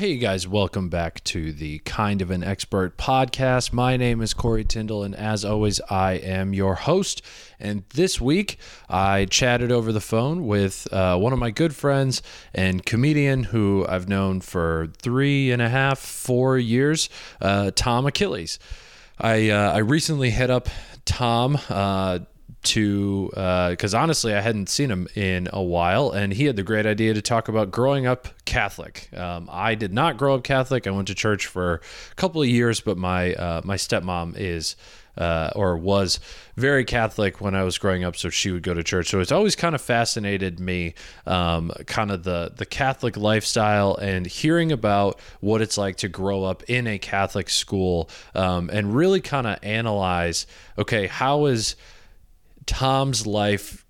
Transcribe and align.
Hey 0.00 0.16
guys, 0.16 0.48
welcome 0.48 0.88
back 0.88 1.22
to 1.24 1.52
the 1.52 1.80
Kind 1.80 2.22
of 2.22 2.30
an 2.30 2.42
Expert 2.42 2.96
podcast. 2.96 3.70
My 3.70 3.98
name 3.98 4.22
is 4.22 4.32
Corey 4.32 4.64
Tyndall, 4.64 5.02
and 5.02 5.14
as 5.14 5.44
always, 5.44 5.78
I 5.90 6.12
am 6.12 6.54
your 6.54 6.74
host. 6.74 7.20
And 7.58 7.84
this 7.90 8.18
week, 8.18 8.58
I 8.88 9.26
chatted 9.26 9.70
over 9.70 9.92
the 9.92 10.00
phone 10.00 10.46
with 10.46 10.90
uh, 10.90 11.18
one 11.18 11.34
of 11.34 11.38
my 11.38 11.50
good 11.50 11.76
friends 11.76 12.22
and 12.54 12.86
comedian 12.86 13.44
who 13.44 13.84
I've 13.86 14.08
known 14.08 14.40
for 14.40 14.88
three 15.02 15.52
and 15.52 15.60
a 15.60 15.68
half, 15.68 15.98
four 15.98 16.56
years, 16.56 17.10
uh, 17.42 17.70
Tom 17.74 18.06
Achilles. 18.06 18.58
I 19.18 19.50
uh, 19.50 19.72
I 19.74 19.78
recently 19.80 20.30
hit 20.30 20.48
up 20.48 20.70
Tom 21.04 21.58
uh, 21.68 22.20
to 22.62 23.30
because 23.70 23.94
honestly 23.94 24.34
I 24.34 24.40
hadn't 24.40 24.68
seen 24.68 24.90
him 24.90 25.08
in 25.14 25.48
a 25.52 25.62
while, 25.62 26.10
and 26.10 26.32
he 26.32 26.44
had 26.44 26.56
the 26.56 26.62
great 26.62 26.86
idea 26.86 27.14
to 27.14 27.22
talk 27.22 27.48
about 27.48 27.70
growing 27.70 28.06
up 28.06 28.28
Catholic. 28.44 29.08
Um, 29.16 29.48
I 29.50 29.74
did 29.74 29.92
not 29.92 30.16
grow 30.16 30.34
up 30.34 30.44
Catholic. 30.44 30.86
I 30.86 30.90
went 30.90 31.08
to 31.08 31.14
church 31.14 31.46
for 31.46 31.80
a 32.10 32.14
couple 32.16 32.42
of 32.42 32.48
years, 32.48 32.80
but 32.80 32.98
my 32.98 33.34
uh, 33.34 33.60
my 33.64 33.76
stepmom 33.76 34.36
is. 34.36 34.76
Uh, 35.18 35.50
or 35.56 35.76
was 35.76 36.20
very 36.56 36.84
Catholic 36.84 37.40
when 37.40 37.54
I 37.54 37.64
was 37.64 37.76
growing 37.76 38.04
up, 38.04 38.16
so 38.16 38.30
she 38.30 38.52
would 38.52 38.62
go 38.62 38.72
to 38.72 38.82
church. 38.82 39.08
So 39.08 39.20
it's 39.20 39.32
always 39.32 39.56
kind 39.56 39.74
of 39.74 39.80
fascinated 39.80 40.60
me, 40.60 40.94
um, 41.26 41.72
kind 41.86 42.12
of 42.12 42.22
the 42.22 42.52
the 42.56 42.64
Catholic 42.64 43.16
lifestyle 43.16 43.96
and 43.96 44.24
hearing 44.24 44.70
about 44.70 45.18
what 45.40 45.60
it's 45.60 45.76
like 45.76 45.96
to 45.96 46.08
grow 46.08 46.44
up 46.44 46.62
in 46.70 46.86
a 46.86 46.98
Catholic 46.98 47.50
school, 47.50 48.08
um, 48.36 48.70
and 48.72 48.94
really 48.94 49.20
kind 49.20 49.48
of 49.48 49.58
analyze. 49.62 50.46
Okay, 50.78 51.08
how 51.08 51.46
is 51.46 51.74
Tom's 52.66 53.26
life 53.26 53.84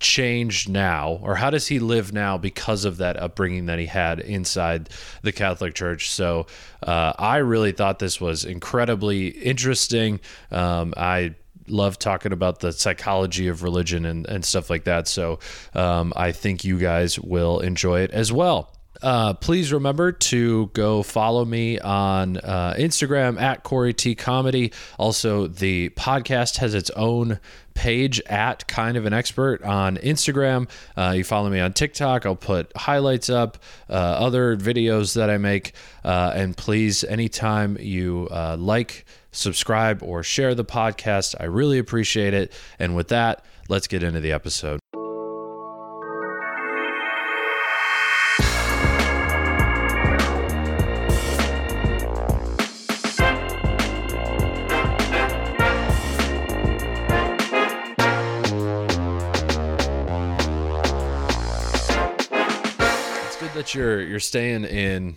changed 0.00 0.68
now, 0.68 1.18
or 1.22 1.34
how 1.34 1.50
does 1.50 1.66
he 1.68 1.78
live 1.78 2.12
now 2.12 2.36
because 2.36 2.84
of 2.84 2.98
that 2.98 3.16
upbringing 3.16 3.66
that 3.66 3.78
he 3.78 3.86
had 3.86 4.20
inside 4.20 4.90
the 5.22 5.32
Catholic 5.32 5.74
Church? 5.74 6.10
So 6.10 6.46
uh, 6.82 7.14
I 7.18 7.38
really 7.38 7.72
thought 7.72 7.98
this 7.98 8.20
was 8.20 8.44
incredibly 8.44 9.28
interesting. 9.28 10.20
Um, 10.50 10.92
I 10.96 11.34
love 11.68 11.98
talking 11.98 12.32
about 12.32 12.60
the 12.60 12.72
psychology 12.72 13.48
of 13.48 13.62
religion 13.62 14.04
and, 14.04 14.26
and 14.26 14.44
stuff 14.44 14.68
like 14.68 14.84
that. 14.84 15.08
So 15.08 15.38
um, 15.74 16.12
I 16.14 16.32
think 16.32 16.64
you 16.64 16.78
guys 16.78 17.18
will 17.18 17.60
enjoy 17.60 18.00
it 18.00 18.10
as 18.10 18.30
well. 18.32 18.73
Uh, 19.04 19.34
please 19.34 19.70
remember 19.70 20.12
to 20.12 20.70
go 20.72 21.02
follow 21.02 21.44
me 21.44 21.78
on 21.78 22.38
uh, 22.38 22.74
Instagram 22.78 23.38
at 23.38 23.62
Corey 23.62 23.92
T 23.92 24.14
Comedy. 24.14 24.72
Also, 24.98 25.46
the 25.46 25.90
podcast 25.90 26.56
has 26.56 26.72
its 26.74 26.88
own 26.90 27.38
page 27.74 28.18
at 28.22 28.66
Kind 28.66 28.96
of 28.96 29.04
an 29.04 29.12
Expert 29.12 29.62
on 29.62 29.98
Instagram. 29.98 30.70
Uh, 30.96 31.12
you 31.14 31.22
follow 31.22 31.50
me 31.50 31.60
on 31.60 31.74
TikTok. 31.74 32.24
I'll 32.24 32.34
put 32.34 32.74
highlights 32.74 33.28
up, 33.28 33.58
uh, 33.90 33.92
other 33.92 34.56
videos 34.56 35.14
that 35.16 35.28
I 35.28 35.36
make. 35.36 35.74
Uh, 36.02 36.32
and 36.34 36.56
please, 36.56 37.04
anytime 37.04 37.76
you 37.78 38.26
uh, 38.30 38.56
like, 38.58 39.04
subscribe, 39.32 40.02
or 40.02 40.22
share 40.22 40.54
the 40.54 40.64
podcast, 40.64 41.34
I 41.38 41.44
really 41.44 41.78
appreciate 41.78 42.32
it. 42.32 42.52
And 42.78 42.96
with 42.96 43.08
that, 43.08 43.44
let's 43.68 43.86
get 43.86 44.02
into 44.02 44.20
the 44.20 44.32
episode. 44.32 44.80
That 63.64 63.74
you're 63.74 64.02
you're 64.02 64.20
staying 64.20 64.64
in 64.64 65.16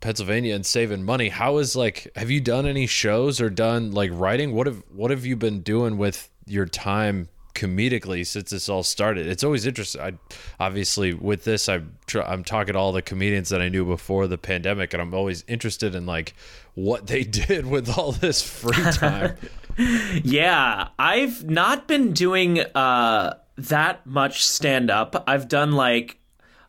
Pennsylvania 0.00 0.54
and 0.54 0.66
saving 0.66 1.04
money. 1.04 1.28
How 1.28 1.58
is 1.58 1.76
like 1.76 2.10
have 2.16 2.30
you 2.30 2.40
done 2.40 2.66
any 2.66 2.86
shows 2.86 3.40
or 3.40 3.48
done 3.50 3.92
like 3.92 4.10
writing? 4.12 4.52
What 4.52 4.66
have 4.66 4.82
what 4.92 5.10
have 5.12 5.24
you 5.24 5.36
been 5.36 5.60
doing 5.60 5.96
with 5.96 6.28
your 6.44 6.66
time 6.66 7.28
comedically 7.54 8.26
since 8.26 8.50
this 8.50 8.68
all 8.68 8.82
started? 8.82 9.28
It's 9.28 9.44
always 9.44 9.64
interesting. 9.64 10.00
I 10.00 10.12
obviously 10.58 11.14
with 11.14 11.44
this 11.44 11.68
I'm 11.68 11.96
tr- 12.06 12.22
I'm 12.22 12.42
talking 12.42 12.72
to 12.72 12.78
all 12.80 12.90
the 12.90 13.02
comedians 13.02 13.50
that 13.50 13.60
I 13.60 13.68
knew 13.68 13.84
before 13.84 14.26
the 14.26 14.38
pandemic 14.38 14.92
and 14.92 15.00
I'm 15.00 15.14
always 15.14 15.44
interested 15.46 15.94
in 15.94 16.04
like 16.04 16.34
what 16.74 17.06
they 17.06 17.22
did 17.22 17.66
with 17.66 17.96
all 17.96 18.10
this 18.10 18.42
free 18.42 18.82
time. 18.92 19.36
Yeah, 19.78 20.88
I've 20.98 21.48
not 21.48 21.86
been 21.86 22.12
doing 22.12 22.58
uh 22.58 23.36
that 23.56 24.04
much 24.04 24.44
stand 24.44 24.90
up. 24.90 25.22
I've 25.28 25.46
done 25.46 25.72
like 25.72 26.18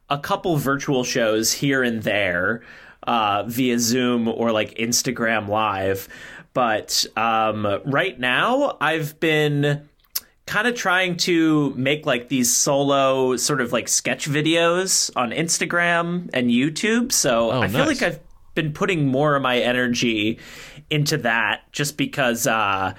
a 0.10 0.18
couple 0.20 0.56
virtual 0.58 1.04
shows 1.04 1.52
here 1.54 1.84
and 1.84 2.04
there 2.04 2.62
uh 3.04 3.44
via 3.48 3.78
Zoom 3.80 4.28
or 4.28 4.52
like 4.52 4.76
Instagram 4.76 5.48
live. 5.48 6.08
But 6.54 7.06
um 7.16 7.82
right 7.86 8.20
now 8.20 8.78
I've 8.82 9.20
been 9.20 9.88
kind 10.48 10.68
of 10.68 10.76
trying 10.76 11.18
to 11.18 11.72
make 11.76 12.06
like 12.06 12.30
these 12.30 12.56
solo 12.56 13.36
sort 13.36 13.62
of 13.62 13.74
like 13.74 13.88
sketch 13.88 14.30
videos 14.30 15.12
on 15.16 15.32
Instagram 15.32 16.30
and 16.34 16.50
YouTube. 16.50 17.12
So 17.12 17.52
Oh, 17.52 17.62
I 17.62 17.68
feel 17.68 17.86
like 17.86 18.02
I've 18.04 18.20
been 18.54 18.72
putting 18.74 19.08
more 19.08 19.36
of 19.36 19.42
my 19.42 19.58
energy 19.60 20.40
into 20.90 21.18
that 21.18 21.72
just 21.72 21.98
because 21.98 22.46
uh 22.48 22.94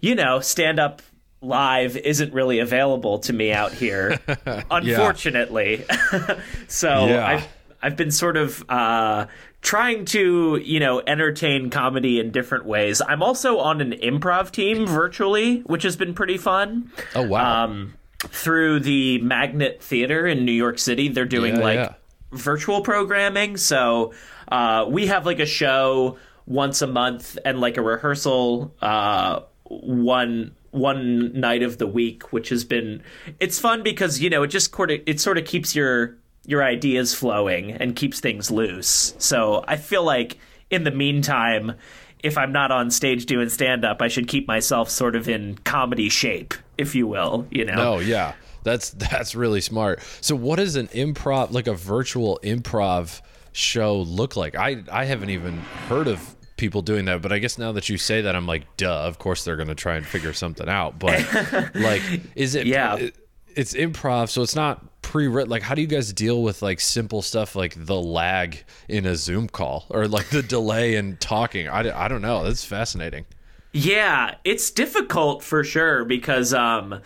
you 0.00 0.14
know, 0.14 0.38
stand 0.38 0.78
up 0.78 1.02
live 1.40 1.96
isn't 1.96 2.32
really 2.34 2.58
available 2.58 3.18
to 3.20 3.32
me 3.32 3.52
out 3.52 3.72
here 3.72 4.18
unfortunately. 4.70 5.84
so 6.68 7.06
Yeah. 7.06 7.26
I've 7.26 7.48
I've 7.80 7.96
been 7.96 8.10
sort 8.10 8.36
of 8.36 8.64
uh 8.68 9.26
trying 9.60 10.04
to, 10.06 10.56
you 10.62 10.78
know, 10.80 11.00
entertain 11.06 11.68
comedy 11.70 12.20
in 12.20 12.30
different 12.30 12.64
ways. 12.64 13.00
I'm 13.06 13.22
also 13.22 13.58
on 13.58 13.80
an 13.80 13.90
improv 13.92 14.50
team 14.52 14.86
virtually, 14.86 15.60
which 15.60 15.82
has 15.82 15.96
been 15.96 16.14
pretty 16.14 16.38
fun 16.38 16.90
Oh 17.14 17.22
wow. 17.22 17.64
um, 17.64 17.94
through 18.20 18.80
the 18.80 19.20
Magnet 19.20 19.82
Theater 19.82 20.26
in 20.26 20.44
New 20.44 20.52
York 20.52 20.78
City. 20.78 21.08
They're 21.08 21.24
doing 21.24 21.56
Yeah, 21.56 21.62
like 21.62 21.76
yeah. 21.76 21.94
virtual 22.32 22.82
programming. 22.82 23.56
So 23.56 24.12
uh, 24.50 24.86
we 24.88 25.06
have 25.08 25.26
like 25.26 25.40
a 25.40 25.46
show 25.46 26.18
once 26.46 26.80
a 26.82 26.86
month 26.86 27.36
and 27.44 27.60
like 27.60 27.76
a 27.76 27.82
rehearsal 27.82 28.74
uh, 28.80 29.40
one 29.64 30.54
one 30.70 31.38
night 31.38 31.62
of 31.62 31.78
the 31.78 31.86
week, 31.86 32.32
which 32.32 32.48
has 32.50 32.64
been 32.64 33.02
it's 33.40 33.58
fun 33.58 33.82
because 33.82 34.20
you 34.20 34.30
know 34.30 34.42
it 34.42 34.48
just 34.48 34.74
sort 34.74 34.90
of 34.90 35.00
it 35.06 35.20
sort 35.20 35.38
of 35.38 35.44
keeps 35.44 35.74
your 35.74 36.16
your 36.46 36.62
ideas 36.62 37.14
flowing 37.14 37.72
and 37.72 37.96
keeps 37.96 38.20
things 38.20 38.50
loose. 38.50 39.14
So 39.18 39.64
I 39.68 39.76
feel 39.76 40.04
like 40.04 40.38
in 40.70 40.84
the 40.84 40.92
meantime. 40.92 41.74
If 42.20 42.36
I'm 42.36 42.50
not 42.50 42.72
on 42.72 42.90
stage 42.90 43.26
doing 43.26 43.48
stand 43.48 43.84
up, 43.84 44.02
I 44.02 44.08
should 44.08 44.26
keep 44.26 44.48
myself 44.48 44.90
sort 44.90 45.14
of 45.14 45.28
in 45.28 45.56
comedy 45.58 46.08
shape, 46.08 46.52
if 46.76 46.96
you 46.96 47.06
will, 47.06 47.46
you 47.48 47.64
know. 47.64 47.76
No, 47.76 47.98
yeah. 48.00 48.32
That's 48.64 48.90
that's 48.90 49.34
really 49.34 49.60
smart. 49.60 50.02
So 50.20 50.36
what 50.36 50.56
does 50.56 50.76
an 50.76 50.88
improv 50.88 51.52
like 51.52 51.66
a 51.66 51.74
virtual 51.74 52.38
improv 52.42 53.20
show 53.52 53.98
look 54.00 54.36
like? 54.36 54.56
I 54.56 54.82
I 54.90 55.04
haven't 55.04 55.30
even 55.30 55.58
heard 55.88 56.08
of 56.08 56.34
people 56.58 56.82
doing 56.82 57.06
that, 57.06 57.22
but 57.22 57.32
I 57.32 57.38
guess 57.38 57.56
now 57.56 57.72
that 57.72 57.88
you 57.88 57.96
say 57.96 58.20
that 58.22 58.36
I'm 58.36 58.46
like, 58.46 58.76
duh, 58.76 59.04
of 59.06 59.18
course 59.18 59.44
they're 59.44 59.56
going 59.56 59.68
to 59.68 59.74
try 59.74 59.96
and 59.96 60.04
figure 60.06 60.32
something 60.34 60.68
out. 60.68 60.98
But 60.98 61.24
like 61.74 62.02
is 62.34 62.54
it 62.54 62.66
Yeah. 62.66 62.96
it- 62.96 63.16
it's 63.56 63.74
improv, 63.74 64.28
so 64.28 64.42
it's 64.42 64.54
not 64.54 65.02
pre-written. 65.02 65.50
Like 65.50 65.62
how 65.62 65.74
do 65.74 65.80
you 65.80 65.88
guys 65.88 66.12
deal 66.12 66.42
with 66.44 66.62
like 66.62 66.78
simple 66.78 67.22
stuff 67.22 67.56
like 67.56 67.74
the 67.76 68.00
lag 68.00 68.62
in 68.88 69.04
a 69.04 69.16
Zoom 69.16 69.48
call 69.48 69.86
or 69.90 70.06
like 70.06 70.28
the 70.28 70.42
delay 70.42 70.94
in 70.94 71.16
talking? 71.16 71.66
I, 71.68 72.04
I 72.04 72.06
don't 72.06 72.22
know. 72.22 72.44
That's 72.44 72.64
fascinating. 72.64 73.24
Yeah, 73.72 74.36
it's 74.44 74.70
difficult 74.70 75.42
for 75.42 75.64
sure 75.64 76.04
because 76.04 76.54
um 76.54 77.00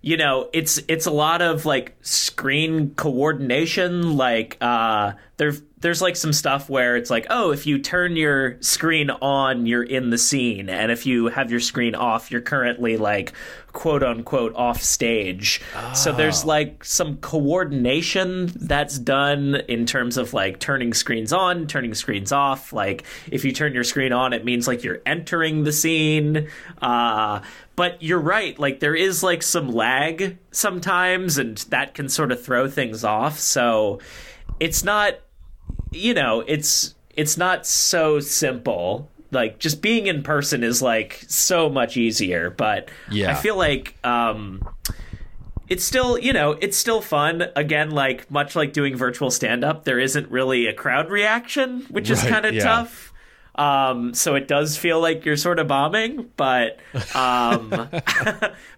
you 0.00 0.16
know, 0.16 0.48
it's 0.52 0.78
it's 0.86 1.06
a 1.06 1.10
lot 1.10 1.42
of 1.42 1.66
like 1.66 1.96
screen 2.02 2.94
coordination 2.94 4.16
like 4.16 4.56
uh 4.60 5.12
there's 5.36 5.60
there's 5.80 6.02
like 6.02 6.16
some 6.16 6.32
stuff 6.32 6.68
where 6.68 6.96
it's 6.96 7.10
like, 7.10 7.26
oh, 7.30 7.52
if 7.52 7.66
you 7.66 7.78
turn 7.78 8.16
your 8.16 8.60
screen 8.60 9.10
on, 9.10 9.66
you're 9.66 9.82
in 9.82 10.10
the 10.10 10.18
scene, 10.18 10.68
and 10.68 10.90
if 10.90 11.06
you 11.06 11.28
have 11.28 11.50
your 11.50 11.60
screen 11.60 11.94
off, 11.94 12.30
you're 12.30 12.40
currently 12.40 12.96
like 12.96 13.32
quote 13.72 14.02
unquote 14.02 14.54
off 14.56 14.82
stage. 14.82 15.60
So 15.94 16.10
there's 16.12 16.44
like 16.44 16.84
some 16.84 17.18
coordination 17.18 18.46
that's 18.56 18.98
done 18.98 19.54
in 19.68 19.86
terms 19.86 20.16
of 20.16 20.34
like 20.34 20.58
turning 20.58 20.94
screens 20.94 21.32
on, 21.32 21.68
turning 21.68 21.94
screens 21.94 22.32
off. 22.32 22.72
Like 22.72 23.04
if 23.30 23.44
you 23.44 23.52
turn 23.52 23.74
your 23.74 23.84
screen 23.84 24.12
on, 24.12 24.32
it 24.32 24.44
means 24.44 24.66
like 24.66 24.82
you're 24.82 25.00
entering 25.06 25.62
the 25.62 25.72
scene. 25.72 26.48
Uh 26.82 27.40
but 27.76 28.02
you're 28.02 28.18
right, 28.18 28.58
like 28.58 28.80
there 28.80 28.96
is 28.96 29.22
like 29.22 29.44
some 29.44 29.70
lag 29.70 30.38
sometimes 30.50 31.38
and 31.38 31.58
that 31.68 31.94
can 31.94 32.08
sort 32.08 32.32
of 32.32 32.42
throw 32.42 32.68
things 32.68 33.04
off. 33.04 33.38
So 33.38 34.00
it's 34.58 34.82
not 34.82 35.14
you 35.92 36.14
know, 36.14 36.44
it's 36.46 36.94
it's 37.14 37.36
not 37.36 37.66
so 37.66 38.20
simple. 38.20 39.10
Like 39.30 39.58
just 39.58 39.82
being 39.82 40.06
in 40.06 40.22
person 40.22 40.64
is 40.64 40.80
like 40.80 41.24
so 41.28 41.68
much 41.68 41.96
easier, 41.96 42.50
but 42.50 42.88
Yeah. 43.10 43.30
I 43.32 43.34
feel 43.34 43.56
like 43.56 43.94
um 44.04 44.62
it's 45.68 45.84
still 45.84 46.18
you 46.18 46.32
know 46.32 46.52
it's 46.52 46.76
still 46.76 47.00
fun 47.00 47.44
again 47.54 47.90
like 47.90 48.30
much 48.30 48.56
like 48.56 48.72
doing 48.72 48.96
virtual 48.96 49.30
stand 49.30 49.64
up 49.64 49.84
there 49.84 49.98
isn't 49.98 50.30
really 50.30 50.66
a 50.66 50.72
crowd 50.72 51.10
reaction 51.10 51.82
which 51.90 52.08
is 52.10 52.22
kind 52.22 52.46
of 52.46 52.54
yeah. 52.54 52.62
tough 52.64 53.07
um, 53.58 54.14
so 54.14 54.34
it 54.36 54.48
does 54.48 54.76
feel 54.78 55.00
like 55.00 55.24
you're 55.24 55.36
sort 55.36 55.58
of 55.58 55.68
bombing 55.68 56.30
but 56.36 56.78
um, 57.14 57.68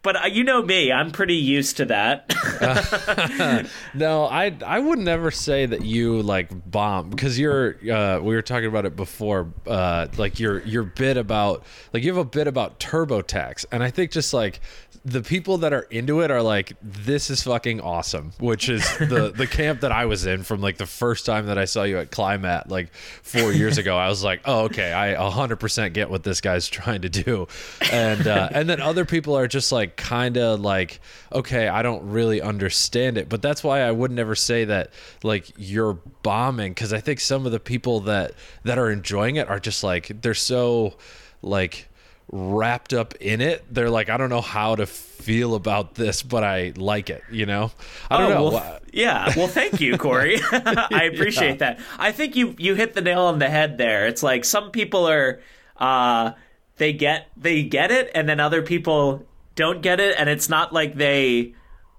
but 0.03 0.17
uh, 0.25 0.27
you 0.27 0.43
know 0.43 0.62
me 0.62 0.91
i'm 0.91 1.11
pretty 1.12 1.35
used 1.37 1.77
to 1.77 1.85
that. 1.87 2.27
No, 3.94 4.25
I 4.25 4.56
I 4.65 4.79
would 4.79 4.99
never 4.99 5.31
say 5.31 5.67
that 5.67 5.85
you 5.85 6.23
like 6.23 6.49
bomb 6.71 7.11
because 7.11 7.38
you're 7.38 7.77
uh, 7.91 8.21
we 8.21 8.35
were 8.35 8.43
talking 8.43 8.67
about 8.67 8.87
it 8.87 8.97
before 8.97 9.53
uh, 9.67 10.06
like 10.17 10.38
your 10.38 10.61
your 10.62 10.85
bit 10.85 11.17
about 11.17 11.65
like 11.93 12.03
you 12.03 12.11
have 12.11 12.19
a 12.19 12.25
bit 12.29 12.47
about 12.47 12.79
TurboTax 12.81 13.67
and 13.73 13.82
I 13.82 13.91
think 13.91 14.11
just 14.12 14.32
like 14.32 14.61
the 15.05 15.23
people 15.23 15.59
that 15.59 15.73
are 15.73 15.82
into 15.91 16.21
it 16.21 16.31
are 16.31 16.43
like 16.43 16.73
this 16.82 17.31
is 17.31 17.43
fucking 17.43 17.81
awesome 17.81 18.32
which 18.38 18.69
is 18.69 18.82
the 18.99 19.32
the 19.37 19.47
camp 19.47 19.81
that 19.81 19.93
I 19.93 20.06
was 20.06 20.27
in 20.27 20.43
from 20.43 20.61
like 20.61 20.77
the 20.77 20.87
first 20.87 21.27
time 21.27 21.47
that 21.47 21.59
I 21.59 21.65
saw 21.65 21.82
you 21.82 21.99
at 21.99 22.11
Climat 22.11 22.71
like 22.71 22.93
4 22.94 23.53
years 23.53 23.79
ago. 23.79 23.97
I 23.97 24.09
was 24.09 24.23
like 24.23 24.43
oh 24.44 24.69
okay 24.70 24.93
I 24.93 25.14
100% 25.14 25.93
get 25.93 26.11
what 26.11 26.22
this 26.22 26.40
guy's 26.40 26.69
trying 26.69 27.02
to 27.02 27.08
do. 27.08 27.49
And 27.93 28.26
uh, 28.26 28.49
and 28.52 28.69
then 28.69 28.81
other 28.81 29.05
people 29.05 29.37
are 29.37 29.49
just 29.49 29.72
like 29.72 29.96
kind 29.96 30.37
of 30.37 30.61
like 30.61 31.00
okay 31.32 31.69
I 31.69 31.82
don't 31.82 32.11
really 32.11 32.40
understand 32.40 33.19
it. 33.19 33.28
But 33.28 33.43
that's 33.43 33.62
why 33.62 33.81
I 33.81 33.90
would 33.90 34.11
never 34.11 34.34
say 34.34 34.64
that 34.64 34.90
like 35.22 35.50
you're 35.56 35.94
bombing 36.22 36.72
because 36.72 36.93
I 36.93 37.00
think 37.00 37.20
some 37.20 37.46
of 37.46 37.52
the 37.52 37.61
people 37.61 38.00
that 38.00 38.32
that 38.64 38.78
are 38.78 38.90
enjoying 38.90 39.37
it 39.37 39.49
are 39.49 39.61
just 39.61 39.82
like 39.84 40.22
they're 40.22 40.34
so 40.34 40.94
like 41.43 41.88
wrapped 42.32 42.93
up 42.93 43.15
in 43.17 43.41
it 43.41 43.65
they're 43.73 43.91
like 43.91 44.09
I 44.09 44.17
don't 44.17 44.31
know 44.31 44.41
how 44.41 44.77
to 44.77 44.87
feel 44.87 45.55
about 45.55 45.94
this 45.97 46.23
but 46.23 46.44
I 46.44 46.73
like 46.77 47.11
it 47.11 47.23
you 47.31 47.44
know 47.44 47.73
I 48.11 48.19
don't 48.19 48.31
Oh, 48.32 48.35
know 48.35 48.50
well, 48.50 48.79
yeah. 48.93 49.32
Well, 49.37 49.49
thank 49.49 49.81
you, 49.81 49.97
Corey. 49.99 50.38
I 50.53 51.11
appreciate 51.12 51.59
that. 51.61 51.79
I 51.99 52.12
think 52.12 52.35
you 52.37 52.55
you 52.59 52.75
hit 52.75 52.94
the 52.94 53.00
nail 53.00 53.23
on 53.23 53.38
the 53.38 53.49
head 53.49 53.79
there. 53.79 54.06
It's 54.09 54.23
like 54.23 54.44
some 54.44 54.71
people 54.71 55.09
are 55.09 55.41
uh 55.77 56.32
they 56.77 56.93
get 56.93 57.29
they 57.37 57.62
get 57.62 57.91
it 57.91 58.11
and 58.15 58.29
then 58.29 58.41
other 58.41 58.62
people 58.62 59.27
don't 59.55 59.82
get 59.82 60.00
it 60.00 60.15
and 60.19 60.29
it's 60.29 60.49
not 60.49 60.73
like 60.73 60.94
they 60.94 61.55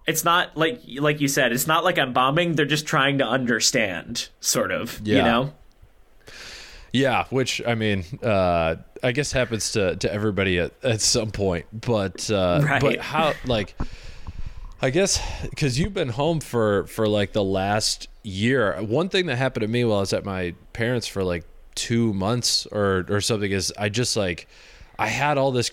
it's 0.07 0.23
not 0.25 0.57
like 0.57 0.81
like 0.97 1.21
you 1.21 1.27
said, 1.27 1.51
it's 1.51 1.67
not 1.67 1.83
like 1.83 1.97
I'm 1.99 2.11
bombing, 2.13 2.53
they're 2.55 2.65
just 2.65 2.85
trying 2.87 3.19
to 3.19 3.25
understand 3.25 4.29
sort 4.39 4.71
of, 4.71 4.99
you 5.05 5.17
Yeah. 5.17 5.23
know. 5.23 5.53
Yeah, 6.93 7.25
which 7.29 7.61
I 7.65 7.75
mean, 7.75 8.03
uh, 8.21 8.75
I 9.01 9.11
guess 9.13 9.31
happens 9.31 9.71
to, 9.73 9.95
to 9.95 10.13
everybody 10.13 10.59
at, 10.59 10.73
at 10.83 11.01
some 11.01 11.31
point. 11.31 11.65
But 11.73 12.29
uh, 12.29 12.61
Right. 12.63 12.81
but 12.81 12.97
how 12.99 13.33
like 13.45 13.75
I 14.81 14.89
guess 14.89 15.21
because 15.49 15.79
you've 15.79 15.93
been 15.93 16.09
home 16.09 16.39
for 16.39 16.85
for 16.87 17.07
like 17.07 17.33
the 17.33 17.43
last 17.43 18.07
year. 18.23 18.81
One 18.81 19.09
thing 19.09 19.27
that 19.27 19.37
happened 19.37 19.61
to 19.61 19.67
me 19.67 19.83
while 19.85 19.97
I 19.97 20.01
was 20.01 20.13
at 20.13 20.25
my 20.25 20.53
parents 20.73 21.07
for 21.07 21.23
like 21.23 21.45
two 21.75 22.13
months 22.13 22.65
or 22.67 23.05
or 23.09 23.21
something 23.21 23.51
is 23.51 23.71
I 23.77 23.89
just 23.89 24.17
like 24.17 24.47
I 24.99 25.07
had 25.07 25.37
all 25.37 25.51
this 25.51 25.71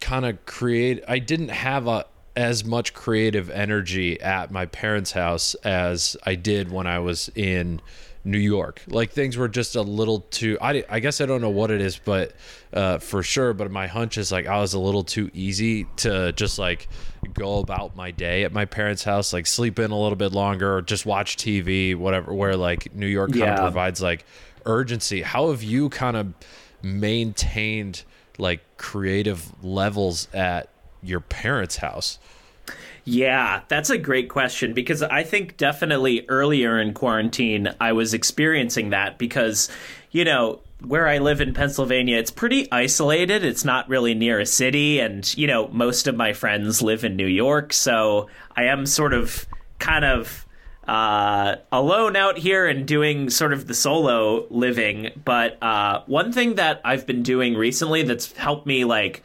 kind 0.00 0.26
of 0.26 0.44
create. 0.44 1.02
I 1.08 1.18
didn't 1.18 1.48
have 1.48 1.86
a 1.86 2.04
as 2.36 2.64
much 2.64 2.94
creative 2.94 3.48
energy 3.50 4.20
at 4.20 4.50
my 4.50 4.66
parents' 4.66 5.12
house 5.12 5.54
as 5.64 6.16
I 6.24 6.34
did 6.36 6.70
when 6.70 6.86
I 6.86 6.98
was 7.00 7.30
in 7.34 7.80
New 8.24 8.38
York. 8.38 8.82
Like 8.88 9.12
things 9.12 9.36
were 9.36 9.48
just 9.48 9.74
a 9.76 9.82
little 9.82 10.20
too. 10.30 10.58
I, 10.60 10.84
I 10.88 11.00
guess 11.00 11.20
I 11.20 11.26
don't 11.26 11.40
know 11.40 11.50
what 11.50 11.70
it 11.70 11.80
is, 11.80 11.98
but 11.98 12.32
uh, 12.72 12.98
for 12.98 13.22
sure. 13.22 13.54
But 13.54 13.70
my 13.70 13.86
hunch 13.86 14.18
is 14.18 14.30
like 14.32 14.46
I 14.46 14.58
was 14.60 14.74
a 14.74 14.78
little 14.78 15.04
too 15.04 15.30
easy 15.32 15.84
to 15.98 16.32
just 16.32 16.58
like 16.58 16.88
go 17.34 17.58
about 17.58 17.96
my 17.96 18.10
day 18.10 18.44
at 18.44 18.52
my 18.52 18.64
parents' 18.64 19.04
house, 19.04 19.32
like 19.32 19.46
sleep 19.46 19.78
in 19.78 19.90
a 19.90 19.98
little 19.98 20.16
bit 20.16 20.32
longer, 20.32 20.82
just 20.82 21.06
watch 21.06 21.36
TV, 21.36 21.94
whatever. 21.96 22.34
Where 22.34 22.56
like 22.56 22.94
New 22.94 23.06
York 23.06 23.30
kind 23.30 23.40
Yeah. 23.40 23.54
of 23.54 23.60
provides 23.60 24.02
like 24.02 24.24
urgency. 24.66 25.22
How 25.22 25.50
have 25.50 25.62
you 25.62 25.88
kind 25.88 26.16
of 26.16 26.34
maintained 26.82 28.04
like 28.38 28.60
creative 28.76 29.52
levels 29.64 30.28
at 30.34 30.68
your 31.02 31.20
parents' 31.20 31.76
house? 31.76 32.18
Yeah, 33.10 33.62
that's 33.68 33.88
a 33.88 33.96
great 33.96 34.28
question 34.28 34.74
because 34.74 35.02
I 35.02 35.22
think 35.22 35.56
definitely 35.56 36.26
earlier 36.28 36.78
in 36.78 36.92
quarantine 36.92 37.70
I 37.80 37.92
was 37.92 38.12
experiencing 38.12 38.90
that 38.90 39.16
because, 39.16 39.70
you 40.10 40.26
know, 40.26 40.60
where 40.84 41.08
I 41.08 41.16
live 41.16 41.40
in 41.40 41.54
Pennsylvania, 41.54 42.18
it's 42.18 42.30
pretty 42.30 42.70
isolated. 42.70 43.44
It's 43.44 43.64
not 43.64 43.88
really 43.88 44.12
near 44.12 44.40
a 44.40 44.44
city. 44.44 45.00
And, 45.00 45.34
you 45.38 45.46
know, 45.46 45.68
most 45.68 46.06
of 46.06 46.16
my 46.16 46.34
friends 46.34 46.82
live 46.82 47.02
in 47.02 47.16
New 47.16 47.26
York. 47.26 47.72
So 47.72 48.28
I 48.54 48.64
am 48.64 48.84
sort 48.84 49.14
of 49.14 49.46
kind 49.78 50.04
of 50.04 50.44
uh, 50.86 51.56
alone 51.72 52.14
out 52.14 52.36
here 52.36 52.66
and 52.66 52.86
doing 52.86 53.30
sort 53.30 53.54
of 53.54 53.66
the 53.66 53.74
solo 53.74 54.46
living. 54.50 55.12
But 55.24 55.56
uh, 55.62 56.02
one 56.04 56.30
thing 56.30 56.56
that 56.56 56.82
I've 56.84 57.06
been 57.06 57.22
doing 57.22 57.54
recently 57.54 58.02
that's 58.02 58.32
helped 58.32 58.66
me, 58.66 58.84
like, 58.84 59.22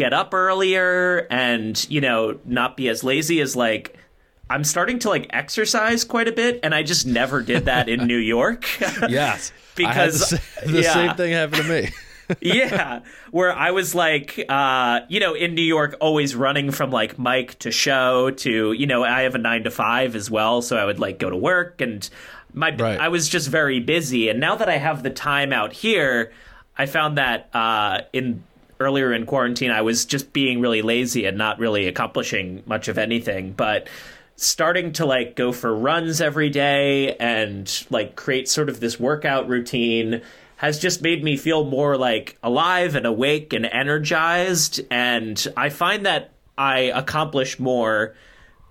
get 0.00 0.14
up 0.14 0.32
earlier 0.32 1.26
and 1.30 1.86
you 1.90 2.00
know 2.00 2.38
not 2.46 2.74
be 2.74 2.88
as 2.88 3.04
lazy 3.04 3.38
as 3.42 3.54
like 3.54 3.98
I'm 4.48 4.64
starting 4.64 4.98
to 5.00 5.08
like 5.10 5.26
exercise 5.30 6.04
quite 6.04 6.26
a 6.26 6.32
bit 6.32 6.60
and 6.62 6.74
I 6.74 6.82
just 6.82 7.06
never 7.06 7.42
did 7.42 7.66
that 7.66 7.88
in 7.90 8.06
New 8.06 8.16
York. 8.16 8.64
Yes, 9.08 9.52
Because- 9.76 10.30
the, 10.64 10.72
the 10.72 10.82
yeah. 10.82 10.92
same 10.94 11.14
thing 11.16 11.32
happened 11.32 11.62
to 11.64 11.68
me. 11.68 11.90
yeah, 12.40 13.00
where 13.30 13.52
I 13.52 13.72
was 13.72 13.94
like 13.94 14.42
uh 14.48 15.00
you 15.08 15.20
know 15.20 15.34
in 15.34 15.54
New 15.54 15.68
York 15.76 15.96
always 16.00 16.34
running 16.34 16.70
from 16.70 16.90
like 16.90 17.18
mic 17.18 17.58
to 17.58 17.70
show 17.70 18.30
to 18.44 18.72
you 18.72 18.86
know 18.86 19.04
I 19.04 19.22
have 19.22 19.34
a 19.34 19.38
9 19.38 19.64
to 19.64 19.70
5 19.70 20.16
as 20.16 20.30
well 20.30 20.62
so 20.62 20.76
I 20.78 20.84
would 20.86 20.98
like 20.98 21.18
go 21.18 21.28
to 21.28 21.36
work 21.36 21.80
and 21.82 22.08
my 22.54 22.74
Right. 22.74 22.98
I 22.98 23.08
was 23.08 23.28
just 23.28 23.48
very 23.48 23.80
busy 23.80 24.28
and 24.30 24.40
now 24.40 24.54
that 24.56 24.68
I 24.68 24.78
have 24.78 25.02
the 25.02 25.10
time 25.10 25.52
out 25.52 25.72
here 25.72 26.32
I 26.78 26.86
found 26.86 27.18
that 27.18 27.50
uh 27.52 28.02
in 28.12 28.44
earlier 28.80 29.12
in 29.12 29.26
quarantine 29.26 29.70
I 29.70 29.82
was 29.82 30.04
just 30.04 30.32
being 30.32 30.60
really 30.60 30.82
lazy 30.82 31.26
and 31.26 31.38
not 31.38 31.58
really 31.58 31.86
accomplishing 31.86 32.62
much 32.66 32.88
of 32.88 32.98
anything 32.98 33.52
but 33.52 33.88
starting 34.36 34.92
to 34.94 35.04
like 35.04 35.36
go 35.36 35.52
for 35.52 35.74
runs 35.74 36.20
every 36.20 36.48
day 36.48 37.14
and 37.16 37.86
like 37.90 38.16
create 38.16 38.48
sort 38.48 38.68
of 38.68 38.80
this 38.80 38.98
workout 38.98 39.48
routine 39.48 40.22
has 40.56 40.78
just 40.78 41.02
made 41.02 41.22
me 41.22 41.36
feel 41.36 41.64
more 41.64 41.96
like 41.96 42.38
alive 42.42 42.94
and 42.94 43.06
awake 43.06 43.52
and 43.52 43.66
energized 43.66 44.80
and 44.90 45.46
I 45.56 45.68
find 45.68 46.06
that 46.06 46.32
I 46.56 46.92
accomplish 46.94 47.58
more 47.58 48.14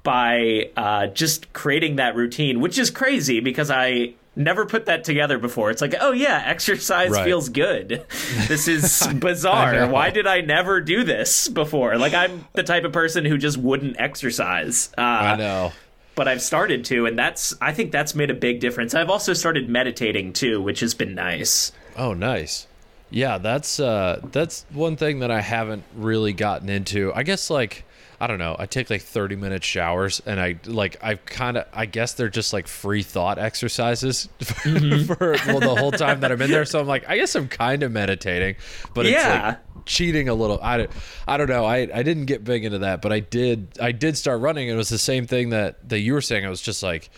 by 0.03 0.69
uh, 0.77 1.07
just 1.07 1.51
creating 1.53 1.97
that 1.97 2.15
routine, 2.15 2.61
which 2.61 2.77
is 2.77 2.89
crazy 2.89 3.39
because 3.39 3.69
I 3.69 4.13
never 4.35 4.65
put 4.65 4.85
that 4.85 5.03
together 5.03 5.37
before. 5.37 5.69
It's 5.71 5.81
like, 5.81 5.95
oh 5.99 6.11
yeah, 6.11 6.43
exercise 6.45 7.11
Right. 7.11 7.25
feels 7.25 7.49
good. 7.49 8.05
This 8.47 8.67
is 8.67 9.07
bizarre. 9.15 9.87
Why 9.87 10.09
did 10.09 10.25
I 10.27 10.41
never 10.41 10.81
do 10.81 11.03
this 11.03 11.47
before? 11.49 11.97
Like 11.97 12.13
I'm 12.13 12.45
the 12.53 12.63
type 12.63 12.83
of 12.83 12.91
person 12.93 13.25
who 13.25 13.37
just 13.37 13.57
wouldn't 13.57 13.99
exercise. 13.99 14.89
Uh, 14.97 15.01
I 15.01 15.35
know. 15.35 15.71
but 16.15 16.27
I've 16.27 16.41
started 16.41 16.85
to, 16.85 17.05
and 17.05 17.17
that's 17.17 17.53
I 17.61 17.73
think 17.73 17.91
that's 17.91 18.15
made 18.15 18.29
a 18.29 18.33
big 18.33 18.59
difference. 18.59 18.93
I've 18.95 19.09
also 19.09 19.33
started 19.33 19.69
meditating 19.69 20.33
too, 20.33 20.61
which 20.61 20.79
has 20.81 20.93
been 20.93 21.15
nice. 21.15 21.71
Oh, 21.97 22.13
nice. 22.13 22.67
Yeah, 23.11 23.39
that's 23.39 23.79
uh 23.79 24.19
that's 24.31 24.65
one 24.71 24.95
thing 24.95 25.19
that 25.19 25.31
I 25.31 25.41
haven't 25.41 25.83
really 25.95 26.31
gotten 26.33 26.69
into. 26.69 27.11
I 27.13 27.23
guess 27.23 27.49
like 27.49 27.83
I 28.21 28.27
don't 28.27 28.37
know. 28.37 28.55
I 28.59 28.65
take 28.65 28.89
like 28.89 29.01
30 29.01 29.35
minute 29.37 29.63
showers 29.63 30.21
and 30.25 30.39
I 30.39 30.59
like 30.65 30.97
I've 31.01 31.25
kind 31.25 31.57
of 31.57 31.65
I 31.73 31.85
guess 31.85 32.13
they're 32.13 32.29
just 32.29 32.51
like 32.51 32.67
free 32.67 33.03
thought 33.03 33.39
exercises 33.39 34.27
mm-hmm. 34.39 35.05
for 35.05 35.37
well 35.47 35.59
the 35.61 35.75
whole 35.79 35.91
time 35.91 36.19
that 36.19 36.31
I'm 36.31 36.41
in 36.41 36.51
there. 36.51 36.65
So 36.65 36.79
I'm 36.79 36.87
like 36.87 37.07
I 37.07 37.17
guess 37.17 37.33
I'm 37.35 37.47
kind 37.47 37.83
of 37.83 37.91
meditating, 37.91 38.55
but 38.93 39.05
it's 39.05 39.13
Yeah. 39.13 39.47
like 39.47 39.85
cheating 39.85 40.27
a 40.29 40.33
little. 40.33 40.59
I 40.61 40.77
don't, 40.77 40.91
I 41.27 41.37
don't 41.37 41.49
know. 41.49 41.65
I 41.65 41.77
I 41.93 42.03
didn't 42.03 42.25
get 42.25 42.43
big 42.43 42.65
into 42.65 42.79
that, 42.79 43.01
but 43.01 43.13
I 43.13 43.21
did 43.21 43.77
I 43.81 43.91
did 43.93 44.17
start 44.17 44.41
running 44.41 44.69
and 44.69 44.75
it 44.75 44.77
was 44.77 44.89
the 44.89 44.97
same 44.97 45.25
thing 45.25 45.49
that 45.51 45.87
that 45.89 45.99
you 45.99 46.13
were 46.13 46.21
saying. 46.21 46.45
I 46.45 46.49
was 46.49 46.61
just 46.61 46.83
like 46.83 47.09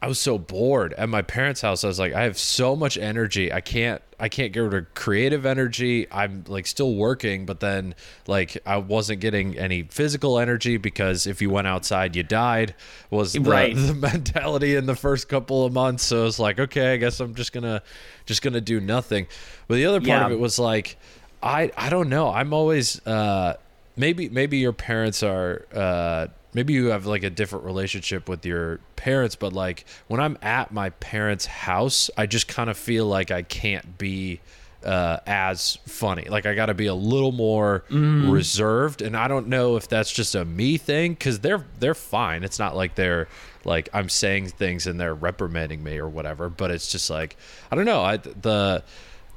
I 0.00 0.06
was 0.06 0.20
so 0.20 0.38
bored 0.38 0.92
at 0.92 1.08
my 1.08 1.22
parents' 1.22 1.60
house. 1.60 1.82
I 1.82 1.88
was 1.88 1.98
like, 1.98 2.12
I 2.14 2.22
have 2.22 2.38
so 2.38 2.76
much 2.76 2.96
energy. 2.96 3.52
I 3.52 3.60
can't 3.60 4.00
I 4.20 4.28
can't 4.28 4.52
get 4.52 4.60
rid 4.60 4.74
of 4.74 4.94
creative 4.94 5.44
energy. 5.44 6.06
I'm 6.12 6.44
like 6.46 6.66
still 6.68 6.94
working, 6.94 7.46
but 7.46 7.58
then 7.58 7.96
like 8.28 8.56
I 8.64 8.76
wasn't 8.76 9.20
getting 9.20 9.58
any 9.58 9.82
physical 9.84 10.38
energy 10.38 10.76
because 10.76 11.26
if 11.26 11.42
you 11.42 11.50
went 11.50 11.66
outside 11.66 12.14
you 12.14 12.22
died 12.22 12.76
was 13.10 13.32
the, 13.32 13.40
Right. 13.40 13.74
the 13.76 13.94
mentality 13.94 14.76
in 14.76 14.86
the 14.86 14.94
first 14.94 15.28
couple 15.28 15.64
of 15.64 15.72
months. 15.72 16.04
So 16.04 16.26
it's 16.26 16.38
like, 16.38 16.60
okay, 16.60 16.92
I 16.92 16.96
guess 16.96 17.18
I'm 17.18 17.34
just 17.34 17.52
gonna 17.52 17.82
just 18.24 18.40
gonna 18.42 18.60
do 18.60 18.78
nothing. 18.80 19.26
But 19.66 19.76
the 19.76 19.86
other 19.86 19.98
part 20.00 20.06
Yeah. 20.08 20.26
of 20.26 20.32
it 20.32 20.38
was 20.38 20.60
like 20.60 20.96
I 21.42 21.72
I 21.76 21.90
don't 21.90 22.08
know. 22.08 22.30
I'm 22.30 22.52
always 22.54 23.04
uh 23.04 23.54
maybe 23.96 24.28
maybe 24.28 24.58
your 24.58 24.72
parents 24.72 25.24
are 25.24 25.66
uh 25.74 26.28
maybe 26.58 26.72
you 26.72 26.86
have 26.86 27.06
like 27.06 27.22
a 27.22 27.30
different 27.30 27.64
relationship 27.64 28.28
with 28.28 28.44
your 28.44 28.80
parents 28.96 29.36
but 29.36 29.52
like 29.52 29.84
when 30.08 30.18
i'm 30.18 30.36
at 30.42 30.72
my 30.72 30.90
parents 30.90 31.46
house 31.46 32.10
i 32.16 32.26
just 32.26 32.48
kind 32.48 32.68
of 32.68 32.76
feel 32.76 33.06
like 33.06 33.30
i 33.30 33.42
can't 33.42 33.96
be 33.96 34.40
uh, 34.84 35.18
as 35.26 35.76
funny. 35.86 36.28
Like 36.28 36.46
I 36.46 36.54
got 36.54 36.66
to 36.66 36.74
be 36.74 36.86
a 36.86 36.94
little 36.94 37.32
more 37.32 37.84
reserved, 37.90 39.02
and 39.02 39.16
I 39.16 39.26
don't 39.28 39.48
know 39.48 39.76
if 39.76 39.88
that's 39.88 40.10
just 40.10 40.34
a 40.34 40.44
me 40.44 40.78
thing 40.78 41.12
because 41.12 41.40
they're 41.40 41.64
they're 41.80 41.94
fine. 41.94 42.44
It's 42.44 42.58
not 42.58 42.76
like 42.76 42.94
they're 42.94 43.28
like 43.64 43.88
I'm 43.92 44.08
saying 44.08 44.48
things 44.48 44.86
and 44.86 44.98
they're 45.00 45.14
reprimanding 45.14 45.82
me 45.82 45.98
or 45.98 46.08
whatever. 46.08 46.48
But 46.48 46.70
it's 46.70 46.90
just 46.90 47.10
like 47.10 47.36
I 47.70 47.76
don't 47.76 47.86
know. 47.86 48.02
I 48.02 48.18
the 48.18 48.84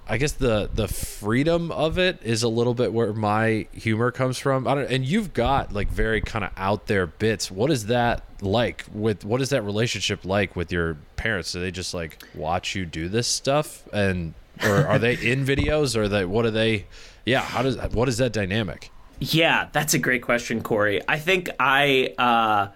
I 0.07 0.17
guess 0.17 0.33
the 0.33 0.69
the 0.73 0.87
freedom 0.87 1.71
of 1.71 1.97
it 1.97 2.19
is 2.23 2.43
a 2.43 2.49
little 2.49 2.73
bit 2.73 2.91
where 2.91 3.13
my 3.13 3.67
humor 3.73 4.11
comes 4.11 4.37
from. 4.37 4.67
I 4.67 4.75
don't, 4.75 4.91
and 4.91 5.05
you've 5.05 5.33
got 5.33 5.71
like 5.71 5.89
very 5.89 6.21
kind 6.21 6.43
of 6.43 6.51
out 6.57 6.87
there 6.87 7.07
bits. 7.07 7.49
What 7.49 7.71
is 7.71 7.85
that 7.87 8.23
like 8.41 8.85
with? 8.93 9.23
What 9.23 9.41
is 9.41 9.49
that 9.49 9.63
relationship 9.63 10.25
like 10.25 10.55
with 10.55 10.71
your 10.71 10.97
parents? 11.15 11.51
Do 11.53 11.61
they 11.61 11.71
just 11.71 11.93
like 11.93 12.23
watch 12.33 12.75
you 12.75 12.85
do 12.85 13.09
this 13.09 13.27
stuff, 13.27 13.87
and 13.93 14.33
or 14.63 14.85
are 14.87 14.99
they 14.99 15.13
in 15.13 15.45
videos, 15.45 15.95
or 15.95 16.07
they 16.07 16.25
what 16.25 16.45
are 16.45 16.51
they? 16.51 16.85
Yeah, 17.25 17.41
how 17.41 17.61
does 17.61 17.77
what 17.93 18.09
is 18.09 18.17
that 18.17 18.33
dynamic? 18.33 18.91
Yeah, 19.21 19.69
that's 19.71 19.93
a 19.93 19.99
great 19.99 20.23
question, 20.23 20.63
Corey. 20.63 20.99
I 21.07 21.19
think 21.19 21.51
I, 21.59 22.15
uh, 22.17 22.69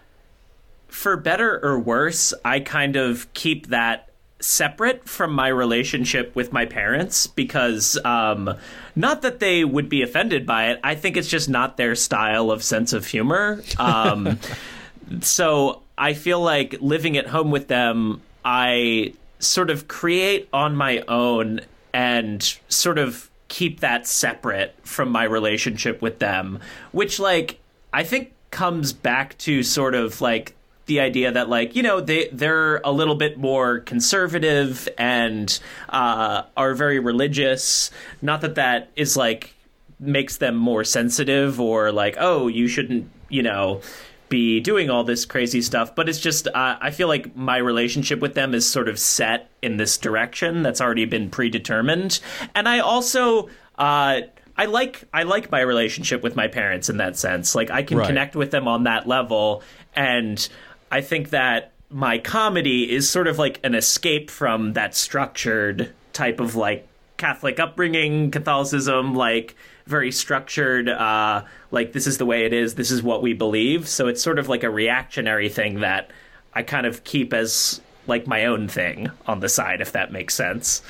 for 0.87 1.17
better 1.17 1.59
or 1.65 1.79
worse, 1.79 2.35
I 2.45 2.59
kind 2.59 2.95
of 2.95 3.33
keep 3.33 3.67
that 3.69 4.04
separate 4.39 5.07
from 5.07 5.33
my 5.33 5.47
relationship 5.47 6.35
with 6.35 6.51
my 6.51 6.65
parents 6.65 7.25
because 7.27 7.97
um, 8.03 8.55
not 8.95 9.21
that 9.21 9.39
they 9.39 9.63
would 9.63 9.89
be 9.89 10.01
offended 10.01 10.45
by 10.45 10.69
it. 10.69 10.79
I 10.83 10.95
think 10.95 11.17
it's 11.17 11.27
just 11.29 11.49
not 11.49 11.77
their 11.77 11.95
style 11.95 12.51
of 12.51 12.63
sense 12.63 12.93
of 12.93 13.07
humor. 13.07 13.61
Um, 13.77 14.39
so 15.21 15.81
I 15.97 16.13
feel 16.13 16.41
like 16.41 16.75
living 16.81 17.17
at 17.17 17.27
home 17.27 17.51
with 17.51 17.67
them, 17.67 18.21
I 18.43 19.13
sort 19.39 19.69
of 19.69 19.87
create 19.87 20.49
on 20.51 20.75
my 20.75 21.03
own 21.07 21.61
and 21.93 22.57
sort 22.67 22.99
of 22.99 23.29
keep 23.47 23.79
that 23.79 24.05
separate 24.05 24.75
from 24.83 25.09
my 25.09 25.23
relationship 25.23 26.01
with 26.01 26.19
them, 26.19 26.59
which, 26.91 27.19
like, 27.19 27.59
I 27.93 28.03
think 28.03 28.33
comes 28.51 28.93
back 28.93 29.37
to 29.37 29.63
sort 29.63 29.95
of 29.95 30.21
like 30.21 30.54
the 30.87 30.99
idea 30.99 31.31
that 31.31 31.49
like 31.49 31.75
you 31.75 31.83
know 31.83 31.99
they 32.01 32.29
they're 32.31 32.77
a 32.83 32.91
little 32.91 33.15
bit 33.15 33.37
more 33.37 33.79
conservative 33.79 34.87
and 34.97 35.59
uh, 35.89 36.43
are 36.55 36.73
very 36.73 36.99
religious. 36.99 37.91
Not 38.21 38.41
that 38.41 38.55
that 38.55 38.89
is 38.95 39.17
like 39.17 39.53
makes 39.99 40.37
them 40.37 40.55
more 40.55 40.83
sensitive 40.83 41.59
or 41.59 41.91
like 41.91 42.15
oh 42.19 42.47
you 42.47 42.67
shouldn't 42.67 43.09
you 43.29 43.41
know 43.41 43.81
be 44.27 44.59
doing 44.59 44.89
all 44.89 45.05
this 45.05 45.23
crazy 45.25 45.61
stuff 45.61 45.95
but 45.95 46.09
it's 46.09 46.19
just 46.19 46.47
uh, 46.49 46.75
i 46.81 46.91
feel 46.91 47.07
like 47.07 47.33
my 47.37 47.55
relationship 47.57 48.19
with 48.19 48.33
them 48.33 48.53
is 48.53 48.67
sort 48.69 48.89
of 48.89 48.99
set 48.99 49.49
in 49.61 49.77
this 49.77 49.97
direction 49.97 50.63
that's 50.63 50.81
already 50.81 51.05
been 51.05 51.29
predetermined 51.29 52.19
and 52.53 52.67
i 52.67 52.79
also 52.79 53.47
uh, 53.77 54.19
I 54.57 54.65
like 54.65 55.03
I 55.13 55.23
like 55.23 55.49
my 55.51 55.61
relationship 55.61 56.23
with 56.23 56.35
my 56.35 56.47
parents 56.47 56.89
in 56.89 56.97
that 56.97 57.17
sense. 57.17 57.55
Like 57.55 57.69
I 57.71 57.83
can 57.83 57.97
Right. 57.97 58.07
connect 58.07 58.37
with 58.37 58.51
them 58.51 58.69
on 58.69 58.83
that 58.85 59.05
level, 59.05 59.63
and 59.93 60.47
I 60.95 61.01
think 61.01 61.31
that 61.31 61.73
my 61.89 62.19
comedy 62.19 62.89
is 62.89 63.09
sort 63.09 63.27
of 63.27 63.37
like 63.37 63.59
an 63.65 63.75
escape 63.75 64.31
from 64.31 64.71
that 64.73 64.95
structured 64.95 65.91
type 66.13 66.39
of 66.39 66.55
like 66.55 66.87
Catholic 67.17 67.59
upbringing, 67.59 68.31
Catholicism, 68.31 69.13
like 69.13 69.57
very 69.87 70.09
structured. 70.13 70.87
Uh, 70.87 71.43
like 71.69 71.91
this 71.91 72.07
is 72.07 72.17
the 72.17 72.25
way 72.25 72.45
it 72.45 72.53
is. 72.53 72.75
This 72.75 72.91
is 72.91 73.03
what 73.03 73.21
we 73.21 73.33
believe. 73.33 73.89
So 73.89 74.07
it's 74.07 74.23
sort 74.23 74.39
of 74.39 74.47
like 74.47 74.63
a 74.63 74.69
reactionary 74.69 75.49
thing 75.49 75.81
that 75.81 76.11
I 76.53 76.63
kind 76.63 76.87
of 76.87 77.03
keep 77.03 77.33
as 77.33 77.81
like 78.07 78.25
my 78.25 78.45
own 78.45 78.69
thing 78.69 79.11
on 79.27 79.41
the 79.41 79.49
side, 79.49 79.81
if 79.81 79.91
that 79.91 80.13
makes 80.13 80.33
sense. 80.33 80.81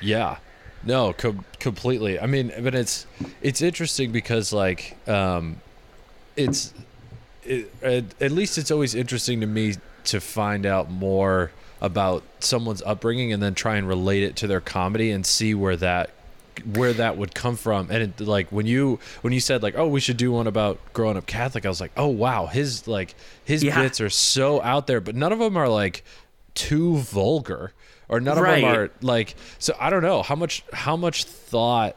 Yeah. 0.00 0.36
No, 0.84 1.14
com- 1.14 1.44
completely. 1.58 2.20
I 2.20 2.26
mean, 2.26 2.52
but 2.60 2.76
it's 2.76 3.08
it's 3.40 3.60
interesting 3.60 4.12
because 4.12 4.52
like 4.52 4.96
um 5.08 5.56
it's 6.36 6.72
it, 7.44 7.72
at, 7.82 8.04
at 8.20 8.32
least 8.32 8.58
it's 8.58 8.70
always 8.70 8.94
interesting 8.94 9.40
to 9.40 9.46
me 9.46 9.74
to 10.04 10.20
find 10.20 10.66
out 10.66 10.90
more 10.90 11.50
about 11.80 12.22
someone's 12.40 12.82
upbringing 12.82 13.32
and 13.32 13.42
then 13.42 13.54
try 13.54 13.76
and 13.76 13.88
relate 13.88 14.22
it 14.22 14.36
to 14.36 14.46
their 14.46 14.60
comedy 14.60 15.10
and 15.10 15.26
see 15.26 15.54
where 15.54 15.76
that 15.76 16.10
where 16.74 16.92
that 16.92 17.16
would 17.16 17.34
come 17.34 17.56
from 17.56 17.90
and 17.90 18.02
it, 18.02 18.20
like 18.20 18.52
when 18.52 18.66
you 18.66 18.98
when 19.22 19.32
you 19.32 19.40
said 19.40 19.62
like 19.62 19.74
oh 19.76 19.86
we 19.88 19.98
should 20.00 20.18
do 20.18 20.30
one 20.30 20.46
about 20.46 20.78
growing 20.92 21.16
up 21.16 21.24
catholic 21.26 21.64
i 21.64 21.68
was 21.68 21.80
like 21.80 21.90
oh 21.96 22.06
wow 22.08 22.44
his 22.46 22.86
like 22.86 23.14
his 23.42 23.64
Yeah. 23.64 23.80
bits 23.80 24.00
are 24.02 24.10
so 24.10 24.60
out 24.60 24.86
there 24.86 25.00
but 25.00 25.14
none 25.16 25.32
of 25.32 25.38
them 25.38 25.56
are 25.56 25.68
like 25.68 26.04
too 26.54 26.98
vulgar 26.98 27.72
or 28.08 28.20
none 28.20 28.36
of 28.36 28.44
Right. 28.44 28.60
them 28.60 28.76
are 28.76 28.90
like 29.00 29.34
so 29.58 29.74
i 29.80 29.88
don't 29.88 30.02
know 30.02 30.22
how 30.22 30.34
much 30.36 30.62
how 30.74 30.94
much 30.94 31.24
thought 31.24 31.96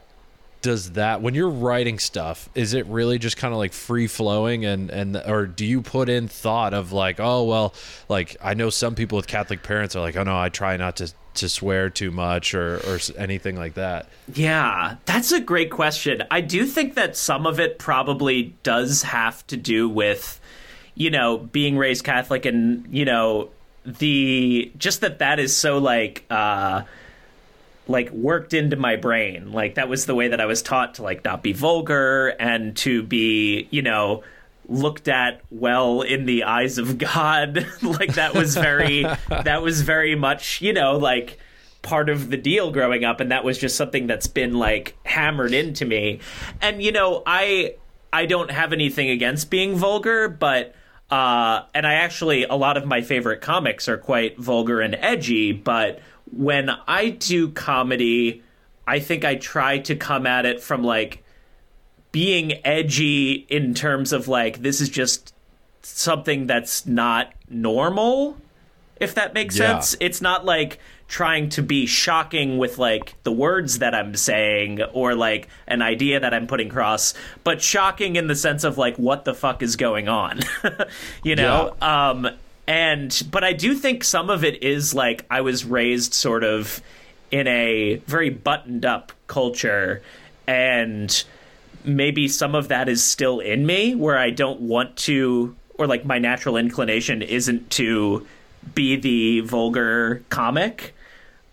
does 0.66 0.92
that 0.92 1.22
when 1.22 1.34
you're 1.34 1.48
writing 1.48 1.98
stuff 1.98 2.48
is 2.54 2.74
it 2.74 2.84
really 2.86 3.18
just 3.18 3.36
kind 3.36 3.54
of 3.54 3.58
like 3.58 3.72
free 3.72 4.06
flowing 4.06 4.64
and 4.64 4.90
and 4.90 5.16
or 5.16 5.46
do 5.46 5.64
you 5.64 5.80
put 5.80 6.08
in 6.08 6.26
thought 6.28 6.74
of 6.74 6.92
like 6.92 7.20
oh 7.20 7.44
well 7.44 7.72
like 8.08 8.36
i 8.42 8.52
know 8.52 8.68
some 8.68 8.94
people 8.94 9.16
with 9.16 9.26
catholic 9.26 9.62
parents 9.62 9.94
are 9.94 10.00
like 10.00 10.16
oh 10.16 10.24
no 10.24 10.36
i 10.36 10.48
try 10.48 10.76
not 10.76 10.96
to 10.96 11.12
to 11.34 11.48
swear 11.48 11.88
too 11.90 12.10
much 12.10 12.54
or 12.54 12.76
or 12.78 12.98
anything 13.16 13.56
like 13.56 13.74
that 13.74 14.08
Yeah, 14.34 14.96
that's 15.04 15.32
a 15.32 15.40
great 15.40 15.70
question. 15.70 16.22
I 16.30 16.40
do 16.40 16.64
think 16.66 16.94
that 16.94 17.16
some 17.16 17.46
of 17.46 17.60
it 17.60 17.78
probably 17.78 18.54
does 18.62 19.02
have 19.02 19.46
to 19.48 19.56
do 19.56 19.88
with, 19.88 20.40
you 20.94 21.10
know, 21.10 21.38
being 21.38 21.76
raised 21.76 22.04
Catholic 22.04 22.46
and, 22.46 22.86
you 22.90 23.04
know, 23.04 23.50
the 23.84 24.72
just 24.78 25.02
that 25.02 25.18
that 25.20 25.38
is 25.38 25.54
so 25.54 25.78
like 25.78 26.24
uh 26.30 26.82
like 27.88 28.10
worked 28.10 28.54
into 28.54 28.76
my 28.76 28.96
brain. 28.96 29.52
Like 29.52 29.76
that 29.76 29.88
was 29.88 30.06
the 30.06 30.14
way 30.14 30.28
that 30.28 30.40
I 30.40 30.46
was 30.46 30.62
taught 30.62 30.94
to 30.94 31.02
like 31.02 31.24
not 31.24 31.42
be 31.42 31.52
vulgar 31.52 32.28
and 32.28 32.76
to 32.78 33.02
be, 33.02 33.68
you 33.70 33.82
know, 33.82 34.22
looked 34.68 35.08
at 35.08 35.40
well 35.50 36.02
in 36.02 36.26
the 36.26 36.44
eyes 36.44 36.78
of 36.78 36.98
God. 36.98 37.66
like 37.82 38.14
that 38.14 38.34
was 38.34 38.56
very 38.56 39.02
that 39.28 39.62
was 39.62 39.82
very 39.82 40.14
much, 40.14 40.60
you 40.60 40.72
know, 40.72 40.96
like 40.96 41.38
part 41.82 42.08
of 42.08 42.30
the 42.30 42.36
deal 42.36 42.72
growing 42.72 43.04
up 43.04 43.20
and 43.20 43.30
that 43.30 43.44
was 43.44 43.58
just 43.58 43.76
something 43.76 44.08
that's 44.08 44.26
been 44.26 44.54
like 44.54 44.96
hammered 45.04 45.54
into 45.54 45.84
me. 45.84 46.20
And 46.60 46.82
you 46.82 46.92
know, 46.92 47.22
I 47.24 47.76
I 48.12 48.26
don't 48.26 48.50
have 48.50 48.72
anything 48.72 49.10
against 49.10 49.50
being 49.50 49.76
vulgar, 49.76 50.28
but 50.28 50.74
uh 51.08 51.62
and 51.72 51.86
I 51.86 51.94
actually 51.94 52.42
a 52.42 52.54
lot 52.54 52.76
of 52.76 52.84
my 52.84 53.02
favorite 53.02 53.40
comics 53.40 53.88
are 53.88 53.98
quite 53.98 54.36
vulgar 54.38 54.80
and 54.80 54.96
edgy, 54.96 55.52
but 55.52 56.00
when 56.34 56.70
I 56.86 57.10
do 57.10 57.50
comedy, 57.50 58.42
I 58.86 58.98
think 59.00 59.24
I 59.24 59.34
try 59.36 59.78
to 59.80 59.96
come 59.96 60.26
at 60.26 60.46
it 60.46 60.62
from 60.62 60.82
like 60.82 61.22
being 62.12 62.64
edgy 62.64 63.32
in 63.48 63.74
terms 63.74 64.12
of 64.12 64.26
like 64.28 64.62
this 64.62 64.80
is 64.80 64.88
just 64.88 65.34
something 65.82 66.46
that's 66.46 66.86
not 66.86 67.32
normal 67.48 68.36
if 68.98 69.14
that 69.14 69.34
makes 69.34 69.56
Yeah. 69.58 69.74
sense. 69.80 69.96
It's 70.00 70.22
not 70.22 70.44
like 70.44 70.78
trying 71.08 71.48
to 71.50 71.62
be 71.62 71.86
shocking 71.86 72.58
with 72.58 72.78
like 72.78 73.14
the 73.22 73.30
words 73.30 73.78
that 73.78 73.94
i'm 73.94 74.16
saying 74.16 74.82
or 74.92 75.14
like 75.14 75.46
an 75.68 75.80
idea 75.80 76.18
that 76.18 76.34
i'm 76.34 76.48
putting 76.48 76.66
across 76.68 77.14
but 77.44 77.62
shocking 77.62 78.16
in 78.16 78.26
the 78.26 78.34
sense 78.34 78.64
of 78.64 78.76
like 78.76 78.96
what 78.96 79.24
the 79.24 79.32
fuck 79.32 79.62
is 79.62 79.76
going 79.76 80.08
on. 80.08 80.40
You 81.22 81.36
know? 81.36 81.76
Um 81.80 82.28
and 82.66 83.22
but 83.30 83.44
i 83.44 83.52
do 83.52 83.74
think 83.74 84.02
some 84.02 84.30
of 84.30 84.44
it 84.44 84.62
is 84.62 84.94
like 84.94 85.24
i 85.30 85.40
was 85.40 85.64
raised 85.64 86.14
sort 86.14 86.44
of 86.44 86.80
in 87.30 87.46
a 87.46 87.96
very 88.06 88.30
buttoned 88.30 88.84
up 88.84 89.12
culture 89.26 90.02
and 90.46 91.24
maybe 91.86 92.28
some 92.28 92.54
of 92.54 92.68
that 92.68 92.88
is 92.88 93.02
still 93.02 93.40
in 93.40 93.64
me 93.64 93.94
where 93.94 94.18
I 94.18 94.30
don't 94.30 94.60
want 94.60 94.96
to 94.96 95.54
or 95.78 95.86
like 95.86 96.04
my 96.04 96.18
natural 96.18 96.56
inclination 96.56 97.22
isn't 97.22 97.70
to 97.70 98.26
be 98.74 98.96
the 98.96 99.40
vulgar 99.40 100.22
comic 100.30 100.94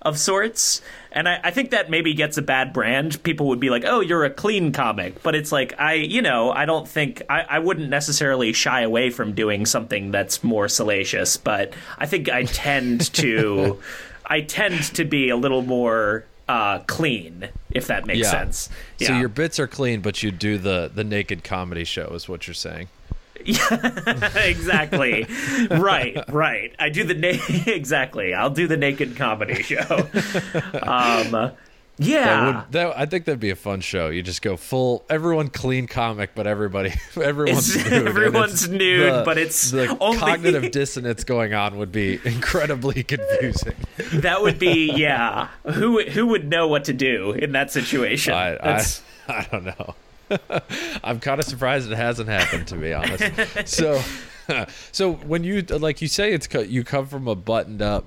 of 0.06 0.18
sorts. 0.20 0.82
And 1.12 1.30
I, 1.30 1.40
I 1.44 1.52
think 1.52 1.72
that 1.72 1.90
maybe 1.90 2.14
gets 2.14 2.38
a 2.38 2.42
bad 2.42 2.74
brand. 2.74 3.22
People 3.24 3.48
would 3.48 3.60
be 3.60 3.70
like, 3.70 3.84
oh, 3.86 4.00
you're 4.00 4.24
a 4.26 4.30
clean 4.30 4.72
comic. 4.72 5.22
But 5.24 5.36
it's 5.36 5.52
like, 5.52 5.74
I, 5.80 5.94
you 5.94 6.22
know, 6.22 6.52
I 6.52 6.66
don't 6.66 6.88
think, 6.88 7.22
I, 7.30 7.42
I 7.42 7.60
wouldn't 7.60 7.90
necessarily 7.90 8.52
shy 8.54 8.82
away 8.82 9.10
from 9.10 9.34
doing 9.34 9.66
something 9.66 10.12
that's 10.12 10.44
more 10.44 10.68
salacious. 10.68 11.38
But 11.38 11.74
I 11.98 12.06
think 12.06 12.30
I 12.30 12.44
tend 12.46 13.14
to, 13.16 13.80
I 14.26 14.42
tend 14.42 14.82
to 14.96 15.06
be 15.06 15.30
a 15.30 15.36
little 15.38 15.62
more 15.62 16.26
uh, 16.50 16.80
clean, 16.88 17.48
if 17.72 17.88
that 17.88 18.06
makes 18.06 18.20
Yeah. 18.20 18.32
sense. 18.32 18.70
so 19.00 19.18
your 19.18 19.30
bits 19.30 19.60
are 19.60 19.68
clean 19.68 20.02
but 20.02 20.22
you 20.24 20.30
do 20.32 20.58
the 20.58 20.92
the 20.94 21.04
naked 21.04 21.44
comedy 21.44 21.84
show 21.86 22.08
is 22.10 22.28
what 22.28 22.48
you're 22.48 22.54
saying 22.54 22.88
exactly. 24.36 25.26
right, 25.70 26.18
right. 26.30 26.74
I 26.80 26.90
do 26.90 27.04
the 27.04 27.14
na- 27.14 27.72
exactly. 27.72 28.34
I'll 28.34 28.50
do 28.50 28.68
the 28.68 28.78
naked 28.78 29.16
comedy 29.16 29.62
show. 29.64 30.08
um, 30.82 31.52
Yeah. 31.98 32.24
That 32.26 32.46
would, 32.46 32.72
that, 32.72 32.98
I 32.98 33.06
think 33.06 33.26
that'd 33.26 33.40
be 33.40 33.52
a 33.52 33.56
fun 33.56 33.82
show. 33.82 34.10
You 34.10 34.24
just 34.24 34.42
go 34.42 34.58
full, 34.58 35.06
everyone 35.10 35.50
clean 35.50 35.86
comic, 35.88 36.32
but 36.34 36.48
everybody, 36.48 36.92
everyone's 37.22 37.76
It's- 37.76 37.92
nude. 37.92 38.08
everyone's 38.08 38.70
nude, 38.70 39.26
but 39.26 39.38
it's 39.38 39.70
the 39.72 39.96
only- 40.00 40.18
cognitive 40.18 40.72
dissonance 40.72 41.24
going 41.24 41.54
on 41.54 41.78
would 41.78 41.92
be 41.92 42.20
incredibly 42.26 43.04
confusing. 43.04 43.76
that 44.14 44.42
would 44.42 44.58
be 44.60 44.92
yeah. 44.96 45.50
Who 45.66 46.02
who 46.04 46.28
would 46.28 46.50
know 46.50 46.68
what 46.68 46.86
to 46.86 46.94
do 46.94 47.32
in 47.34 47.52
that 47.52 47.72
situation? 47.72 48.34
I, 48.34 48.56
I, 48.58 48.84
I 49.28 49.48
don't 49.52 49.66
know. 49.66 49.96
I'm 51.04 51.20
kind 51.20 51.40
of 51.40 51.46
surprised 51.46 51.92
it 51.92 51.96
hasn't 51.96 52.30
happened, 52.30 52.68
to 52.68 52.76
be 52.76 52.94
honest. 52.94 53.68
So, 53.68 54.02
so 54.92 55.14
when 55.14 55.44
you 55.44 55.62
like 55.62 56.02
you 56.02 56.08
say 56.08 56.34
it's 56.34 56.48
you 56.54 56.84
come 56.84 57.08
from 57.08 57.28
a 57.28 57.36
buttoned 57.36 57.82
up 57.82 58.06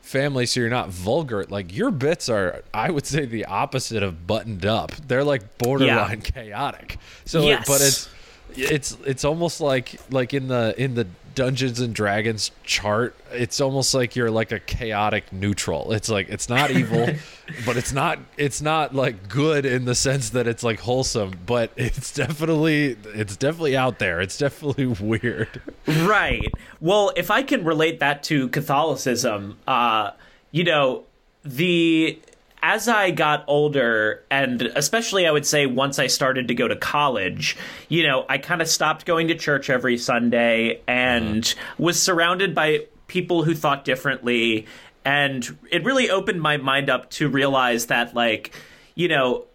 family, 0.00 0.46
so 0.46 0.60
you're 0.60 0.70
not 0.70 0.88
vulgar. 0.90 1.44
Like 1.44 1.74
your 1.74 1.90
bits 1.90 2.28
are, 2.28 2.62
I 2.74 2.90
would 2.90 3.06
say, 3.06 3.24
the 3.26 3.44
opposite 3.44 4.02
of 4.02 4.26
buttoned 4.26 4.66
up. 4.66 4.92
They're 5.06 5.24
like 5.24 5.58
borderline 5.58 6.20
chaotic. 6.22 6.98
So, 7.24 7.42
Yes. 7.42 7.66
but 7.66 7.80
it's 7.80 8.08
it's 8.56 8.96
it's 9.06 9.24
almost 9.24 9.60
like 9.60 10.00
like 10.10 10.34
in 10.34 10.48
the 10.48 10.74
in 10.76 10.94
the 10.94 11.06
Dungeons 11.40 11.80
and 11.80 11.94
Dragons 11.94 12.50
chart, 12.64 13.16
it's 13.32 13.62
almost 13.62 13.94
like 13.94 14.14
you're 14.14 14.30
like 14.30 14.52
a 14.52 14.60
chaotic 14.60 15.32
neutral. 15.32 15.92
It's 15.92 16.10
like 16.10 16.28
it's 16.28 16.50
not 16.50 16.70
evil, 16.70 17.08
but 17.64 17.78
it's 17.78 17.94
not 17.94 18.18
it's 18.36 18.60
not 18.60 18.94
like 18.94 19.26
good 19.26 19.64
in 19.64 19.86
the 19.86 19.94
sense 19.94 20.28
that 20.30 20.46
it's 20.46 20.62
like 20.62 20.80
wholesome, 20.80 21.32
but 21.46 21.72
it's 21.76 22.12
definitely 22.12 22.98
it's 23.14 23.38
definitely 23.38 23.74
out 23.74 23.98
there. 23.98 24.20
It's 24.20 24.36
definitely 24.36 24.84
weird. 25.00 25.62
Right. 25.86 26.52
Well, 26.78 27.10
if 27.16 27.30
I 27.30 27.42
can 27.42 27.64
relate 27.64 28.00
that 28.00 28.22
to 28.24 28.48
Catholicism, 28.48 29.56
uh, 29.66 30.10
you 30.50 30.64
know, 30.64 31.04
the 31.42 32.20
as 32.62 32.88
I 32.88 33.10
got 33.10 33.44
older, 33.46 34.22
and 34.30 34.62
especially 34.62 35.26
I 35.26 35.30
would 35.30 35.46
say 35.46 35.66
once 35.66 35.98
I 35.98 36.06
started 36.08 36.48
to 36.48 36.54
go 36.54 36.68
to 36.68 36.76
college, 36.76 37.56
you 37.88 38.06
know, 38.06 38.26
I 38.28 38.38
kind 38.38 38.60
of 38.60 38.68
stopped 38.68 39.06
going 39.06 39.28
to 39.28 39.34
church 39.34 39.70
every 39.70 39.96
Sunday 39.96 40.80
and 40.86 41.52
was 41.78 42.00
surrounded 42.00 42.54
by 42.54 42.86
people 43.06 43.44
who 43.44 43.54
thought 43.54 43.84
differently. 43.84 44.66
And 45.04 45.58
it 45.70 45.84
really 45.84 46.10
opened 46.10 46.42
my 46.42 46.58
mind 46.58 46.90
up 46.90 47.10
to 47.12 47.28
realize 47.28 47.86
that, 47.86 48.14
like, 48.14 48.54
you 48.94 49.08
know, 49.08 49.46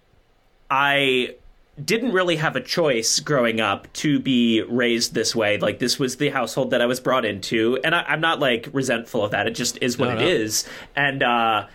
I 0.69 1.35
didn't 1.83 2.13
really 2.13 2.37
have 2.37 2.55
a 2.55 2.61
choice 2.61 3.19
growing 3.19 3.59
up 3.59 3.91
to 3.93 4.17
be 4.19 4.61
raised 4.61 5.13
this 5.13 5.35
way. 5.35 5.57
Like 5.57 5.77
this 5.77 5.99
was 5.99 6.15
the 6.15 6.29
household 6.29 6.71
that 6.71 6.81
I 6.81 6.85
was 6.85 6.99
brought 6.99 7.25
into, 7.25 7.77
and 7.83 7.93
I, 7.93 8.01
I'm 8.03 8.21
not 8.21 8.39
like 8.39 8.69
resentful 8.73 9.23
of 9.25 9.31
that. 9.31 9.45
It 9.45 9.51
just 9.51 9.77
is 9.81 9.97
what 9.97 10.07
No, 10.09 10.15
it 10.15 10.19
no. 10.21 10.25
is, 10.27 10.67
and 10.95 11.21
uh, 11.21 11.67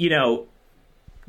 you 0.00 0.08
know, 0.08 0.46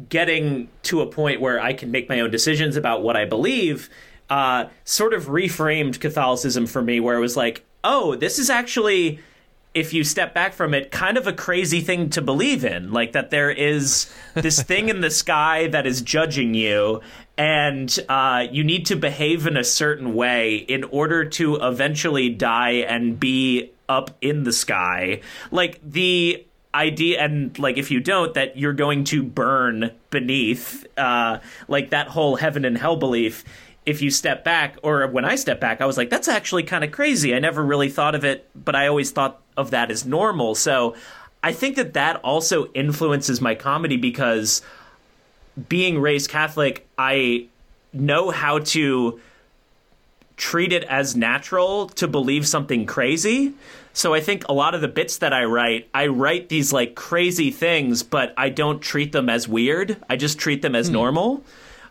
getting 0.07 0.69
to 0.83 1.01
a 1.01 1.05
point 1.05 1.41
where 1.41 1.59
I 1.59 1.73
can 1.73 1.91
make 1.91 2.07
my 2.07 2.21
own 2.21 2.31
decisions 2.31 2.77
about 2.77 3.03
what 3.03 3.17
I 3.17 3.25
believe. 3.25 3.89
Uh, 4.29 4.69
sort 4.85 5.13
of 5.13 5.25
reframed 5.25 5.99
Catholicism 5.99 6.65
for 6.65 6.81
me, 6.81 7.01
where 7.01 7.17
it 7.17 7.19
was 7.19 7.35
like, 7.35 7.65
oh, 7.83 8.15
this 8.15 8.39
is 8.39 8.49
actually 8.49 9.19
if 9.73 9.93
you 9.93 10.03
step 10.03 10.33
back 10.33 10.53
from 10.53 10.73
it, 10.73 10.91
kind 10.91 11.17
of 11.17 11.27
a 11.27 11.33
crazy 11.33 11.79
thing 11.79 12.09
to 12.09 12.21
believe 12.21 12.65
in. 12.65 12.91
Like 12.91 13.11
that 13.13 13.29
there 13.29 13.51
is 13.51 14.09
this 14.33 14.61
thing 14.63 14.87
in 14.87 15.01
the 15.01 15.09
sky 15.09 15.67
that 15.67 15.85
is 15.85 16.01
judging 16.01 16.53
you, 16.53 17.01
and 17.37 17.97
uh, 18.07 18.47
you 18.51 18.63
need 18.63 18.85
to 18.85 18.95
behave 18.95 19.47
in 19.47 19.57
a 19.57 19.65
certain 19.65 20.13
way 20.13 20.55
in 20.55 20.85
order 20.85 21.25
to 21.25 21.55
eventually 21.55 22.29
die 22.29 22.85
and 22.87 23.19
be 23.19 23.71
up 23.89 24.11
in 24.21 24.43
the 24.43 24.53
sky. 24.53 25.19
Like 25.51 25.79
the 25.83 26.45
idea 26.73 27.19
and 27.19 27.57
like 27.59 27.77
if 27.77 27.91
you 27.91 27.99
don't 27.99 28.33
that 28.33 28.57
you're 28.57 28.73
going 28.73 29.03
to 29.03 29.21
burn 29.23 29.91
beneath 30.09 30.85
uh 30.97 31.37
like 31.67 31.89
that 31.89 32.07
whole 32.07 32.37
heaven 32.37 32.63
and 32.63 32.77
hell 32.77 32.95
belief 32.95 33.43
if 33.85 34.01
you 34.01 34.11
step 34.11 34.43
back. 34.43 34.77
Or 34.83 35.07
when 35.07 35.25
i 35.25 35.35
step 35.35 35.59
back 35.59 35.81
i 35.81 35.85
was 35.85 35.97
like 35.97 36.09
that's 36.09 36.27
actually 36.27 36.63
kind 36.63 36.83
of 36.83 36.91
crazy. 36.91 37.35
I 37.35 37.39
never 37.39 37.63
really 37.63 37.89
thought 37.89 38.15
of 38.15 38.23
it 38.23 38.49
but 38.55 38.75
i 38.75 38.87
always 38.87 39.11
thought 39.11 39.41
of 39.57 39.71
that 39.71 39.91
as 39.91 40.05
normal. 40.05 40.55
So 40.55 40.95
i 41.43 41.51
think 41.51 41.75
that 41.75 41.93
that 41.93 42.17
also 42.17 42.71
influences 42.71 43.41
my 43.41 43.55
comedy 43.55 43.97
because 43.97 44.61
being 45.67 45.99
raised 45.99 46.29
catholic 46.29 46.87
i 46.97 47.45
know 47.93 48.31
how 48.31 48.59
to 48.59 49.19
treat 50.41 50.73
it 50.73 50.83
as 50.85 51.15
natural 51.15 51.87
to 51.87 52.07
believe 52.07 52.47
something 52.47 52.87
crazy. 52.87 53.53
So 53.93 54.13
I 54.13 54.21
think 54.21 54.47
a 54.47 54.53
lot 54.53 54.75
of 54.75 54.81
the 54.81 54.87
bits 54.87 55.17
that 55.17 55.33
I 55.33 55.45
write, 55.45 55.89
I 55.93 56.07
write 56.07 56.49
these 56.49 56.71
like 56.71 56.95
crazy 56.95 57.51
things, 57.51 58.03
but 58.03 58.33
I 58.37 58.49
don't 58.49 58.81
treat 58.81 59.11
them 59.11 59.29
as 59.29 59.47
weird. 59.47 59.97
I 60.09 60.15
just 60.15 60.39
treat 60.39 60.61
them 60.61 60.75
as 60.75 60.89
normal. 60.89 61.43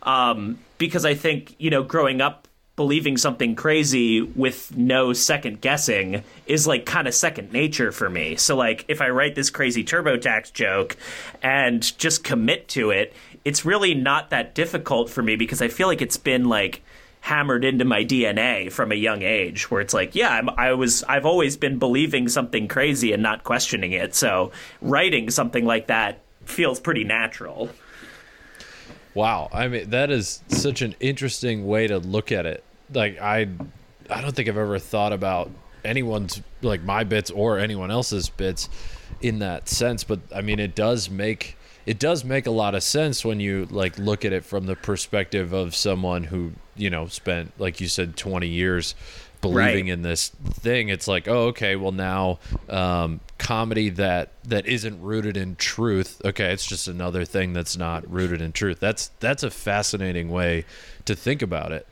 Um, 0.03 0.59
because 0.79 1.05
I 1.05 1.15
think, 1.15 1.55
you 1.59 1.69
know, 1.69 1.83
growing 1.83 2.23
up 2.23 2.49
believing 2.81 3.19
something 3.19 3.55
crazy 3.55 4.23
with 4.23 4.75
no 4.75 5.13
second 5.13 5.61
guessing 5.61 6.25
is 6.47 6.67
like 6.67 6.87
kind 6.87 7.07
of 7.07 7.13
second 7.13 7.53
nature 7.53 7.93
for 7.93 8.09
me. 8.09 8.37
So 8.37 8.57
like 8.57 8.87
if 8.89 9.03
I 9.03 9.11
write 9.11 9.35
this 9.35 9.51
crazy 9.51 9.85
TurboTax 9.85 10.55
joke 10.55 10.97
and 11.43 11.83
just 11.99 12.25
commit 12.25 12.69
to 12.69 12.91
it, 12.91 13.13
it's 13.45 13.67
really 13.67 13.93
not 13.93 14.31
that 14.31 14.55
difficult 14.55 15.11
for 15.11 15.23
me 15.23 15.37
because 15.37 15.61
I 15.61 15.69
feel 15.69 15.89
like 15.89 16.01
it's 16.01 16.17
been 16.17 16.47
like 16.47 16.83
hammered 17.21 17.65
into 17.65 17.85
my 17.85 18.05
DNA 18.05 18.73
from 18.73 18.93
a 18.93 18.95
young 18.95 19.23
age 19.23 19.71
where 19.71 19.81
it's 19.81 19.95
like, 19.95 20.15
yeah, 20.15 20.31
I'm, 20.31 20.49
I 20.51 20.73
was 20.73 21.03
I've 21.05 21.27
always 21.27 21.57
been 21.57 21.79
believing 21.79 22.29
something 22.29 22.67
crazy 22.67 23.13
and 23.13 23.23
not 23.23 23.45
questioning 23.45 23.93
it. 23.93 24.15
So 24.15 24.53
writing 24.81 25.31
something 25.31 25.65
like 25.65 25.87
that 25.89 26.21
feels 26.45 26.81
pretty 26.81 27.05
natural. 27.05 27.71
Wow, 29.15 29.49
I 29.53 29.69
mean 29.69 29.91
that 29.91 30.11
is 30.11 30.43
such 30.49 30.83
an 30.83 30.95
interesting 31.01 31.67
way 31.67 31.87
to 31.87 31.99
look 31.99 32.33
at 32.33 32.47
it. 32.47 32.65
Like 32.93 33.21
I, 33.21 33.49
I 34.09 34.21
don't 34.21 34.35
think 34.35 34.49
I've 34.49 34.57
ever 34.57 34.79
thought 34.79 35.13
about 35.13 35.51
anyone's 35.85 36.41
like 36.63 36.83
my 36.83 37.05
bits 37.05 37.31
or 37.31 37.59
anyone 37.59 37.91
else's 37.91 38.29
bits 38.29 38.69
in 39.21 39.41
that 39.41 39.69
sense. 39.69 40.05
But 40.05 40.21
I 40.35 40.41
mean, 40.41 40.59
it 40.59 40.75
does 40.75 41.11
make 41.11 41.57
it 41.91 41.99
does 41.99 42.25
make 42.25 42.47
a 42.47 42.51
lot 42.53 42.77
of 42.77 42.83
sense 42.85 43.25
when 43.25 43.41
you 43.41 43.67
like 43.71 43.99
look 43.99 44.25
at 44.25 44.33
it 44.33 44.45
from 44.45 44.67
the 44.67 44.77
perspective 44.77 45.53
of 45.53 45.75
someone 45.75 46.23
who 46.23 46.53
you 46.77 46.89
know 46.89 47.07
spent 47.09 47.53
like 47.59 47.81
you 47.81 47.89
said 47.89 48.17
twenty 48.17 48.47
years 48.47 48.95
believing 49.41 49.87
Right. 49.87 49.93
in 49.95 50.03
this 50.03 50.29
thing. 50.29 50.89
It's 50.91 51.09
like 51.09 51.27
oh 51.27 51.49
okay 51.49 51.75
well 51.75 51.91
now 51.93 52.39
um, 52.69 53.21
comedy 53.39 53.89
that 53.91 54.29
that 54.45 54.67
isn't 54.67 55.01
rooted 55.03 55.37
in 55.37 55.57
truth 55.57 56.21
okay 56.25 56.53
it's 56.53 56.67
just 56.67 56.87
another 56.89 57.25
thing 57.25 57.55
that's 57.55 57.77
not 57.77 58.09
rooted 58.09 58.41
in 58.41 58.53
truth. 58.53 58.79
That's 58.79 59.11
that's 59.19 59.43
a 59.43 59.51
fascinating 59.51 60.31
way 60.31 60.65
to 61.07 61.17
think 61.17 61.43
about 61.43 61.73
it. 61.73 61.89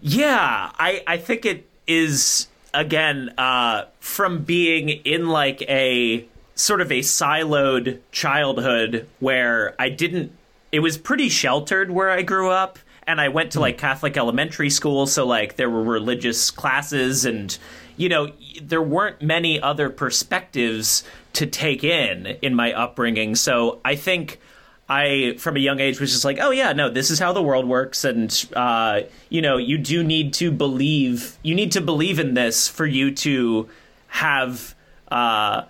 Yeah, 0.00 0.70
I 0.78 1.02
I 1.06 1.16
think 1.18 1.44
it 1.44 1.66
is 1.86 2.48
again 2.72 3.34
uh, 3.36 3.84
from 4.00 4.44
being 4.44 4.88
in 4.88 5.28
like 5.28 5.60
a 5.68 6.24
sort 6.56 6.80
of 6.80 6.90
a 6.90 7.00
siloed 7.00 8.00
childhood 8.10 9.06
where 9.20 9.76
I 9.78 9.90
didn't. 9.90 10.32
It 10.72 10.80
was 10.80 10.98
pretty 10.98 11.28
sheltered 11.28 11.90
where 11.90 12.10
I 12.10 12.22
grew 12.22 12.50
up, 12.50 12.80
and 13.06 13.20
I 13.20 13.28
went 13.28 13.52
to 13.52 13.60
like 13.60 13.78
Catholic 13.78 14.16
elementary 14.16 14.70
school, 14.70 15.06
so 15.06 15.24
like 15.24 15.56
there 15.56 15.70
were 15.70 15.82
religious 15.82 16.50
classes, 16.50 17.24
and 17.24 17.56
you 17.96 18.08
know 18.08 18.32
there 18.60 18.82
weren't 18.82 19.22
many 19.22 19.60
other 19.60 19.90
perspectives 19.90 21.04
to 21.34 21.46
take 21.46 21.84
in 21.84 22.26
in 22.42 22.54
my 22.54 22.72
upbringing. 22.72 23.36
So 23.36 23.80
I 23.84 23.94
think. 23.94 24.40
I, 24.88 25.34
from 25.38 25.56
a 25.56 25.58
young 25.58 25.80
age, 25.80 25.98
was 25.98 26.12
just 26.12 26.24
like, 26.24 26.38
oh 26.40 26.52
yeah, 26.52 26.72
no, 26.72 26.88
this 26.88 27.10
is 27.10 27.18
how 27.18 27.32
the 27.32 27.42
world 27.42 27.66
works, 27.66 28.04
and 28.04 28.32
uh, 28.54 29.00
you 29.28 29.42
know, 29.42 29.56
you 29.56 29.78
do 29.78 30.04
need 30.04 30.32
to 30.34 30.52
believe. 30.52 31.36
You 31.42 31.56
need 31.56 31.72
to 31.72 31.80
believe 31.80 32.20
in 32.20 32.34
this 32.34 32.68
for 32.68 32.86
you 32.86 33.12
to 33.16 33.68
have 34.06 34.76
uh, 35.10 35.62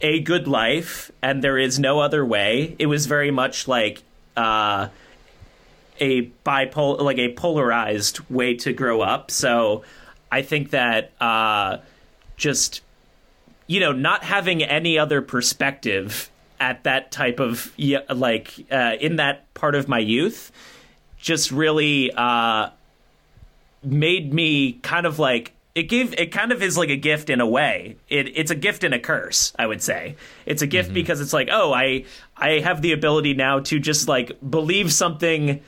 a 0.00 0.20
good 0.20 0.46
life, 0.46 1.10
and 1.22 1.42
there 1.42 1.58
is 1.58 1.78
no 1.78 2.00
other 2.00 2.24
way. 2.24 2.76
It 2.78 2.86
was 2.86 3.06
very 3.06 3.30
much 3.30 3.66
like 3.66 4.02
uh, 4.36 4.88
a 5.98 6.30
bipolar, 6.44 7.00
like 7.00 7.18
a 7.18 7.32
polarized 7.32 8.20
way 8.30 8.54
to 8.56 8.72
grow 8.72 9.00
up. 9.00 9.30
So 9.30 9.82
I 10.30 10.42
think 10.42 10.70
that 10.70 11.12
uh, 11.20 11.78
just 12.36 12.82
you 13.68 13.80
know, 13.80 13.92
not 13.92 14.24
having 14.24 14.64
any 14.64 14.98
other 14.98 15.22
perspective 15.22 16.30
at 16.58 16.82
that 16.84 17.12
type 17.12 17.38
of 17.38 17.72
like 18.08 18.54
uh, 18.72 18.94
in 18.98 19.16
that 19.16 19.52
part 19.54 19.76
of 19.76 19.86
my 19.86 20.00
youth 20.00 20.50
just 21.18 21.52
really 21.52 22.10
uh, 22.16 22.70
made 23.84 24.32
me 24.34 24.72
kind 24.72 25.06
of 25.06 25.20
like 25.20 25.52
it 25.74 25.84
gave 25.84 26.12
it 26.14 26.32
kind 26.32 26.52
of 26.52 26.62
is 26.62 26.76
like 26.76 26.88
a 26.88 26.96
gift 26.96 27.30
in 27.30 27.40
a 27.40 27.46
way. 27.46 27.96
It 28.08 28.36
it's 28.36 28.50
a 28.50 28.54
gift 28.54 28.84
and 28.84 28.94
a 28.94 28.98
curse, 28.98 29.52
I 29.58 29.66
would 29.66 29.82
say. 29.82 30.16
It's 30.46 30.62
a 30.62 30.66
gift 30.66 30.92
because 30.92 31.20
it's 31.20 31.32
like, 31.32 31.48
oh, 31.50 31.72
I 31.72 32.04
I 32.36 32.60
have 32.60 32.82
the 32.82 32.92
ability 32.92 33.34
now 33.34 33.60
to 33.60 33.78
just 33.78 34.08
like 34.08 34.32
believe 34.48 34.92
something 34.92 35.62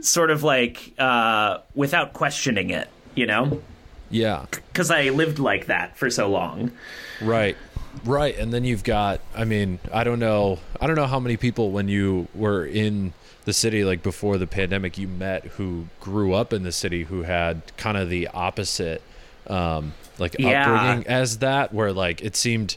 sort 0.00 0.30
of 0.30 0.42
like 0.42 0.92
uh, 0.98 1.58
without 1.74 2.12
questioning 2.12 2.70
it, 2.70 2.88
you 3.14 3.26
know? 3.26 3.62
yeah 4.10 4.44
Because 4.50 4.90
I 4.90 5.08
lived 5.10 5.38
like 5.38 5.66
that 5.66 5.96
for 5.96 6.10
so 6.10 6.28
long. 6.28 6.72
right 7.20 7.56
Right, 8.04 8.36
and 8.36 8.52
then 8.52 8.64
you've 8.64 8.84
got 8.84 9.20
I 9.36 9.44
mean, 9.44 9.78
I 9.92 10.04
don't 10.04 10.18
know 10.18 10.58
I 10.80 10.86
don't 10.86 10.96
know 10.96 11.06
how 11.06 11.20
many 11.20 11.36
people 11.36 11.70
when 11.70 11.88
you 11.88 12.28
were 12.34 12.66
in 12.66 13.12
the 13.44 13.52
city 13.52 13.84
like 13.84 14.02
before 14.02 14.38
the 14.38 14.46
pandemic 14.46 14.98
you 14.98 15.06
met 15.06 15.44
who 15.44 15.86
grew 16.00 16.32
up 16.32 16.52
in 16.52 16.62
the 16.62 16.72
city 16.72 17.04
who 17.04 17.22
had 17.22 17.62
kind 17.76 17.96
of 17.96 18.08
the 18.08 18.26
opposite 18.28 19.02
um 19.48 19.92
like 20.18 20.36
Yeah. 20.38 20.72
upbringing 20.72 21.06
as 21.06 21.38
that 21.38 21.72
where 21.72 21.92
like 21.92 22.22
it 22.22 22.36
seemed 22.36 22.76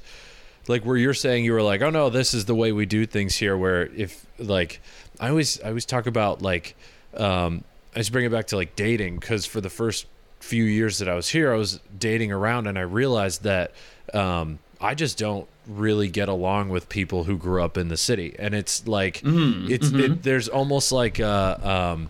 like 0.67 0.83
where 0.85 0.97
you're 0.97 1.13
saying 1.13 1.45
you 1.45 1.53
were 1.53 1.61
like 1.61 1.81
oh 1.81 1.89
no 1.89 2.09
this 2.09 2.33
is 2.33 2.45
the 2.45 2.55
way 2.55 2.71
we 2.71 2.85
do 2.85 3.05
things 3.05 3.35
here 3.35 3.55
where 3.57 3.83
if 3.95 4.25
like 4.37 4.81
i 5.19 5.29
always 5.29 5.61
i 5.61 5.67
always 5.69 5.85
talk 5.85 6.07
about 6.07 6.41
like 6.41 6.75
um 7.15 7.63
i 7.95 7.99
just 7.99 8.11
bring 8.11 8.25
it 8.25 8.31
back 8.31 8.47
to 8.47 8.55
like 8.57 8.75
dating 8.75 9.17
because 9.17 9.45
for 9.45 9.61
the 9.61 9.69
first 9.69 10.05
few 10.39 10.63
years 10.65 10.99
that 10.99 11.07
i 11.07 11.15
was 11.15 11.29
here 11.29 11.53
i 11.53 11.55
was 11.55 11.79
dating 11.97 12.31
around 12.31 12.67
and 12.67 12.77
i 12.77 12.81
realized 12.81 13.43
that 13.43 13.71
um 14.13 14.59
i 14.81 14.93
just 14.93 15.17
don't 15.17 15.47
really 15.67 16.07
get 16.09 16.27
along 16.29 16.69
with 16.69 16.87
people 16.89 17.23
who 17.25 17.37
grew 17.37 17.61
up 17.63 17.77
in 17.77 17.87
the 17.87 17.97
city 17.97 18.35
and 18.39 18.53
it's 18.53 18.87
like 18.87 19.21
it's 19.23 19.89
it, 19.91 20.23
there's 20.23 20.47
almost 20.49 20.91
like 20.91 21.19
a 21.19 21.59
um 21.69 22.09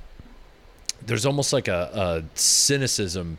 there's 1.05 1.25
almost 1.25 1.53
like 1.53 1.67
a, 1.67 1.89
a 1.93 2.37
cynicism 2.37 3.37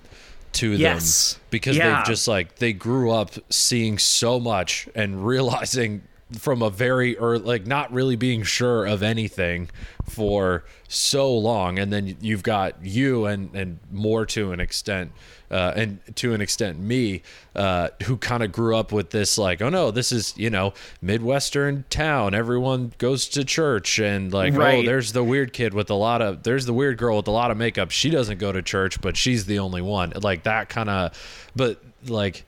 to 0.55 0.73
Yes. 0.73 1.35
them 1.35 1.43
because 1.51 1.77
Yeah. 1.77 1.97
they've 1.99 2.07
just 2.07 2.27
like 2.29 2.57
they 2.57 2.73
grew 2.73 3.11
up 3.11 3.33
seeing 3.51 3.99
so 3.99 4.41
much 4.41 4.89
and 4.95 5.27
realizing 5.27 6.03
from 6.37 6.61
a 6.61 6.69
very 6.69 7.17
or 7.17 7.39
like 7.39 7.67
not 7.67 7.91
really 7.93 8.17
being 8.17 8.43
sure 8.43 8.85
of 8.85 9.03
anything 9.03 9.71
for 10.05 10.65
so 10.89 11.35
long. 11.35 11.79
And 11.79 11.93
then 11.93 12.17
you've 12.21 12.43
got 12.43 12.85
you 12.85 13.25
and 13.25 13.55
and 13.55 13.79
more 13.91 14.27
to 14.27 14.53
an 14.53 14.61
extent 14.61 15.13
uh, 15.51 15.73
and 15.75 16.01
to 16.17 16.35
an 16.35 16.43
extent 16.43 16.79
me 16.79 17.23
uh, 17.55 17.89
who 18.05 18.19
kind 18.19 18.43
of 18.43 18.53
grew 18.53 18.77
up 18.77 18.93
with 18.93 19.11
this 19.11 19.39
like 19.39 19.63
oh 19.63 19.71
no 19.71 19.91
this 19.91 20.13
is 20.13 20.37
you 20.37 20.51
know 20.51 20.75
midwestern 21.01 21.85
town. 21.89 22.35
Everyone 22.35 22.93
goes 22.99 23.27
to 23.31 23.45
church 23.45 23.99
and 23.99 24.33
like 24.33 24.53
oh 24.55 24.83
there's 24.85 25.13
the 25.13 25.25
weird 25.25 25.55
kid 25.55 25.73
with 25.73 25.89
a 25.89 25.95
lot 25.95 26.21
of 26.21 26.43
there's 26.43 26.67
the 26.67 26.75
weird 26.75 26.99
girl 26.99 27.17
with 27.17 27.29
a 27.29 27.33
lot 27.33 27.51
of 27.51 27.57
makeup. 27.57 27.91
She 27.91 28.11
doesn't 28.11 28.39
go 28.39 28.53
to 28.53 28.61
church 28.61 29.01
but 29.01 29.17
she's 29.17 29.47
the 29.47 29.61
only 29.61 29.81
one. 29.81 30.13
Like 30.15 30.43
that 30.43 30.69
kind 30.69 30.91
of 30.91 31.51
but 31.57 31.83
like 32.07 32.45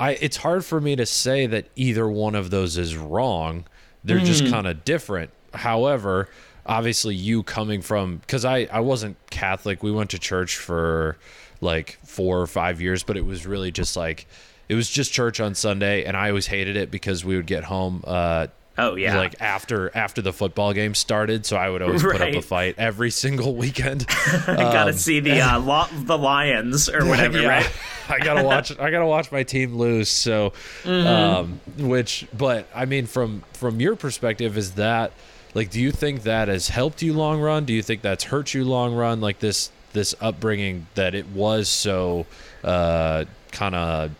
i 0.00 0.12
it's 0.12 0.36
hard 0.38 0.64
for 0.64 0.80
me 0.80 0.96
to 0.96 1.06
say 1.06 1.46
that 1.46 1.66
either 1.76 2.08
one 2.08 2.34
of 2.34 2.50
those 2.50 2.76
is 2.76 2.96
wrong. 2.96 3.64
They're 4.04 4.18
just 4.20 4.46
kind 4.48 4.66
of 4.66 4.84
different. 4.84 5.30
However 5.54 6.28
obviously 6.66 7.14
you 7.14 7.42
coming 7.42 7.80
from 7.80 8.18
because 8.18 8.44
i 8.44 8.68
i 8.70 8.80
wasn't 8.80 9.16
catholic. 9.30 9.82
We 9.82 9.90
went 9.90 10.10
to 10.10 10.18
church 10.18 10.56
for 10.56 11.16
like 11.60 11.98
four 12.04 12.40
or 12.40 12.46
five 12.46 12.80
years 12.80 13.02
but 13.02 13.16
it 13.16 13.24
was 13.24 13.46
really 13.46 13.72
just 13.72 13.96
like 13.96 14.26
it 14.68 14.74
was 14.74 14.88
just 14.88 15.12
church 15.12 15.40
on 15.40 15.54
sunday 15.54 16.04
and 16.04 16.16
i 16.16 16.28
always 16.28 16.46
hated 16.46 16.76
it 16.76 16.90
because 16.90 17.24
we 17.24 17.34
would 17.36 17.46
get 17.46 17.64
home 17.64 18.04
uh 18.06 18.46
Oh 18.80 18.94
yeah. 18.94 19.16
like 19.18 19.34
after 19.40 19.90
after 19.96 20.22
the 20.22 20.32
football 20.32 20.72
game 20.72 20.94
started 20.94 21.44
so 21.44 21.56
i 21.56 21.68
would 21.68 21.82
always 21.82 22.02
put 22.02 22.20
up 22.20 22.28
a 22.32 22.40
fight 22.40 22.76
every 22.78 23.10
single 23.10 23.56
weekend 23.56 24.06
I 24.46 24.54
gotta 24.56 24.92
see 24.92 25.18
the 25.20 25.40
uh, 25.40 25.58
lo- 25.58 25.88
the 26.04 26.16
Lions 26.16 26.88
or 26.88 27.04
whatever, 27.08 27.40
Yeah. 27.42 27.48
right? 27.48 27.72
I 28.08 28.18
gotta 28.20 28.42
watch. 28.44 28.70
I 28.78 28.90
gotta 28.90 29.04
watch 29.06 29.30
my 29.32 29.42
team 29.42 29.76
lose. 29.76 30.08
So, 30.08 30.52
Mm-hmm. 30.84 31.06
um, 31.06 31.60
which, 31.88 32.26
but 32.36 32.66
I 32.74 32.84
mean, 32.86 33.06
from 33.06 33.42
from 33.52 33.80
your 33.80 33.96
perspective, 33.96 34.56
is 34.56 34.72
that 34.72 35.12
like, 35.54 35.70
do 35.70 35.80
you 35.80 35.90
think 35.92 36.22
that 36.22 36.48
has 36.48 36.68
helped 36.68 37.02
you 37.02 37.12
long 37.12 37.40
run? 37.40 37.64
Do 37.66 37.72
you 37.74 37.82
think 37.82 38.00
that's 38.02 38.24
hurt 38.24 38.54
you 38.54 38.64
long 38.64 38.94
run? 38.94 39.20
Like 39.20 39.40
this 39.40 39.70
this 39.92 40.14
upbringing 40.20 40.86
that 40.94 41.14
it 41.14 41.26
was 41.28 41.68
so 41.68 42.24
uh, 42.64 43.24
kind 43.52 43.74
of 43.74 44.10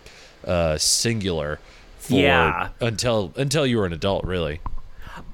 uh, 0.45 0.77
singular 0.79 1.59
for 2.09 2.15
Yeah. 2.15 2.69
until 2.81 3.33
until 3.37 3.67
you 3.67 3.79
were 3.79 3.87
an 3.87 3.93
adult, 3.93 4.25
really. 4.25 4.61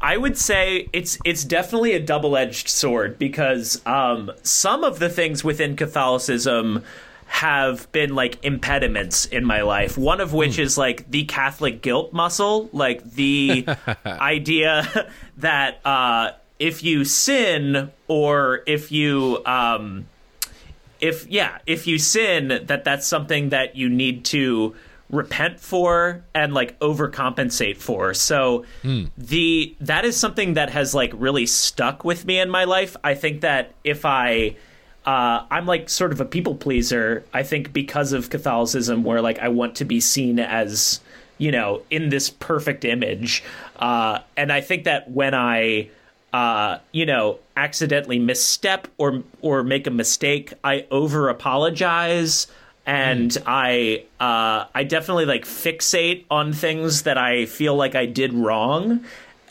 I 0.00 0.16
would 0.16 0.36
say 0.38 0.88
it's 0.92 1.18
it's 1.24 1.44
definitely 1.44 1.92
a 1.92 2.00
double 2.00 2.36
edged 2.36 2.68
sword 2.68 3.18
because 3.18 3.80
um, 3.86 4.30
some 4.42 4.84
of 4.84 4.98
the 4.98 5.08
things 5.08 5.42
within 5.44 5.76
Catholicism 5.76 6.82
have 7.26 7.90
been 7.90 8.14
like 8.14 8.42
impediments 8.44 9.24
in 9.26 9.44
my 9.44 9.62
life. 9.62 9.96
One 9.98 10.20
of 10.20 10.32
which 10.32 10.58
is 10.58 10.76
like 10.78 11.10
the 11.10 11.24
Catholic 11.24 11.82
guilt 11.82 12.12
muscle, 12.12 12.68
like 12.72 13.02
the 13.12 13.66
idea 14.06 15.10
that 15.38 15.80
uh, 15.84 16.32
if 16.58 16.82
you 16.84 17.04
sin 17.04 17.90
or 18.08 18.62
if 18.66 18.92
you 18.92 19.42
um, 19.46 20.06
if 21.00 21.26
yeah 21.26 21.58
if 21.66 21.86
you 21.86 21.98
sin 21.98 22.60
that 22.66 22.84
that's 22.84 23.06
something 23.06 23.48
that 23.50 23.74
you 23.76 23.88
need 23.88 24.24
to 24.26 24.74
repent 25.14 25.60
for 25.60 26.24
and 26.34 26.52
like 26.52 26.78
overcompensate 26.80 27.76
for. 27.76 28.14
So 28.14 28.64
the 29.16 29.76
that 29.80 30.04
is 30.04 30.16
something 30.16 30.54
that 30.54 30.70
has 30.70 30.94
like 30.94 31.12
really 31.14 31.46
stuck 31.46 32.04
with 32.04 32.24
me 32.24 32.38
in 32.38 32.50
my 32.50 32.64
life. 32.64 32.96
I 33.04 33.14
think 33.14 33.40
that 33.42 33.72
if 33.84 34.04
i 34.04 34.56
uh, 35.06 35.44
i'm 35.50 35.66
like 35.66 35.90
sort 35.90 36.12
of 36.12 36.20
a 36.20 36.24
people 36.24 36.54
pleaser 36.54 37.24
i 37.34 37.42
think 37.42 37.74
because 37.74 38.14
of 38.14 38.30
catholicism 38.30 39.04
where 39.04 39.20
like 39.20 39.38
i 39.38 39.48
want 39.48 39.74
to 39.74 39.84
be 39.84 40.00
seen 40.00 40.38
as 40.38 41.00
you 41.36 41.52
know 41.52 41.82
in 41.90 42.08
this 42.08 42.30
perfect 42.30 42.86
image 42.86 43.44
uh, 43.80 44.18
and 44.34 44.50
i 44.50 44.62
think 44.62 44.84
that 44.84 45.10
when 45.10 45.34
i 45.34 45.88
uh, 46.34 46.80
you 46.90 47.06
know, 47.06 47.38
accidentally 47.56 48.18
misstep 48.18 48.88
or 48.98 49.22
or 49.40 49.62
make 49.62 49.86
a 49.86 49.90
mistake, 49.90 50.52
I 50.64 50.84
over 50.90 51.28
apologize 51.28 52.48
and 52.86 53.36
I 53.46 54.04
uh, 54.20 54.66
I 54.74 54.84
definitely 54.84 55.26
like 55.26 55.44
fixate 55.44 56.24
on 56.30 56.52
things 56.52 57.02
that 57.02 57.18
I 57.18 57.46
feel 57.46 57.74
like 57.74 57.94
I 57.94 58.06
did 58.06 58.32
wrong 58.32 59.04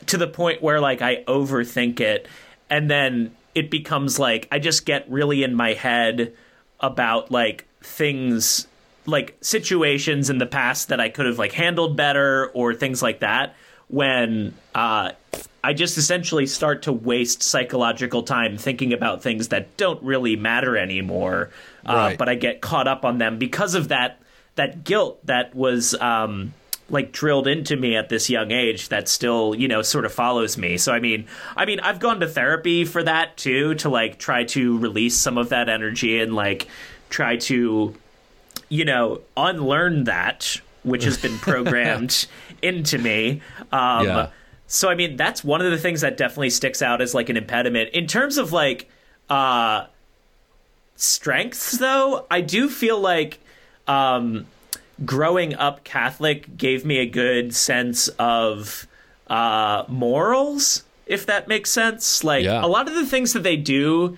to 0.08 0.18
the 0.18 0.28
point 0.28 0.62
where 0.62 0.80
like 0.80 1.02
I 1.02 1.24
overthink 1.24 2.00
it 2.00 2.28
and 2.70 2.90
then 2.90 3.36
it 3.56 3.72
becomes 3.72 4.20
like 4.20 4.48
I 4.52 4.60
just 4.60 4.86
get 4.86 5.10
really 5.10 5.44
in 5.44 5.56
my 5.56 5.74
head 5.74 6.34
about 6.80 7.32
like 7.32 7.66
things 7.82 8.68
like 9.06 9.38
situations 9.42 10.30
in 10.30 10.38
the 10.38 10.46
past 10.46 10.90
that 10.90 11.00
I 11.00 11.10
could 11.10 11.26
have 11.26 11.40
like 11.40 11.54
handled 11.54 11.98
better 11.98 12.48
or 12.54 12.74
things 12.74 13.02
like 13.02 13.20
that 13.20 13.56
when 13.88 14.54
uh 14.76 15.12
I 15.64 15.74
just 15.74 15.98
essentially 15.98 16.46
start 16.46 16.84
to 16.84 16.94
waste 16.94 17.42
psychological 17.42 18.24
time 18.24 18.58
thinking 18.58 18.92
about 18.92 19.24
things 19.24 19.48
that 19.48 19.78
don't 19.78 20.02
really 20.04 20.36
matter 20.36 20.78
anymore. 20.78 21.52
Uh, 21.86 21.94
Right. 21.94 22.18
But 22.18 22.30
I 22.30 22.36
get 22.36 22.62
caught 22.62 22.88
up 22.88 23.06
on 23.06 23.18
them 23.18 23.38
because 23.38 23.76
of 23.76 23.90
that 23.90 24.20
that 24.56 24.84
guilt 24.84 25.26
that 25.26 25.56
was 25.56 25.96
um, 25.96 26.54
like 26.90 27.12
drilled 27.12 27.48
into 27.48 27.76
me 27.76 27.96
at 27.96 28.10
this 28.10 28.30
young 28.30 28.52
age 28.52 28.90
that 28.90 29.08
still 29.10 29.56
you 29.56 29.68
know 29.68 29.82
sort 29.82 30.06
of 30.06 30.14
follows 30.14 30.58
me. 30.58 30.78
So 30.78 30.92
I 30.94 31.00
mean, 31.00 31.26
I 31.58 31.66
mean, 31.66 31.80
I've 31.80 32.00
gone 32.00 32.20
to 32.20 32.28
therapy 32.28 32.86
for 32.86 33.02
that 33.04 33.36
too 33.38 33.76
to 33.76 33.90
like 33.90 34.20
try 34.20 34.44
to 34.46 34.78
release 34.78 35.18
some 35.18 35.38
of 35.38 35.50
that 35.50 35.70
energy 35.70 36.20
and 36.20 36.36
like 36.36 36.68
try 37.10 37.38
to 37.38 37.96
you 38.70 38.86
know 38.86 39.22
unlearn 39.36 40.06
that 40.06 40.60
which 40.84 41.04
has 41.06 41.18
been 41.18 41.38
programmed 41.40 42.28
into 42.62 42.98
me. 42.98 43.42
Um, 43.72 44.06
Yeah. 44.06 44.28
so 44.68 44.90
I 44.90 44.96
mean, 44.96 45.16
that's 45.16 45.44
one 45.44 45.62
of 45.62 45.72
the 45.72 45.78
things 45.78 46.02
that 46.02 46.18
definitely 46.18 46.50
sticks 46.50 46.82
out 46.82 47.02
as 47.02 47.14
like 47.14 47.30
an 47.30 47.38
impediment 47.38 47.90
in 47.94 48.06
terms 48.08 48.38
of 48.38 48.52
like 48.52 48.90
uh 49.30 49.86
strengths 50.96 51.78
though. 51.78 52.26
I 52.30 52.42
do 52.42 52.70
feel 52.70 53.00
like 53.00 53.40
um 53.88 54.46
growing 55.06 55.54
up 55.56 55.84
Catholic 55.84 56.56
gave 56.58 56.86
me 56.86 56.98
a 57.00 57.06
good 57.06 57.54
sense 57.56 58.08
of 58.20 58.88
uh 59.28 59.84
morals, 59.88 60.84
if 61.06 61.26
that 61.26 61.48
makes 61.48 61.70
sense. 61.70 62.24
Like 62.24 62.46
Yeah. 62.46 62.64
a 62.64 62.68
lot 62.68 62.88
of 62.88 62.94
the 62.96 63.06
things 63.06 63.34
that 63.34 63.44
they 63.44 63.58
do 63.58 64.18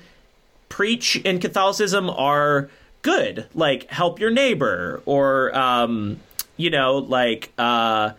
preach 0.70 1.16
in 1.18 1.40
Catholicism 1.40 2.10
are 2.10 2.70
good, 3.02 3.46
like 3.54 3.90
help 3.90 4.20
your 4.20 4.32
neighbor 4.32 5.02
or 5.06 5.56
um 5.58 6.20
you 6.58 6.70
know, 6.70 6.98
like 6.98 7.52
uh 7.58 8.12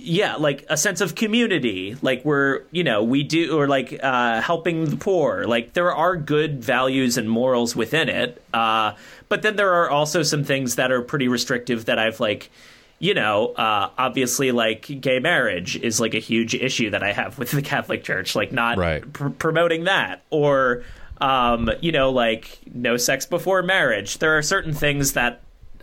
yeah 0.00 0.36
like 0.36 0.64
a 0.68 0.76
sense 0.76 1.00
of 1.00 1.14
community 1.14 1.96
like 2.02 2.24
we're 2.24 2.62
you 2.70 2.84
know 2.84 3.02
we 3.02 3.22
do 3.22 3.58
or 3.58 3.66
like 3.66 3.98
uh 4.02 4.40
helping 4.40 4.84
the 4.86 4.96
poor 4.96 5.44
like 5.44 5.72
there 5.74 5.92
are 5.94 6.16
good 6.16 6.62
values 6.62 7.16
and 7.18 7.28
morals 7.28 7.74
within 7.74 8.08
it 8.08 8.40
uh 8.54 8.92
but 9.28 9.42
then 9.42 9.56
there 9.56 9.74
are 9.74 9.90
also 9.90 10.22
some 10.22 10.44
things 10.44 10.76
that 10.76 10.90
are 10.92 11.02
pretty 11.02 11.28
restrictive 11.28 11.84
that 11.86 11.98
i've 11.98 12.20
like 12.20 12.50
you 12.98 13.12
know 13.14 13.48
uh 13.54 13.90
obviously 13.98 14.52
like 14.52 15.00
gay 15.00 15.18
marriage 15.18 15.76
is 15.76 16.00
like 16.00 16.14
a 16.14 16.18
huge 16.20 16.54
issue 16.54 16.90
that 16.90 17.02
i 17.02 17.12
have 17.12 17.38
with 17.38 17.50
the 17.50 17.62
catholic 17.62 18.04
church 18.04 18.34
like 18.36 18.52
not 18.52 18.78
Right. 18.78 19.12
pr- 19.12 19.28
promoting 19.30 19.84
that 19.84 20.22
or 20.30 20.84
um 21.20 21.70
you 21.80 21.92
know 21.92 22.10
like 22.10 22.60
no 22.72 22.96
sex 22.96 23.26
before 23.26 23.62
marriage 23.62 24.18
there 24.18 24.36
are 24.38 24.42
certain 24.42 24.72
things 24.72 25.14
that 25.14 25.40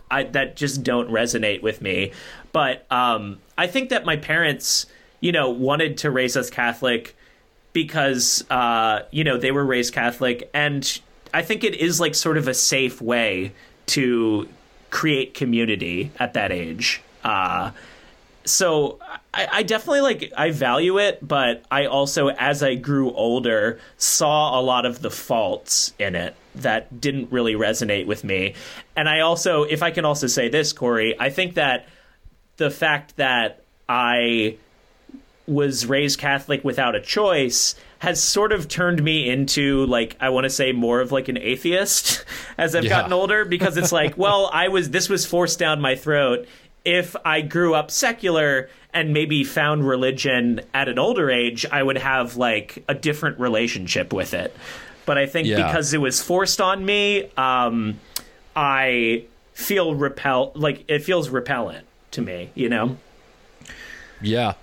I, 0.08 0.22
that 0.22 0.54
just 0.54 0.84
don't 0.84 1.10
resonate 1.10 1.62
with 1.62 1.82
me. 1.82 2.12
But 2.52 2.86
um, 2.92 3.40
I 3.58 3.66
think 3.66 3.90
that 3.90 4.04
my 4.04 4.16
parents, 4.16 4.86
you 5.20 5.32
know, 5.32 5.50
wanted 5.50 5.98
to 5.98 6.10
raise 6.10 6.36
us 6.36 6.50
Catholic 6.50 7.16
because, 7.72 8.44
uh, 8.50 9.02
you 9.10 9.24
know, 9.24 9.38
they 9.38 9.52
were 9.52 9.64
raised 9.64 9.92
Catholic. 9.92 10.50
And 10.54 11.00
I 11.32 11.42
think 11.42 11.64
it 11.64 11.74
is 11.74 12.00
like 12.00 12.14
sort 12.14 12.38
of 12.38 12.48
a 12.48 12.54
safe 12.54 13.00
way 13.00 13.52
to 13.86 14.48
create 14.90 15.34
community 15.34 16.10
at 16.18 16.34
that 16.34 16.52
age. 16.52 17.02
Uh, 17.22 17.72
so 18.44 18.98
I, 19.34 19.48
I, 19.52 19.62
definitely 19.64 20.00
like 20.00 20.32
I 20.36 20.52
value 20.52 20.98
it, 20.98 21.18
but 21.26 21.64
I 21.70 21.86
also, 21.86 22.28
as 22.28 22.62
I 22.62 22.76
grew 22.76 23.12
older, 23.12 23.80
saw 23.98 24.58
a 24.58 24.62
lot 24.62 24.86
of 24.86 25.02
the 25.02 25.10
faults 25.10 25.92
in 25.98 26.14
it 26.14 26.36
that 26.54 27.00
didn't 27.00 27.32
really 27.32 27.54
resonate 27.54 28.06
with 28.06 28.24
me. 28.24 28.54
And 28.96 29.08
I 29.08 29.20
also, 29.20 29.64
if 29.64 29.82
I 29.82 29.90
can 29.90 30.04
also 30.04 30.28
say 30.28 30.48
this, 30.48 30.72
Corey, 30.72 31.18
I 31.18 31.30
think 31.30 31.54
that 31.54 31.88
the 32.56 32.70
fact 32.70 33.16
that 33.16 33.62
I 33.88 34.56
was 35.46 35.86
raised 35.86 36.18
Catholic 36.18 36.64
without 36.64 36.94
a 36.94 37.00
choice 37.00 37.76
has 37.98 38.22
sort 38.22 38.52
of 38.52 38.68
turned 38.68 39.02
me 39.02 39.28
into 39.28 39.86
like 39.86 40.16
I 40.20 40.30
want 40.30 40.44
to 40.44 40.50
say 40.50 40.72
more 40.72 41.00
of 41.00 41.12
like 41.12 41.28
an 41.28 41.38
atheist 41.38 42.24
as 42.58 42.74
I've 42.74 42.84
yeah. 42.84 42.90
gotten 42.90 43.12
older 43.12 43.44
because 43.44 43.76
it's 43.76 43.92
like 43.92 44.18
well 44.18 44.50
I 44.52 44.68
was 44.68 44.90
this 44.90 45.08
was 45.08 45.24
forced 45.24 45.58
down 45.58 45.80
my 45.80 45.94
throat 45.94 46.46
if 46.84 47.16
I 47.24 47.40
grew 47.40 47.74
up 47.74 47.90
secular 47.90 48.68
and 48.92 49.12
maybe 49.12 49.44
found 49.44 49.86
religion 49.86 50.60
at 50.74 50.88
an 50.88 50.98
older 50.98 51.30
age 51.30 51.64
I 51.70 51.82
would 51.82 51.98
have 51.98 52.36
like 52.36 52.84
a 52.88 52.94
different 52.94 53.38
relationship 53.38 54.12
with 54.12 54.34
it 54.34 54.54
but 55.04 55.16
I 55.16 55.26
think 55.26 55.46
yeah. 55.46 55.66
because 55.66 55.94
it 55.94 55.98
was 55.98 56.20
forced 56.20 56.60
on 56.60 56.84
me 56.84 57.30
um, 57.36 58.00
I 58.54 59.24
feel 59.52 59.94
repel 59.94 60.52
like 60.54 60.84
it 60.88 61.04
feels 61.04 61.30
repellent 61.30 61.86
to 62.10 62.22
me 62.22 62.50
you 62.54 62.68
know 62.68 62.96
yeah 64.20 64.54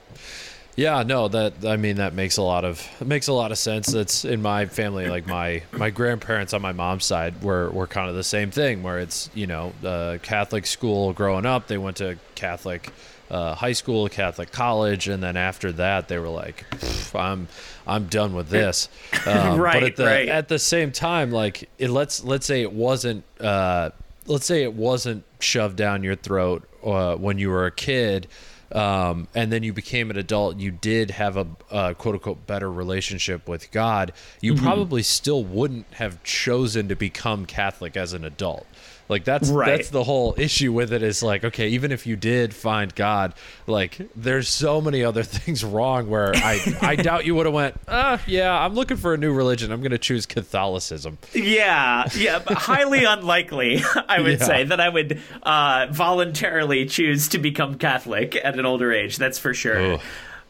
yeah, 0.75 1.03
no, 1.03 1.27
that 1.27 1.65
I 1.65 1.77
mean 1.77 1.97
that 1.97 2.13
makes 2.13 2.37
a 2.37 2.41
lot 2.41 2.65
of 2.65 2.83
makes 2.99 3.27
a 3.27 3.33
lot 3.33 3.51
of 3.51 3.59
sense. 3.59 3.87
That's 3.87 4.25
in 4.25 4.41
my 4.41 4.65
family, 4.65 5.07
like 5.07 5.27
my 5.27 5.61
my 5.71 5.91
grandparents 5.91 6.53
on 6.53 6.63
my 6.63 6.71
mom's 6.71 7.05
side 7.05 7.43
were 7.43 7.69
were 7.69 7.85
kind 7.85 8.09
of 8.09 8.15
the 8.15 8.23
same 8.23 8.49
thing, 8.49 8.81
where 8.81 8.97
it's 8.97 9.29
you 9.35 9.45
know 9.45 9.73
uh, 9.83 10.17
Catholic 10.23 10.65
school 10.65 11.13
growing 11.13 11.45
up. 11.45 11.67
They 11.67 11.77
went 11.77 11.97
to 11.97 12.17
Catholic 12.33 12.91
uh, 13.29 13.53
high 13.53 13.73
school, 13.73 14.09
Catholic 14.09 14.51
college, 14.51 15.07
and 15.07 15.21
then 15.21 15.37
after 15.37 15.71
that 15.73 16.07
they 16.07 16.17
were 16.17 16.29
like, 16.29 16.65
I'm 17.13 17.47
I'm 17.85 18.07
done 18.07 18.33
with 18.33 18.49
this. 18.49 18.89
Um, 19.25 19.57
right, 19.57 19.75
but 19.75 19.83
at 19.83 19.95
the 19.95 20.05
right. 20.05 20.27
at 20.27 20.47
the 20.49 20.59
same 20.59 20.91
time, 20.91 21.31
like 21.31 21.69
it, 21.77 21.89
let's 21.89 22.25
let's 22.25 22.45
say 22.45 22.61
it 22.61 22.73
wasn't 22.73 23.23
uh, 23.39 23.91
let's 24.25 24.45
say 24.45 24.63
it 24.63 24.73
wasn't 24.73 25.23
shoved 25.39 25.77
down 25.77 26.03
your 26.03 26.15
throat 26.15 26.67
uh, 26.83 27.15
when 27.15 27.37
you 27.37 27.49
were 27.49 27.65
a 27.65 27.71
kid 27.71 28.27
um, 28.73 29.27
and 29.35 29.51
then 29.51 29.61
you 29.61 29.71
became 29.71 30.09
an 30.09 30.17
adult, 30.17 30.57
you 30.57 30.71
did 30.71 31.11
have 31.11 31.37
a, 31.37 31.45
a 31.69 31.93
quote 31.93 32.15
unquote 32.15 32.47
better 32.47 32.71
relationship 32.71 33.47
with 33.47 33.71
God, 33.71 34.13
you 34.41 34.55
mm-hmm. 34.55 34.65
probably 34.65 35.03
still 35.03 35.43
wouldn't 35.43 35.85
have 35.93 36.21
chosen 36.23 36.87
to 36.87 36.95
become 36.95 37.45
Catholic 37.45 37.95
as 37.95 38.13
an 38.13 38.25
adult. 38.25 38.65
Like 39.09 39.25
that's 39.25 39.49
right. 39.49 39.77
that's 39.77 39.89
the 39.89 40.03
whole 40.03 40.33
issue 40.37 40.71
with 40.71 40.93
it 40.93 41.03
is 41.03 41.21
like 41.21 41.43
okay, 41.43 41.69
even 41.69 41.91
if 41.91 42.07
you 42.07 42.15
did 42.15 42.53
find 42.53 42.93
God, 42.95 43.33
like 43.67 44.09
there's 44.15 44.47
so 44.47 44.81
many 44.81 45.03
other 45.03 45.23
things 45.23 45.63
wrong 45.63 46.09
where 46.09 46.35
I 46.35 46.77
I 46.81 46.95
doubt 46.97 47.25
you 47.25 47.35
would 47.35 47.45
have 47.45 47.55
went, 47.55 47.75
"Uh, 47.87 48.17
yeah, 48.27 48.57
I'm 48.57 48.73
looking 48.73 48.97
for 48.97 49.13
a 49.13 49.17
new 49.17 49.33
religion. 49.33 49.71
I'm 49.71 49.81
going 49.81 49.91
to 49.91 49.97
choose 49.97 50.25
Catholicism." 50.25 51.17
Yeah, 51.33 52.07
yeah, 52.15 52.41
highly 52.47 53.03
unlikely, 53.05 53.81
I 54.07 54.21
would 54.21 54.39
yeah. 54.39 54.45
say 54.45 54.63
that 54.63 54.79
I 54.79 54.89
would 54.89 55.19
uh, 55.43 55.87
voluntarily 55.91 56.85
choose 56.85 57.27
to 57.29 57.37
become 57.37 57.77
Catholic 57.77 58.35
at 58.35 58.57
an 58.57 58.65
older 58.65 58.91
age. 58.91 59.17
That's 59.17 59.37
for 59.37 59.53
sure. 59.53 59.99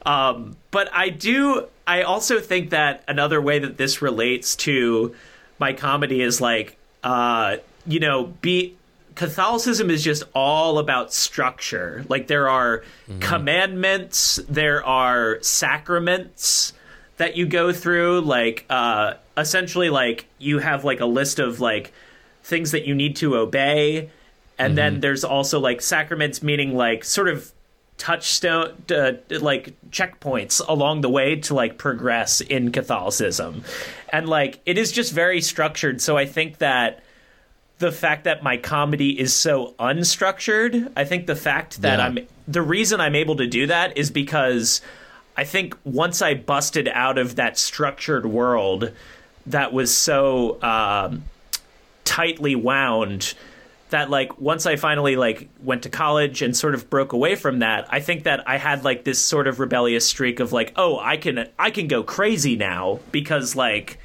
Um, 0.05 0.57
but 0.71 0.89
I 0.93 1.09
do 1.09 1.67
I 1.87 2.03
also 2.03 2.39
think 2.39 2.69
that 2.69 3.03
another 3.07 3.41
way 3.41 3.59
that 3.59 3.77
this 3.77 4.01
relates 4.01 4.55
to 4.57 5.15
my 5.59 5.73
comedy 5.73 6.21
is 6.21 6.39
like 6.39 6.77
uh, 7.03 7.57
you 7.85 7.99
know, 7.99 8.33
be 8.41 8.75
Catholicism 9.15 9.89
is 9.89 10.03
just 10.03 10.23
all 10.33 10.79
about 10.79 11.13
structure. 11.13 12.03
Like 12.09 12.27
there 12.27 12.49
are 12.49 12.79
mm-hmm. 13.07 13.19
commandments, 13.19 14.39
there 14.49 14.83
are 14.83 15.41
sacraments 15.41 16.73
that 17.17 17.37
you 17.37 17.45
go 17.45 17.71
through. 17.71 18.21
Like 18.21 18.65
uh, 18.69 19.15
essentially, 19.37 19.89
like 19.89 20.25
you 20.39 20.59
have 20.59 20.83
like 20.83 20.99
a 20.99 21.05
list 21.05 21.39
of 21.39 21.59
like 21.59 21.93
things 22.43 22.71
that 22.71 22.85
you 22.85 22.95
need 22.95 23.15
to 23.17 23.37
obey, 23.37 24.09
and 24.57 24.69
mm-hmm. 24.69 24.75
then 24.75 24.99
there's 25.01 25.23
also 25.23 25.59
like 25.59 25.81
sacraments, 25.81 26.41
meaning 26.41 26.75
like 26.75 27.03
sort 27.03 27.27
of 27.27 27.51
touchstone 27.99 28.75
uh, 28.89 29.13
like 29.29 29.79
checkpoints 29.91 30.59
along 30.67 31.01
the 31.01 31.09
way 31.09 31.35
to 31.35 31.53
like 31.53 31.77
progress 31.77 32.41
in 32.41 32.71
Catholicism, 32.71 33.63
and 34.11 34.27
like 34.27 34.59
it 34.65 34.79
is 34.79 34.91
just 34.91 35.13
very 35.13 35.41
structured. 35.41 36.01
So 36.01 36.17
I 36.17 36.25
think 36.25 36.57
that 36.57 37.02
the 37.79 37.91
fact 37.91 38.23
that 38.25 38.43
my 38.43 38.57
comedy 38.57 39.19
is 39.19 39.33
so 39.33 39.73
unstructured. 39.79 40.91
I 40.95 41.05
think 41.05 41.27
the 41.27 41.35
fact 41.35 41.81
that 41.81 41.99
yeah. 41.99 42.05
I'm 42.05 42.19
the 42.47 42.61
reason 42.61 43.01
I'm 43.01 43.15
able 43.15 43.37
to 43.37 43.47
do 43.47 43.67
that 43.67 43.97
is 43.97 44.11
because 44.11 44.81
I 45.35 45.43
think 45.43 45.75
once 45.83 46.21
I 46.21 46.35
busted 46.35 46.87
out 46.87 47.17
of 47.17 47.35
that 47.37 47.57
structured 47.57 48.25
world 48.25 48.91
that 49.47 49.73
was 49.73 49.95
so 49.95 50.61
um, 50.61 51.23
tightly 52.05 52.55
wound 52.55 53.33
that 53.89 54.09
like 54.09 54.39
once 54.39 54.65
I 54.65 54.75
finally 54.75 55.15
like 55.15 55.49
went 55.61 55.83
to 55.83 55.89
college 55.89 56.41
and 56.41 56.55
sort 56.55 56.73
of 56.73 56.89
broke 56.89 57.13
away 57.13 57.35
from 57.35 57.59
that, 57.59 57.87
I 57.89 57.99
think 57.99 58.23
that 58.23 58.47
I 58.47 58.57
had 58.57 58.83
like 58.83 59.03
this 59.03 59.23
sort 59.23 59.47
of 59.47 59.59
rebellious 59.59 60.07
streak 60.07 60.39
of 60.39 60.51
like, 60.51 60.73
oh, 60.75 60.99
I 60.99 61.17
can 61.17 61.47
I 61.59 61.69
can 61.71 61.87
go 61.87 62.03
crazy 62.03 62.55
now 62.55 62.99
because 63.11 63.55
like 63.55 63.99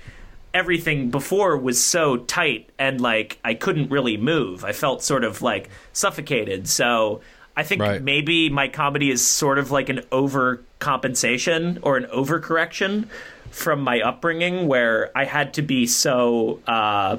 everything 0.55 1.11
before 1.11 1.57
was 1.57 1.83
so 1.83 2.17
tight 2.17 2.71
and 2.79 3.01
like 3.01 3.39
I 3.45 3.55
couldn't 3.55 3.91
really 3.91 4.17
move. 4.17 4.65
I 4.65 4.73
felt 4.73 5.03
sort 5.03 5.25
of 5.25 5.43
like 5.43 5.69
suffocated. 5.93 6.69
So 6.69 7.21
I 7.57 7.63
think 7.65 7.83
right. 7.83 8.03
maybe 8.03 8.51
my 8.51 8.69
comedy 8.69 9.11
is 9.11 9.27
sort 9.27 9.59
of 9.59 9.71
like 9.71 9.89
an 9.89 9.99
overcompensation 10.13 11.81
or 11.83 11.97
an 11.97 12.05
overcorrection 12.05 13.09
from 13.51 13.81
my 13.81 14.01
upbringing 14.01 14.69
where 14.69 15.11
I 15.17 15.25
had 15.25 15.55
to 15.55 15.63
be 15.63 15.87
so 15.87 16.61
uh, 16.67 17.19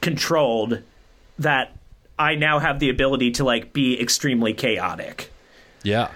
controlled 0.00 0.82
that 1.38 1.76
I 2.18 2.34
now 2.34 2.58
have 2.58 2.80
the 2.80 2.90
ability 2.90 3.32
to 3.32 3.44
like 3.44 3.72
be 3.72 4.00
extremely 4.00 4.52
chaotic. 4.52 5.30
Yeah. 5.82 6.10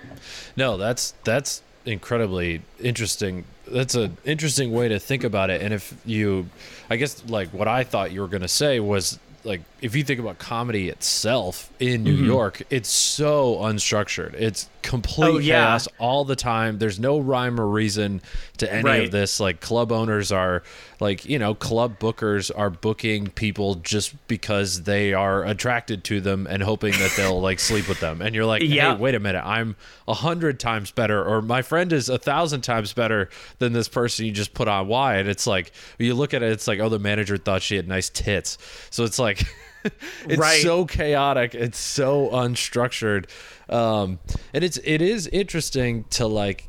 No, 0.57 0.77
that's 0.77 1.14
that's 1.25 1.62
incredibly 1.85 2.62
interesting 2.81 3.44
that's 3.68 3.94
an 3.94 4.16
interesting 4.24 4.72
way 4.72 4.88
to 4.88 4.98
think 4.98 5.24
about 5.24 5.50
it. 5.50 5.62
And 5.62 5.74
if 5.74 5.94
you, 6.05 6.48
I 6.90 6.96
guess, 6.96 7.22
like 7.29 7.48
what 7.50 7.68
I 7.68 7.85
thought 7.85 8.12
you 8.12 8.20
were 8.20 8.29
going 8.29 8.42
to 8.42 8.48
say 8.48 8.81
was 8.81 9.18
like 9.44 9.62
if 9.81 9.94
you 9.94 10.05
think 10.05 10.20
about 10.20 10.38
comedy 10.38 10.88
itself 10.88 11.72
in 11.79 12.02
New 12.02 12.16
mm-hmm. 12.16 12.26
York, 12.26 12.62
it's 12.70 12.88
so 12.88 13.57
unstructured. 13.57 14.35
It's 14.35 14.68
complete 14.87 15.29
oh, 15.29 15.38
yeah. 15.38 15.64
chaos 15.64 15.88
all 15.99 16.25
the 16.25 16.37
time. 16.37 16.79
There's 16.79 17.01
no 17.01 17.18
rhyme 17.18 17.61
or 17.61 17.66
reason 17.66 18.22
to 18.59 18.72
any 18.72 18.85
right. 18.85 19.05
of 19.05 19.11
this. 19.11 19.40
Like 19.40 19.61
club 19.61 19.90
owners 19.90 20.31
are 20.31 20.62
like, 21.01 21.25
you 21.25 21.40
know, 21.40 21.55
club 21.55 21.99
bookers 21.99 22.53
are 22.57 22.70
booking 22.70 23.27
people 23.27 23.75
just 23.75 24.14
because 24.29 24.85
they 24.85 25.12
are 25.12 25.44
attracted 25.44 26.05
to 26.05 26.20
them 26.20 26.46
and 26.49 26.62
hoping 26.62 26.92
that 26.92 27.12
they'll 27.16 27.40
like 27.40 27.59
sleep 27.59 27.88
with 27.88 27.99
them. 27.99 28.22
And 28.22 28.33
you're 28.33 28.46
like, 28.46 28.62
yeah. 28.62 28.94
hey, 28.94 29.01
wait 29.01 29.16
a 29.16 29.20
minute, 29.20 29.42
I'm 29.44 29.75
a 30.07 30.14
hundred 30.14 30.61
times 30.61 30.92
better, 30.92 31.22
or 31.22 31.42
my 31.42 31.62
friend 31.62 31.92
is 31.92 32.09
a 32.09 32.18
thousand 32.18 32.61
times 32.61 32.92
better 32.92 33.29
than 33.59 33.72
this 33.72 33.88
person 33.88 34.25
you 34.25 34.33
just 34.33 34.55
put 34.55 34.68
on. 34.68 34.87
Why? 34.87 35.16
And 35.16 35.29
it's 35.29 35.49
like 35.49 35.72
you 35.99 36.14
look 36.14 36.33
at 36.33 36.44
it, 36.44 36.53
it's 36.53 36.68
like, 36.68 36.79
oh, 36.79 36.88
the 36.88 37.01
manager 37.01 37.37
thought 37.37 37.61
she 37.61 37.75
had 37.75 37.88
nice 37.88 38.09
tits. 38.09 38.57
So 38.90 39.03
it's 39.03 39.18
like 39.18 39.42
it's 40.29 40.38
right. 40.38 40.62
so 40.62 40.85
chaotic. 40.85 41.55
It's 41.55 41.79
so 41.79 42.29
unstructured. 42.31 43.29
Um, 43.68 44.20
and 44.52 44.62
it's 44.62 44.79
it 44.85 45.02
is 45.02 45.26
interesting 45.29 46.05
to 46.11 46.26
like 46.26 46.68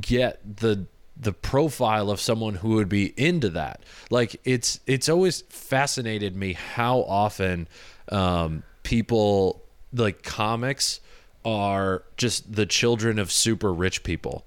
get 0.00 0.58
the 0.58 0.86
the 1.20 1.32
profile 1.32 2.10
of 2.10 2.20
someone 2.20 2.54
who 2.54 2.70
would 2.70 2.88
be 2.88 3.12
into 3.16 3.50
that. 3.50 3.82
Like 4.10 4.40
it's 4.44 4.80
it's 4.86 5.08
always 5.08 5.42
fascinated 5.42 6.34
me 6.34 6.54
how 6.54 7.00
often 7.00 7.68
um, 8.08 8.62
people 8.82 9.62
like 9.92 10.22
comics 10.22 11.00
are 11.44 12.04
just 12.16 12.52
the 12.52 12.66
children 12.66 13.18
of 13.18 13.30
super 13.30 13.72
rich 13.72 14.02
people. 14.02 14.46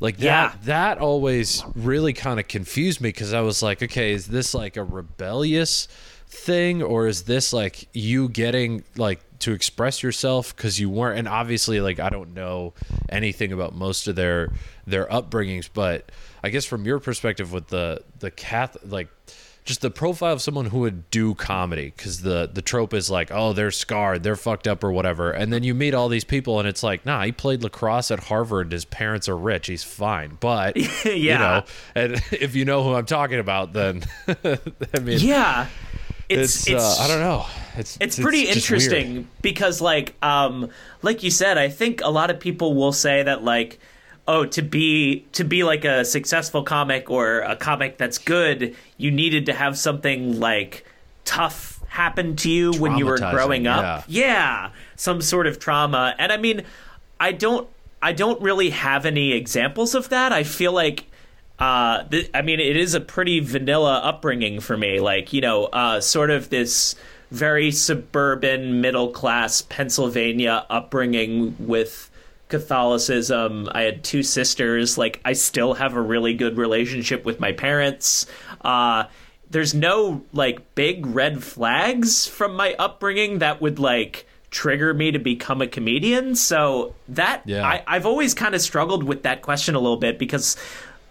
Like 0.00 0.16
that 0.18 0.24
yeah. 0.24 0.52
that 0.64 0.98
always 0.98 1.62
really 1.74 2.12
kind 2.12 2.40
of 2.40 2.48
confused 2.48 3.00
me 3.00 3.10
because 3.10 3.32
I 3.32 3.40
was 3.40 3.62
like, 3.62 3.82
okay, 3.82 4.12
is 4.12 4.26
this 4.26 4.54
like 4.54 4.76
a 4.76 4.84
rebellious 4.84 5.88
thing 6.26 6.82
or 6.82 7.06
is 7.06 7.24
this 7.24 7.52
like 7.52 7.88
you 7.92 8.28
getting 8.28 8.84
like 8.96 9.20
to 9.40 9.52
express 9.52 10.02
yourself 10.02 10.54
because 10.54 10.78
you 10.78 10.88
weren't 10.88 11.18
and 11.18 11.28
obviously 11.28 11.80
like 11.80 11.98
i 11.98 12.08
don't 12.08 12.32
know 12.34 12.72
anything 13.08 13.52
about 13.52 13.74
most 13.74 14.06
of 14.06 14.16
their 14.16 14.52
their 14.86 15.06
upbringings 15.06 15.68
but 15.72 16.10
i 16.44 16.48
guess 16.48 16.64
from 16.64 16.84
your 16.84 16.98
perspective 16.98 17.52
with 17.52 17.68
the 17.68 18.02
the 18.20 18.30
cath 18.30 18.76
like 18.84 19.08
just 19.64 19.82
the 19.82 19.90
profile 19.90 20.32
of 20.32 20.42
someone 20.42 20.66
who 20.66 20.80
would 20.80 21.10
do 21.10 21.34
comedy 21.34 21.92
because 21.94 22.22
the 22.22 22.50
the 22.52 22.62
trope 22.62 22.94
is 22.94 23.10
like 23.10 23.30
oh 23.30 23.52
they're 23.52 23.70
scarred 23.70 24.22
they're 24.22 24.36
fucked 24.36 24.66
up 24.66 24.82
or 24.82 24.90
whatever 24.90 25.30
and 25.30 25.52
then 25.52 25.62
you 25.62 25.74
meet 25.74 25.94
all 25.94 26.08
these 26.08 26.24
people 26.24 26.58
and 26.58 26.66
it's 26.66 26.82
like 26.82 27.04
nah 27.04 27.22
he 27.24 27.32
played 27.32 27.62
lacrosse 27.62 28.10
at 28.10 28.20
harvard 28.24 28.72
his 28.72 28.84
parents 28.84 29.28
are 29.28 29.36
rich 29.36 29.66
he's 29.66 29.84
fine 29.84 30.36
but 30.40 30.76
yeah 30.76 31.04
you 31.14 31.38
know 31.38 31.64
and 31.94 32.12
if 32.32 32.54
you 32.56 32.64
know 32.64 32.82
who 32.82 32.94
i'm 32.94 33.06
talking 33.06 33.38
about 33.38 33.72
then 33.72 34.02
i 34.44 34.98
mean 35.00 35.18
yeah 35.20 35.68
it's, 36.30 36.66
it's, 36.68 36.98
uh, 36.98 37.02
I 37.02 37.08
don't 37.08 37.20
know. 37.20 37.46
it's 37.76 37.98
it's 38.00 38.18
pretty 38.18 38.48
interesting 38.48 39.12
weird. 39.14 39.26
because 39.42 39.80
like 39.80 40.14
um 40.22 40.70
like 41.02 41.22
you 41.22 41.30
said 41.30 41.58
i 41.58 41.68
think 41.68 42.00
a 42.02 42.10
lot 42.10 42.30
of 42.30 42.38
people 42.40 42.74
will 42.74 42.92
say 42.92 43.22
that 43.22 43.42
like 43.44 43.78
oh 44.28 44.44
to 44.46 44.62
be 44.62 45.26
to 45.32 45.44
be 45.44 45.64
like 45.64 45.84
a 45.84 46.04
successful 46.04 46.62
comic 46.62 47.10
or 47.10 47.40
a 47.40 47.56
comic 47.56 47.98
that's 47.98 48.18
good 48.18 48.76
you 48.96 49.10
needed 49.10 49.46
to 49.46 49.52
have 49.52 49.76
something 49.76 50.38
like 50.38 50.84
tough 51.24 51.80
happen 51.88 52.36
to 52.36 52.50
you 52.50 52.72
when 52.74 52.96
you 52.96 53.06
were 53.06 53.18
growing 53.18 53.66
up 53.66 54.04
yeah 54.08 54.70
some 54.96 55.20
sort 55.20 55.46
of 55.46 55.58
trauma 55.58 56.14
and 56.18 56.30
i 56.32 56.36
mean 56.36 56.62
i 57.18 57.32
don't 57.32 57.68
i 58.00 58.12
don't 58.12 58.40
really 58.40 58.70
have 58.70 59.04
any 59.04 59.32
examples 59.32 59.94
of 59.94 60.08
that 60.08 60.32
i 60.32 60.44
feel 60.44 60.72
like 60.72 61.04
uh, 61.60 62.04
th- 62.04 62.30
I 62.32 62.42
mean, 62.42 62.58
it 62.58 62.76
is 62.76 62.94
a 62.94 63.00
pretty 63.00 63.40
vanilla 63.40 64.00
upbringing 64.02 64.60
for 64.60 64.76
me. 64.76 64.98
Like, 64.98 65.32
you 65.32 65.40
know, 65.40 65.66
uh, 65.66 66.00
sort 66.00 66.30
of 66.30 66.50
this 66.50 66.94
very 67.30 67.70
suburban, 67.70 68.80
middle 68.80 69.10
class 69.10 69.62
Pennsylvania 69.62 70.66
upbringing 70.68 71.54
with 71.58 72.10
Catholicism. 72.48 73.68
I 73.72 73.82
had 73.82 74.02
two 74.02 74.22
sisters. 74.22 74.98
Like, 74.98 75.20
I 75.24 75.34
still 75.34 75.74
have 75.74 75.94
a 75.94 76.00
really 76.00 76.34
good 76.34 76.56
relationship 76.56 77.24
with 77.24 77.38
my 77.38 77.52
parents. 77.52 78.26
Uh, 78.62 79.04
there's 79.50 79.74
no, 79.74 80.22
like, 80.32 80.74
big 80.74 81.06
red 81.06 81.42
flags 81.42 82.26
from 82.26 82.56
my 82.56 82.74
upbringing 82.78 83.38
that 83.40 83.60
would, 83.60 83.78
like, 83.78 84.26
trigger 84.50 84.92
me 84.92 85.12
to 85.12 85.18
become 85.20 85.62
a 85.62 85.66
comedian. 85.66 86.34
So 86.34 86.94
that, 87.08 87.42
Yeah. 87.44 87.64
I, 87.64 87.84
I've 87.86 88.06
always 88.06 88.34
kind 88.34 88.54
of 88.54 88.60
struggled 88.60 89.04
with 89.04 89.22
that 89.22 89.42
question 89.42 89.76
a 89.76 89.78
little 89.78 89.96
bit 89.96 90.18
because 90.18 90.56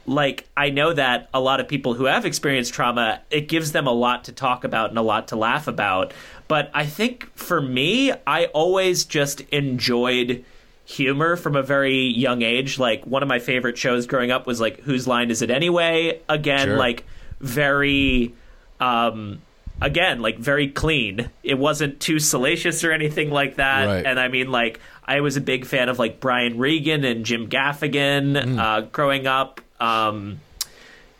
like 0.05 0.47
I 0.57 0.69
know 0.69 0.93
that 0.93 1.29
a 1.33 1.39
lot 1.39 1.59
of 1.59 1.67
people 1.67 1.93
who 1.93 2.05
have 2.05 2.25
experienced 2.25 2.73
trauma, 2.73 3.21
it 3.29 3.47
gives 3.47 3.71
them 3.71 3.85
a 3.87 3.91
lot 3.93 4.23
to 4.25 4.31
talk 4.31 4.63
about 4.63 4.89
and 4.89 4.97
a 4.97 5.01
lot 5.03 5.27
to 5.29 5.35
laugh 5.35 5.67
about. 5.67 6.13
But 6.47 6.71
I 6.73 6.85
think 6.85 7.31
for 7.35 7.61
me, 7.61 8.11
I 8.25 8.45
always 8.45 9.05
just 9.05 9.41
enjoyed 9.51 10.43
humor 10.85 11.35
from 11.35 11.55
a 11.55 11.61
very 11.61 12.05
young 12.07 12.41
age. 12.41 12.79
Like 12.79 13.05
one 13.05 13.21
of 13.21 13.29
my 13.29 13.37
favorite 13.37 13.77
shows 13.77 14.07
growing 14.07 14.31
up 14.31 14.47
was 14.47 14.59
like 14.59 14.79
Whose 14.81 15.07
Line 15.07 15.29
Is 15.29 15.43
It 15.43 15.51
Anyway? 15.51 16.21
Again, 16.27 16.67
Sure. 16.69 16.77
like 16.77 17.03
very 17.39 18.33
um 18.79 19.41
again, 19.81 20.21
like 20.21 20.37
very 20.39 20.67
clean. 20.69 21.29
It 21.43 21.57
wasn't 21.57 21.99
too 21.99 22.19
salacious 22.19 22.83
or 22.83 22.91
anything 22.91 23.29
like 23.29 23.55
that. 23.55 23.85
Right. 23.85 24.05
And 24.05 24.19
I 24.19 24.27
mean 24.27 24.51
like 24.51 24.79
I 25.05 25.21
was 25.21 25.37
a 25.37 25.41
big 25.41 25.65
fan 25.65 25.89
of 25.89 25.99
like 25.99 26.19
Brian 26.19 26.57
Regan 26.57 27.03
and 27.03 27.25
Jim 27.25 27.47
Gaffigan 27.49 28.59
uh, 28.59 28.81
growing 28.81 29.27
up. 29.27 29.61
Um, 29.79 30.39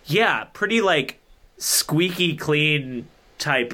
yeah, 0.06 0.46
pretty 0.54 0.82
like 0.82 1.20
squeaky 1.58 2.36
clean 2.36 3.08
type 3.38 3.74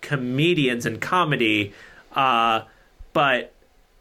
comedians 0.00 0.84
and 0.86 1.00
comedy. 1.00 1.72
Uh, 2.12 2.62
but 3.12 3.52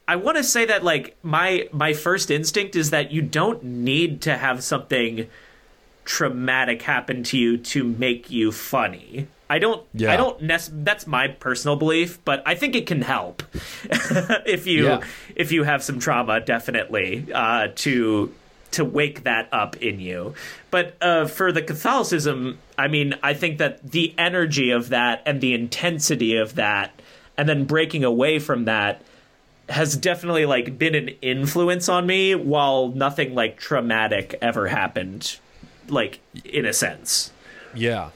I 0.08 0.16
want 0.18 0.38
to 0.38 0.44
say 0.44 0.66
that 0.66 0.84
like 0.84 1.16
my 1.24 1.68
my 1.72 1.94
first 1.94 2.30
instinct 2.30 2.76
is 2.76 2.90
that 2.90 3.12
you 3.12 3.22
don't 3.22 3.64
need 3.64 4.22
to 4.24 4.36
have 4.38 4.64
something 4.64 5.28
traumatic 6.06 6.82
happen 6.82 7.24
to 7.24 7.38
you 7.38 7.58
to 7.58 7.84
make 7.84 8.30
you 8.30 8.52
funny. 8.52 9.28
I 9.50 9.60
don't. 9.60 9.86
Yeah. 9.94 10.12
I 10.12 10.18
don't. 10.18 10.42
Nec- 10.42 10.62
that's 10.72 11.06
my 11.06 11.28
personal 11.28 11.76
belief, 11.76 12.20
but 12.26 12.42
I 12.46 12.56
think 12.56 12.76
it 12.76 12.88
can 12.88 13.02
help 13.04 13.44
if 13.86 14.66
you 14.68 14.86
Yeah. 14.88 15.02
if 15.36 15.52
you 15.52 15.64
have 15.64 15.84
some 15.84 16.00
trauma, 16.00 16.40
definitely 16.40 17.28
uh, 17.34 17.68
to 17.76 18.34
to 18.74 18.86
wake 18.86 19.24
that 19.24 19.50
up 19.52 19.76
in 19.78 20.00
you. 20.00 20.34
But 20.72 20.96
uh, 21.02 21.28
for 21.28 21.52
the 21.52 21.62
Catholicism, 21.62 22.60
I 22.78 22.88
mean, 22.88 23.16
I 23.24 23.34
think 23.34 23.58
that 23.58 23.92
the 23.92 24.14
energy 24.18 24.72
of 24.72 24.90
that 24.90 25.22
and 25.26 25.42
the 25.42 25.54
intensity 25.54 26.36
of 26.38 26.56
that, 26.56 27.02
and 27.38 27.48
then 27.48 27.66
breaking 27.66 28.04
away 28.04 28.40
from 28.40 28.66
that 28.66 29.02
has 29.70 29.96
definitely 29.96 30.46
like 30.46 30.78
been 30.78 30.94
an 30.94 31.10
influence 31.22 31.88
on 31.88 32.06
me 32.06 32.36
while 32.36 32.90
nothing 32.90 33.34
like 33.34 33.58
traumatic 33.58 34.36
ever 34.42 34.68
happened 34.68 35.40
like 35.88 36.20
in 36.44 36.66
a 36.66 36.74
sense 36.74 37.32
Yeah, 37.74 38.10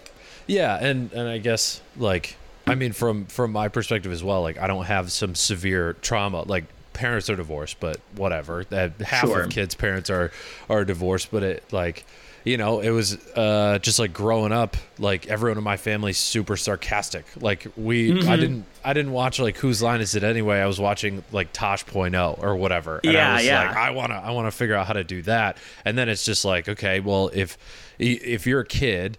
yeah, 0.46 0.78
and 0.78 1.12
and 1.14 1.28
I 1.28 1.38
guess 1.38 1.82
like 1.98 2.38
I 2.66 2.76
mean 2.76 2.94
from 2.94 3.26
from 3.26 3.52
my 3.52 3.68
perspective 3.68 4.12
as 4.12 4.24
well. 4.24 4.42
Like 4.42 4.58
I 4.58 4.68
don't 4.68 4.86
have 4.86 5.12
some 5.12 5.36
severe 5.36 5.94
trauma. 6.02 6.44
Like 6.44 6.66
parents 6.98 7.30
are 7.30 7.36
divorced, 7.36 7.80
but 7.80 7.98
whatever. 8.16 8.64
That 8.66 9.00
half 9.02 9.28
Sure. 9.28 9.44
of 9.44 9.50
kids' 9.50 9.76
parents 9.76 10.10
are 10.10 10.32
are 10.70 10.84
divorced, 10.84 11.30
but 11.32 11.44
it 11.44 11.64
like 11.72 12.06
you 12.44 12.56
know 12.58 12.80
it 12.80 12.92
was 12.92 13.16
uh 13.36 13.78
just 13.82 14.00
like 14.00 14.14
growing 14.14 14.54
up 14.54 14.78
like 15.00 15.28
everyone 15.28 15.58
in 15.58 15.64
my 15.66 15.76
family's 15.76 16.18
super 16.18 16.56
sarcastic 16.56 17.26
like 17.42 17.68
we 17.76 18.12
Mm-hmm. 18.12 18.30
i 18.30 18.36
didn't 18.38 18.66
i 18.86 18.94
didn't 18.94 19.12
watch 19.12 19.38
like 19.40 19.58
whose 19.58 19.82
line 19.82 20.00
is 20.00 20.16
it 20.16 20.24
anyway 20.24 20.60
i 20.60 20.66
was 20.66 20.80
watching 20.80 21.26
like 21.34 21.52
tosh 21.52 21.86
point 21.86 22.16
oh 22.16 22.38
or 22.40 22.56
whatever 22.56 23.02
and 23.04 23.12
Yeah, 23.12 23.32
i 23.32 23.34
was 23.36 23.46
yeah. 23.46 23.68
like 23.68 23.76
i 23.76 23.90
want 23.90 24.12
to 24.14 24.16
i 24.16 24.32
want 24.32 24.48
to 24.48 24.52
figure 24.52 24.76
out 24.76 24.88
how 24.88 24.94
to 24.94 25.04
do 25.04 25.22
that 25.24 25.58
and 25.84 25.98
then 25.98 26.08
it's 26.08 26.24
just 26.24 26.46
like 26.46 26.70
okay 26.70 27.02
well 27.02 27.30
if 27.34 27.58
if 28.00 28.48
you're 28.48 28.62
a 28.62 28.66
kid 28.66 29.18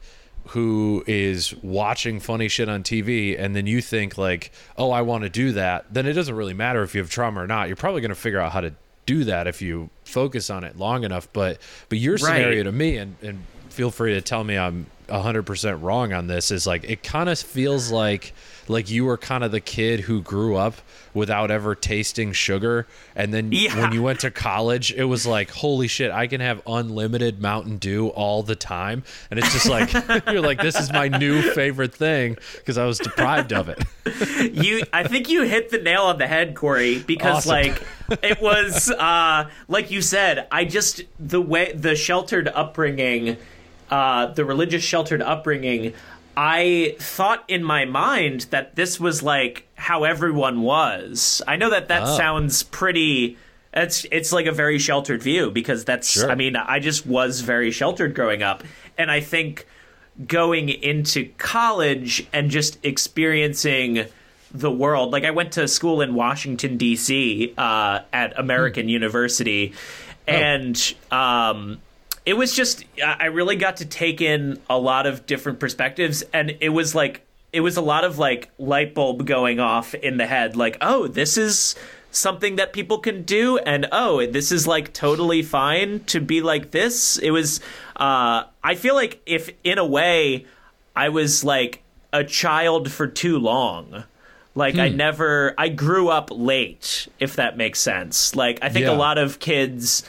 who 0.48 1.04
is 1.06 1.54
watching 1.62 2.20
funny 2.20 2.48
shit 2.48 2.68
on 2.68 2.82
TV 2.82 3.38
and 3.38 3.54
then 3.54 3.66
you 3.66 3.80
think 3.80 4.16
like, 4.18 4.50
"Oh, 4.76 4.90
I 4.90 5.02
want 5.02 5.24
to 5.24 5.30
do 5.30 5.52
that." 5.52 5.92
Then 5.92 6.06
it 6.06 6.14
doesn't 6.14 6.34
really 6.34 6.54
matter 6.54 6.82
if 6.82 6.94
you 6.94 7.00
have 7.00 7.10
trauma 7.10 7.42
or 7.42 7.46
not. 7.46 7.68
You're 7.68 7.76
probably 7.76 8.00
going 8.00 8.10
to 8.10 8.14
figure 8.14 8.40
out 8.40 8.52
how 8.52 8.60
to 8.60 8.72
do 9.06 9.24
that 9.24 9.46
if 9.46 9.62
you 9.62 9.88
focus 10.04 10.50
on 10.50 10.64
it 10.64 10.76
long 10.76 11.04
enough, 11.04 11.28
but 11.32 11.58
but 11.88 11.98
your 11.98 12.18
scenario 12.18 12.62
to 12.64 12.72
me 12.72 12.96
and 12.96 13.16
and 13.22 13.42
feel 13.70 13.90
free 13.90 14.14
to 14.14 14.20
tell 14.20 14.44
me 14.44 14.58
I'm 14.58 14.86
100% 15.08 15.82
wrong 15.82 16.12
on 16.12 16.26
this 16.26 16.50
is 16.50 16.66
like 16.66 16.84
it 16.84 17.02
kind 17.02 17.28
of 17.28 17.38
feels 17.38 17.90
like 17.90 18.32
like 18.70 18.90
you 18.90 19.06
were 19.06 19.16
kind 19.16 19.42
of 19.42 19.50
the 19.50 19.60
kid 19.60 20.00
who 20.00 20.20
grew 20.20 20.54
up 20.54 20.74
without 21.14 21.50
ever 21.50 21.74
tasting 21.74 22.32
sugar 22.34 22.86
and 23.16 23.32
then 23.32 23.50
Yeah. 23.50 23.80
when 23.80 23.92
you 23.92 24.02
went 24.02 24.20
to 24.20 24.30
college 24.30 24.92
it 24.92 25.04
was 25.04 25.26
like 25.26 25.50
holy 25.50 25.88
shit 25.88 26.10
I 26.10 26.26
can 26.26 26.40
have 26.42 26.60
unlimited 26.66 27.40
Mountain 27.40 27.78
Dew 27.78 28.08
all 28.08 28.42
the 28.42 28.54
time 28.54 29.04
and 29.30 29.38
it's 29.40 29.52
just 29.52 29.68
like 29.68 29.90
you're 30.30 30.42
like 30.42 30.60
this 30.60 30.78
is 30.78 30.92
my 30.92 31.08
new 31.08 31.40
favorite 31.52 31.94
thing 31.94 32.36
because 32.58 32.76
I 32.76 32.84
was 32.84 32.98
deprived 32.98 33.52
of 33.54 33.68
it 33.70 33.82
you 34.54 34.82
i 34.92 35.02
think 35.06 35.28
you 35.28 35.42
hit 35.42 35.70
the 35.70 35.78
nail 35.78 36.02
on 36.02 36.18
the 36.18 36.26
head 36.26 36.54
corey 36.54 36.98
because 36.98 37.46
Awesome. 37.46 37.50
like 37.50 37.82
it 38.22 38.40
was 38.40 38.90
uh 38.90 39.48
like 39.68 39.90
you 39.90 40.00
said 40.02 40.46
i 40.50 40.64
just 40.64 41.02
the 41.18 41.40
way 41.40 41.72
the 41.74 41.94
sheltered 41.94 42.48
upbringing 42.48 43.36
uh 43.90 44.26
the 44.26 44.44
religious 44.44 44.82
sheltered 44.82 45.22
upbringing 45.22 45.92
i 46.36 46.94
thought 46.98 47.44
in 47.48 47.62
my 47.64 47.84
mind 47.84 48.42
that 48.50 48.74
this 48.76 49.00
was 49.00 49.22
like 49.22 49.66
how 49.74 50.04
everyone 50.04 50.62
was 50.62 51.42
i 51.48 51.56
know 51.56 51.70
that 51.70 51.88
that 51.88 52.02
Oh. 52.04 52.16
sounds 52.16 52.62
pretty 52.62 53.36
it's 53.74 54.06
it's 54.10 54.32
like 54.32 54.46
a 54.46 54.52
very 54.52 54.78
sheltered 54.78 55.22
view 55.22 55.50
because 55.50 55.84
that's 55.84 56.10
Sure. 56.10 56.30
i 56.30 56.34
mean 56.34 56.56
i 56.56 56.78
just 56.78 57.06
was 57.06 57.40
very 57.42 57.70
sheltered 57.70 58.14
growing 58.14 58.42
up 58.42 58.62
and 58.96 59.10
i 59.10 59.20
think 59.20 59.66
going 60.26 60.68
into 60.68 61.28
college 61.38 62.26
and 62.32 62.50
just 62.50 62.76
experiencing 62.84 64.04
the 64.50 64.70
world. 64.70 65.12
Like 65.12 65.22
I 65.24 65.30
went 65.30 65.52
to 65.52 65.68
school 65.68 66.00
in 66.00 66.14
Washington 66.14 66.76
D.C. 66.76 67.54
Uh, 67.56 68.00
at 68.12 68.36
American 68.36 68.88
University, 68.88 69.74
and 70.26 70.94
um, 71.12 71.80
it 72.28 72.36
was 72.36 72.54
just 72.54 72.84
I 73.02 73.24
really 73.26 73.56
got 73.56 73.78
to 73.78 73.86
take 73.86 74.20
in 74.20 74.60
a 74.68 74.78
lot 74.78 75.06
of 75.06 75.24
different 75.24 75.60
perspectives, 75.60 76.22
and 76.34 76.54
it 76.60 76.68
was 76.68 76.94
like 76.94 77.22
it 77.54 77.60
was 77.62 77.78
a 77.78 77.80
lot 77.80 78.04
of 78.04 78.18
like 78.18 78.50
light 78.58 78.92
bulb 78.94 79.26
going 79.26 79.60
off 79.60 79.94
in 79.94 80.18
the 80.18 80.26
head, 80.26 80.54
like 80.54 80.76
oh 80.82 81.08
this 81.08 81.38
is 81.38 81.74
something 82.10 82.56
that 82.56 82.74
people 82.74 82.98
can 82.98 83.22
do 83.22 83.56
and 83.58 83.86
oh 83.92 84.24
this 84.26 84.50
is 84.52 84.66
like 84.66 84.92
totally 84.92 85.42
fine 85.42 86.00
to 86.00 86.20
be 86.20 86.42
like 86.42 86.70
this. 86.70 87.16
It 87.18 87.30
was 87.30 87.60
uh 87.96 88.44
i 88.62 88.74
feel 88.74 88.94
like 88.94 89.20
if 89.24 89.48
in 89.64 89.78
a 89.78 89.84
way 89.86 90.44
i 90.94 91.08
was 91.08 91.44
like 91.44 91.82
a 92.12 92.24
child 92.24 92.90
for 92.92 93.06
too 93.06 93.38
long. 93.38 94.04
Like 94.54 94.76
i 94.76 94.88
never 94.90 95.54
i 95.56 95.68
grew 95.70 96.08
up 96.10 96.28
late 96.30 97.08
if 97.18 97.36
that 97.36 97.56
makes 97.56 97.80
sense. 97.80 98.36
Like 98.36 98.58
i 98.60 98.68
think 98.68 98.84
Yeah. 98.84 98.92
a 98.96 98.98
lot 99.06 99.16
of 99.16 99.38
kids 99.38 100.02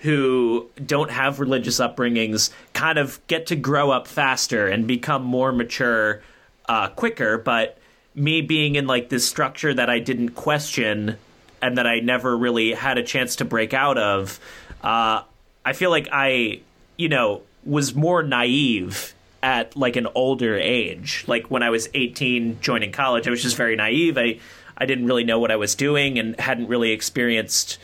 who 0.00 0.68
don't 0.84 1.10
have 1.10 1.40
religious 1.40 1.80
upbringings 1.80 2.50
kind 2.72 2.98
of 2.98 3.24
get 3.26 3.46
to 3.46 3.56
grow 3.56 3.90
up 3.90 4.06
faster 4.06 4.68
and 4.68 4.86
become 4.86 5.22
more 5.22 5.52
mature 5.52 6.22
uh, 6.68 6.88
quicker. 6.88 7.38
But 7.38 7.78
me 8.14 8.42
being 8.42 8.76
in 8.76 8.86
like 8.86 9.08
this 9.08 9.26
structure 9.26 9.74
that 9.74 9.90
I 9.90 9.98
didn't 9.98 10.30
question 10.30 11.16
and 11.60 11.78
that 11.78 11.86
I 11.86 12.00
never 12.00 12.36
really 12.36 12.72
had 12.72 12.98
a 12.98 13.02
chance 13.02 13.36
to 13.36 13.44
break 13.44 13.74
out 13.74 13.98
of, 13.98 14.38
uh, 14.82 15.22
I 15.64 15.72
feel 15.72 15.90
like 15.90 16.08
I, 16.12 16.60
you 16.96 17.08
know, 17.08 17.42
was 17.64 17.94
more 17.94 18.22
naive 18.22 19.14
at 19.42 19.76
like 19.76 19.96
an 19.96 20.06
older 20.14 20.56
age. 20.56 21.24
Like 21.26 21.50
when 21.50 21.62
I 21.62 21.70
was 21.70 21.88
18 21.94 22.60
joining 22.60 22.92
college, 22.92 23.26
I 23.26 23.30
was 23.30 23.42
just 23.42 23.56
very 23.56 23.76
naive. 23.76 24.16
I 24.16 24.38
I 24.80 24.86
didn't 24.86 25.06
really 25.06 25.24
know 25.24 25.40
what 25.40 25.50
I 25.50 25.56
was 25.56 25.74
doing 25.74 26.18
and 26.20 26.38
hadn't 26.38 26.68
really 26.68 26.92
experienced 26.92 27.78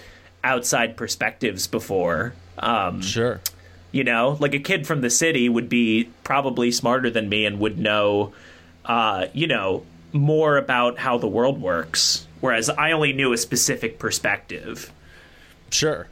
outside 0.44 0.96
perspectives 0.96 1.66
before. 1.66 2.34
Um, 2.58 3.02
sure 3.02 3.40
you 3.94 4.02
know, 4.02 4.36
like 4.40 4.54
a 4.54 4.58
kid 4.58 4.88
from 4.88 5.02
the 5.02 5.08
city 5.08 5.48
would 5.48 5.68
be 5.68 6.10
probably 6.24 6.72
smarter 6.72 7.10
than 7.10 7.28
me 7.28 7.46
and 7.46 7.60
would 7.60 7.78
know, 7.78 8.32
uh, 8.84 9.26
you 9.32 9.46
know, 9.46 9.86
more 10.12 10.56
about 10.56 10.98
how 10.98 11.16
the 11.16 11.28
world 11.28 11.60
works, 11.60 12.26
whereas 12.40 12.68
I 12.68 12.90
only 12.90 13.12
knew 13.12 13.32
a 13.32 13.36
specific 13.36 14.00
perspective. 14.00 14.92
Sure. 15.70 16.08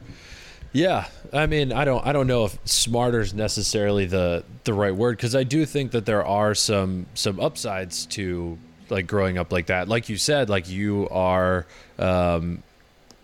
Yeah, 0.71 1.07
I 1.33 1.45
mean, 1.45 1.73
I 1.73 1.83
don't, 1.83 2.07
I 2.07 2.13
don't 2.13 2.25
know 2.25 2.45
if 2.45 2.57
smarter 2.63 3.19
is 3.19 3.33
necessarily 3.33 4.05
the 4.05 4.45
the 4.63 4.73
right 4.73 4.95
word 4.95 5.17
because 5.17 5.35
I 5.35 5.43
do 5.43 5.65
think 5.65 5.91
that 5.91 6.05
there 6.05 6.25
are 6.25 6.55
some 6.55 7.05
some 7.15 7.37
upsides 7.41 8.05
to 8.07 8.57
like 8.89 9.07
growing 9.07 9.37
up 9.37 9.51
like 9.51 9.65
that. 9.65 9.89
Like 9.89 10.07
you 10.07 10.15
said, 10.15 10.49
like 10.49 10.69
you 10.69 11.09
are, 11.11 11.65
um, 11.99 12.63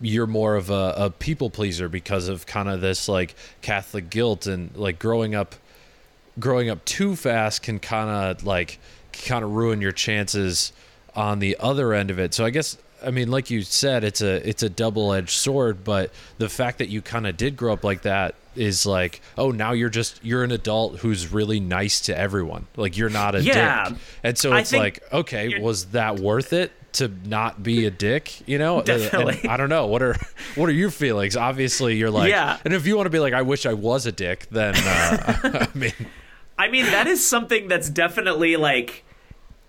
you're 0.00 0.26
more 0.26 0.56
of 0.56 0.70
a, 0.70 0.94
a 0.96 1.10
people 1.10 1.50
pleaser 1.50 1.88
because 1.88 2.28
of 2.28 2.46
kind 2.46 2.68
of 2.68 2.80
this 2.80 3.08
like 3.08 3.34
Catholic 3.62 4.10
guilt 4.10 4.46
and 4.46 4.74
like 4.76 4.98
growing 4.98 5.34
up, 5.34 5.54
growing 6.38 6.70
up 6.70 6.84
too 6.84 7.16
fast 7.16 7.62
can 7.62 7.78
kind 7.78 8.08
of 8.10 8.44
like 8.44 8.78
kind 9.12 9.44
of 9.44 9.50
ruin 9.52 9.80
your 9.80 9.92
chances 9.92 10.72
on 11.14 11.38
the 11.40 11.56
other 11.60 11.92
end 11.92 12.10
of 12.10 12.18
it. 12.18 12.32
So 12.34 12.44
I 12.44 12.50
guess 12.50 12.78
I 13.04 13.10
mean, 13.10 13.30
like 13.30 13.50
you 13.50 13.62
said, 13.62 14.04
it's 14.04 14.20
a 14.20 14.46
it's 14.48 14.62
a 14.62 14.68
double 14.68 15.12
edged 15.12 15.30
sword. 15.30 15.84
But 15.84 16.12
the 16.38 16.48
fact 16.48 16.78
that 16.78 16.88
you 16.88 17.00
kind 17.02 17.26
of 17.26 17.36
did 17.36 17.56
grow 17.56 17.72
up 17.72 17.82
like 17.82 18.02
that 18.02 18.34
is 18.56 18.84
like, 18.84 19.22
oh, 19.38 19.50
now 19.52 19.72
you're 19.72 19.88
just 19.88 20.22
you're 20.24 20.44
an 20.44 20.50
adult 20.52 20.98
who's 20.98 21.32
really 21.32 21.60
nice 21.60 22.00
to 22.02 22.16
everyone. 22.18 22.66
Like 22.76 22.96
you're 22.96 23.08
not 23.10 23.34
a 23.34 23.42
Yeah. 23.42 23.88
dick, 23.90 23.98
and 24.22 24.38
so 24.38 24.54
it's 24.54 24.70
think 24.70 24.82
like, 24.82 25.12
okay, 25.12 25.58
was 25.60 25.86
that 25.86 26.20
worth 26.20 26.52
it 26.52 26.72
to 26.94 27.08
not 27.26 27.62
be 27.62 27.86
a 27.86 27.90
dick? 27.90 28.46
You 28.48 28.58
know, 28.58 28.78
And 28.78 28.86
Definitely. 28.86 29.48
I 29.48 29.56
don't 29.56 29.68
know 29.68 29.86
what 29.86 30.02
are 30.02 30.16
what 30.54 30.68
are 30.68 30.72
your 30.72 30.90
feelings. 30.90 31.36
Obviously, 31.36 31.96
you're 31.96 32.10
like, 32.10 32.30
Yeah. 32.30 32.58
And 32.64 32.74
if 32.74 32.86
you 32.86 32.96
want 32.96 33.06
to 33.06 33.10
be 33.10 33.18
like, 33.18 33.32
I 33.34 33.42
wish 33.42 33.66
I 33.66 33.72
was 33.74 34.06
a 34.06 34.12
dick, 34.12 34.46
then 34.50 34.74
uh, 34.76 35.66
I 35.74 35.78
mean, 35.78 35.92
I 36.58 36.68
mean, 36.68 36.86
that 36.86 37.06
is 37.06 37.26
something 37.26 37.68
that's 37.68 37.88
definitely 37.88 38.56
like 38.56 39.04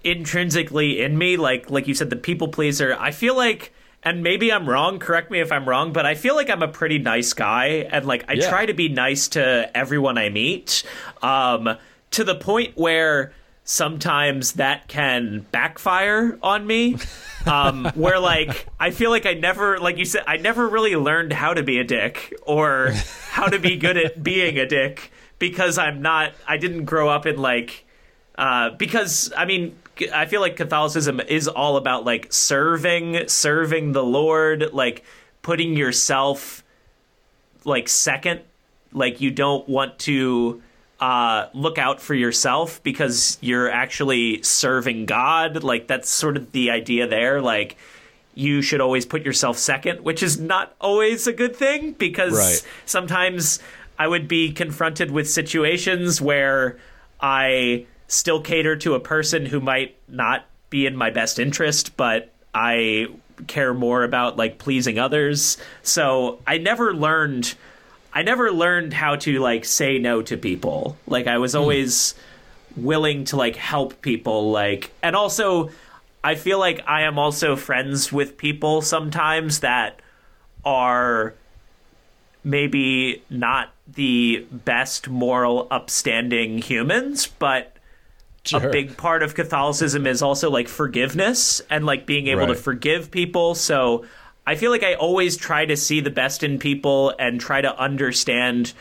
intrinsically 0.04 1.02
in 1.02 1.18
me. 1.18 1.38
Like, 1.38 1.70
like 1.70 1.88
you 1.88 1.94
said, 1.94 2.10
the 2.10 2.16
people 2.16 2.48
pleaser. 2.48 2.96
I 3.00 3.12
feel 3.12 3.36
like, 3.36 3.74
and 4.04 4.24
maybe 4.24 4.52
I'm 4.52 4.68
wrong. 4.68 5.00
Correct 5.00 5.30
me 5.32 5.40
if 5.40 5.52
I'm 5.52 5.68
wrong, 5.68 5.94
but 5.94 6.06
I 6.06 6.16
feel 6.16 6.36
like 6.36 6.50
I'm 6.50 6.64
a 6.64 6.68
pretty 6.68 6.98
nice 7.00 7.34
guy, 7.34 7.88
and 7.92 8.06
like 8.06 8.26
I 8.28 8.34
Yeah. 8.34 8.50
try 8.50 8.66
to 8.66 8.74
be 8.74 8.90
nice 8.90 9.28
to 9.30 9.70
everyone 9.78 10.18
I 10.18 10.30
meet. 10.30 10.84
Um, 11.22 11.78
to 12.12 12.24
the 12.26 12.36
point 12.36 12.74
where 12.76 13.32
sometimes 13.72 14.54
that 14.54 14.90
can 14.90 15.46
backfire 15.52 16.38
on 16.44 16.68
me. 16.68 16.98
um, 17.46 17.86
where 17.96 18.20
like 18.20 18.68
I 18.80 18.92
feel 18.92 19.10
like 19.10 19.26
I 19.26 19.34
never, 19.34 19.80
like 19.80 19.98
you 19.98 20.04
said, 20.04 20.24
I 20.28 20.38
never 20.38 20.68
really 20.68 20.96
learned 20.98 21.32
how 21.32 21.54
to 21.54 21.64
be 21.64 21.80
a 21.80 21.84
dick 21.84 22.34
or 22.44 22.92
how 23.30 23.48
to 23.48 23.60
be 23.60 23.78
good 23.78 23.98
at 23.98 24.22
being 24.22 24.60
a 24.60 24.66
dick 24.66 25.12
because 25.40 25.78
I'm 25.78 26.02
not. 26.02 26.34
I 26.46 26.58
didn't 26.58 26.84
grow 26.86 27.08
up 27.08 27.26
in 27.26 27.38
like 27.38 27.86
uh, 28.38 28.72
because 28.72 29.32
I 29.38 29.46
mean 29.46 29.78
I 30.14 30.26
feel 30.26 30.42
like 30.42 30.58
Catholicism 30.58 31.22
is 31.22 31.48
all 31.48 31.78
about 31.78 32.04
like 32.04 32.32
serving, 32.34 33.30
serving 33.30 33.94
the 33.94 34.04
Lord, 34.04 34.74
like 34.74 35.06
putting 35.42 35.78
yourself 35.78 36.64
like 37.64 37.88
second. 37.88 38.42
Like 38.92 39.22
you 39.22 39.32
don't 39.32 39.68
want 39.70 39.98
to 40.00 40.62
uh, 41.02 41.48
look 41.54 41.78
out 41.80 42.00
for 42.00 42.14
yourself 42.14 42.82
because 42.84 43.38
you're 43.42 43.70
actually 43.70 44.42
serving 44.44 45.08
God. 45.08 45.64
Like 45.64 45.88
that's 45.88 46.10
sort 46.10 46.38
of 46.38 46.52
the 46.52 46.70
idea 46.70 47.08
there. 47.08 47.42
Like 47.42 47.76
you 48.36 48.62
should 48.62 48.80
always 48.80 49.06
put 49.06 49.24
yourself 49.24 49.58
second, 49.58 50.02
which 50.02 50.22
is 50.24 50.40
not 50.40 50.76
always 50.80 51.26
a 51.28 51.34
good 51.34 51.56
thing 51.56 51.94
because 51.94 52.34
Right. 52.34 52.66
sometimes 52.86 53.60
I 53.98 54.08
would 54.08 54.28
be 54.28 54.52
confronted 54.52 55.12
with 55.12 55.30
situations 55.30 56.22
where 56.22 56.78
I 57.20 57.88
still 58.08 58.40
cater 58.42 58.76
to 58.78 58.94
a 58.94 59.00
person 59.00 59.46
who 59.48 59.60
might 59.60 59.96
not 60.08 60.46
be 60.70 60.86
in 60.86 60.96
my 60.96 61.10
best 61.10 61.40
interest, 61.40 61.98
but 61.98 62.32
I 62.54 63.08
care 63.48 63.74
more 63.74 64.04
about 64.04 64.38
like 64.38 64.60
pleasing 64.60 65.00
others. 65.00 65.58
So 65.82 66.40
I 66.46 66.58
never 66.60 66.94
learned 66.94 67.56
I 68.14 68.24
never 68.24 68.52
learned 68.52 68.94
how 68.94 69.16
to 69.18 69.40
like 69.40 69.66
say 69.66 69.98
no 69.98 70.22
to 70.24 70.38
people. 70.38 70.98
Like 71.08 71.28
I 71.28 71.38
was 71.38 71.54
hmm. 71.54 71.60
always 71.60 72.16
willing 72.76 73.26
to 73.26 73.36
like 73.36 73.56
help 73.56 74.02
people 74.02 74.52
like 74.52 74.92
and 75.04 75.14
also 75.14 75.70
I 76.24 76.36
feel 76.36 76.60
like 76.60 76.82
I 76.88 77.02
am 77.02 77.18
also 77.20 77.56
friends 77.56 78.12
with 78.12 78.38
people 78.38 78.82
sometimes 78.82 79.60
that 79.60 80.00
are 80.64 81.34
maybe 82.44 83.24
not 83.30 83.74
the 83.88 84.46
best 84.52 85.10
moral 85.10 85.68
upstanding 85.72 86.60
humans, 86.60 87.28
but 87.28 87.76
Sure. 88.44 88.70
a 88.70 88.72
big 88.72 88.98
part 88.98 89.22
of 89.22 89.36
Catholicism 89.36 90.08
is 90.08 90.24
also 90.24 90.50
like 90.50 90.68
forgiveness 90.68 91.62
and 91.70 91.86
like 91.86 92.08
being 92.08 92.26
able 92.26 92.48
to 92.48 92.56
forgive 92.56 93.12
people. 93.12 93.54
So 93.54 94.04
I 94.46 94.56
feel 94.56 94.72
like 94.72 94.84
I 94.84 94.96
always 94.96 95.38
try 95.38 95.66
to 95.66 95.78
see 95.78 96.00
the 96.00 96.10
best 96.10 96.44
in 96.44 96.58
people 96.60 97.14
and 97.20 97.40
try 97.40 97.62
to 97.62 97.78
understand 97.80 98.74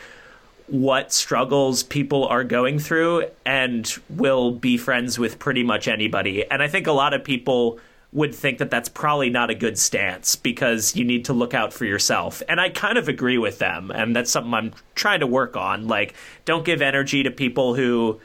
what 0.67 1.11
struggles 1.11 1.83
people 1.83 2.25
are 2.27 2.43
going 2.43 2.79
through 2.79 3.25
and 3.45 3.93
will 4.09 4.51
be 4.51 4.77
friends 4.77 5.19
with 5.19 5.37
pretty 5.37 5.63
much 5.63 5.87
anybody. 5.87 6.49
And 6.49 6.63
I 6.63 6.67
think 6.67 6.87
a 6.87 6.91
lot 6.91 7.13
of 7.13 7.23
people 7.23 7.79
would 8.13 8.33
think 8.33 8.57
that 8.57 8.69
that's 8.69 8.89
probably 8.89 9.29
not 9.29 9.49
a 9.49 9.55
good 9.55 9.77
stance 9.77 10.35
because 10.35 10.95
you 10.95 11.03
need 11.03 11.25
to 11.25 11.33
look 11.33 11.53
out 11.53 11.71
for 11.73 11.85
yourself. 11.85 12.41
And 12.49 12.59
I 12.59 12.69
kind 12.69 12.97
of 12.97 13.07
agree 13.07 13.37
with 13.37 13.59
them. 13.59 13.91
And 13.91 14.15
that's 14.15 14.31
something 14.31 14.53
I'm 14.53 14.73
trying 14.95 15.21
to 15.21 15.27
work 15.27 15.55
on. 15.55 15.87
Like, 15.87 16.15
don't 16.43 16.65
give 16.65 16.81
energy 16.81 17.23
to 17.23 17.31
people 17.31 17.75
who 17.75 18.19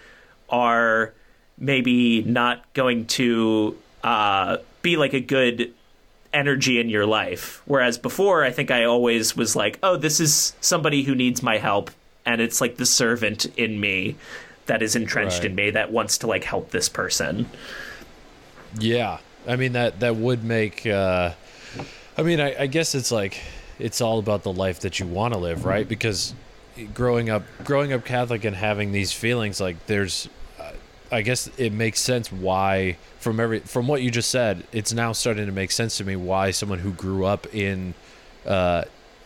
are 0.48 1.14
maybe 1.58 2.22
not 2.22 2.72
going 2.74 3.06
to 3.06 3.76
uh, 4.02 4.58
be 4.82 4.96
like 4.96 5.14
a 5.14 5.20
good 5.20 5.72
energy 6.36 6.78
in 6.78 6.88
your 6.90 7.06
life. 7.06 7.62
Whereas 7.64 7.98
before, 7.98 8.44
I 8.44 8.50
think 8.52 8.70
I 8.70 8.84
always 8.84 9.34
was 9.36 9.56
like, 9.56 9.78
oh, 9.82 9.96
this 9.96 10.20
is 10.20 10.54
somebody 10.60 11.02
who 11.02 11.14
needs 11.14 11.42
my 11.42 11.58
help. 11.58 11.90
And 12.24 12.40
it's 12.40 12.60
like 12.60 12.76
the 12.76 12.86
servant 12.86 13.46
in 13.56 13.80
me 13.80 14.16
that 14.66 14.82
is 14.82 14.94
entrenched 14.96 15.38
Right. 15.38 15.46
in 15.50 15.54
me 15.54 15.70
that 15.70 15.90
wants 15.92 16.18
to 16.18 16.26
like 16.26 16.44
help 16.44 16.70
this 16.70 16.88
person. 16.88 17.48
Yeah, 18.78 19.18
I 19.48 19.56
mean 19.56 19.72
that 19.72 20.00
that 20.00 20.16
would 20.16 20.44
make. 20.44 20.86
Uh, 20.86 21.32
I 22.18 22.22
mean, 22.22 22.40
I, 22.40 22.62
I 22.62 22.66
guess 22.66 22.94
it's 22.94 23.10
like 23.12 23.40
it's 23.78 24.00
all 24.00 24.18
about 24.18 24.42
the 24.42 24.52
life 24.52 24.80
that 24.80 24.98
you 25.00 25.06
want 25.06 25.34
to 25.34 25.40
live, 25.40 25.64
right? 25.64 25.88
Because 25.88 26.34
growing 26.94 27.30
up, 27.30 27.44
growing 27.64 27.92
up 27.92 28.04
Catholic 28.04 28.44
and 28.44 28.56
having 28.56 28.92
these 28.92 29.12
feelings, 29.12 29.60
like 29.60 29.86
there's, 29.86 30.28
I 31.12 31.22
guess 31.22 31.48
it 31.56 31.72
makes 31.72 32.00
sense 32.00 32.32
why 32.32 32.96
from 33.20 33.38
every 33.40 33.60
from 33.60 33.86
what 33.86 34.02
you 34.02 34.10
just 34.10 34.30
said, 34.30 34.64
it's 34.72 34.92
now 34.92 35.12
starting 35.12 35.46
to 35.46 35.52
make 35.52 35.70
sense 35.70 35.96
to 35.98 36.04
me 36.04 36.16
why 36.16 36.50
someone 36.50 36.80
who 36.80 36.92
grew 36.92 37.24
up 37.24 37.52
in, 37.54 37.94
uh, 38.44 38.82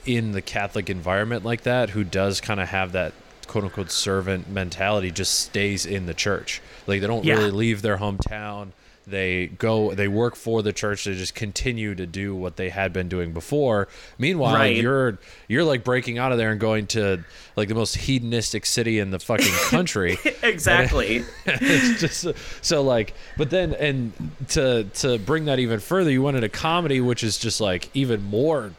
in 0.07 0.33
the 0.33 0.43
Catholic 0.43 0.91
environment 0.91 1.45
like 1.45 1.62
that, 1.62 1.91
who 1.91 2.05
does 2.05 2.41
kind 2.41 2.61
of 2.61 2.68
have 2.68 2.93
that 2.93 3.12
quote 3.47 3.64
unquote 3.64 3.91
servant 3.91 4.49
mentality, 4.49 5.11
just 5.11 5.39
stays 5.41 5.85
in 5.87 6.07
the 6.07 6.14
church. 6.14 6.61
Like 6.87 7.01
they 7.01 7.07
don't 7.07 7.24
Yeah. 7.24 7.35
really 7.35 7.51
leave 7.51 7.83
their 7.83 7.99
hometown. 7.99 8.68
They 9.07 9.47
go, 9.49 9.93
they 9.95 10.07
work 10.09 10.37
for 10.37 10.63
the 10.63 10.73
church. 10.73 11.05
They 11.05 11.15
just 11.15 11.35
continue 11.35 11.95
to 11.95 12.07
do 12.07 12.35
what 12.35 12.57
they 12.57 12.69
had 12.69 12.93
been 12.93 13.09
doing 13.09 13.33
before. 13.33 13.89
Meanwhile, 14.19 14.55
Right. 14.55 14.77
you're 14.77 15.19
you're 15.49 15.65
like 15.65 15.83
breaking 15.85 16.19
out 16.19 16.31
of 16.33 16.39
there 16.39 16.53
and 16.53 16.61
going 16.61 16.87
to 16.89 17.25
like 17.57 17.69
the 17.69 17.75
most 17.75 17.97
hedonistic 17.97 18.67
city 18.67 18.99
in 18.99 19.11
the 19.11 19.19
fucking 19.19 19.53
country. 19.71 20.19
Exactly. 20.43 21.25
it's 21.47 22.01
just 22.01 22.27
so 22.65 22.83
like, 22.83 23.15
but 23.37 23.51
then 23.51 23.75
and 23.75 24.13
to 24.49 24.85
to 24.95 25.19
bring 25.19 25.47
that 25.47 25.59
even 25.59 25.81
further, 25.81 26.11
you 26.11 26.23
went 26.23 26.37
into 26.37 26.49
comedy, 26.49 27.01
which 27.01 27.25
is 27.25 27.37
just 27.39 27.61
like 27.61 27.89
even 27.95 28.23
more 28.23 28.73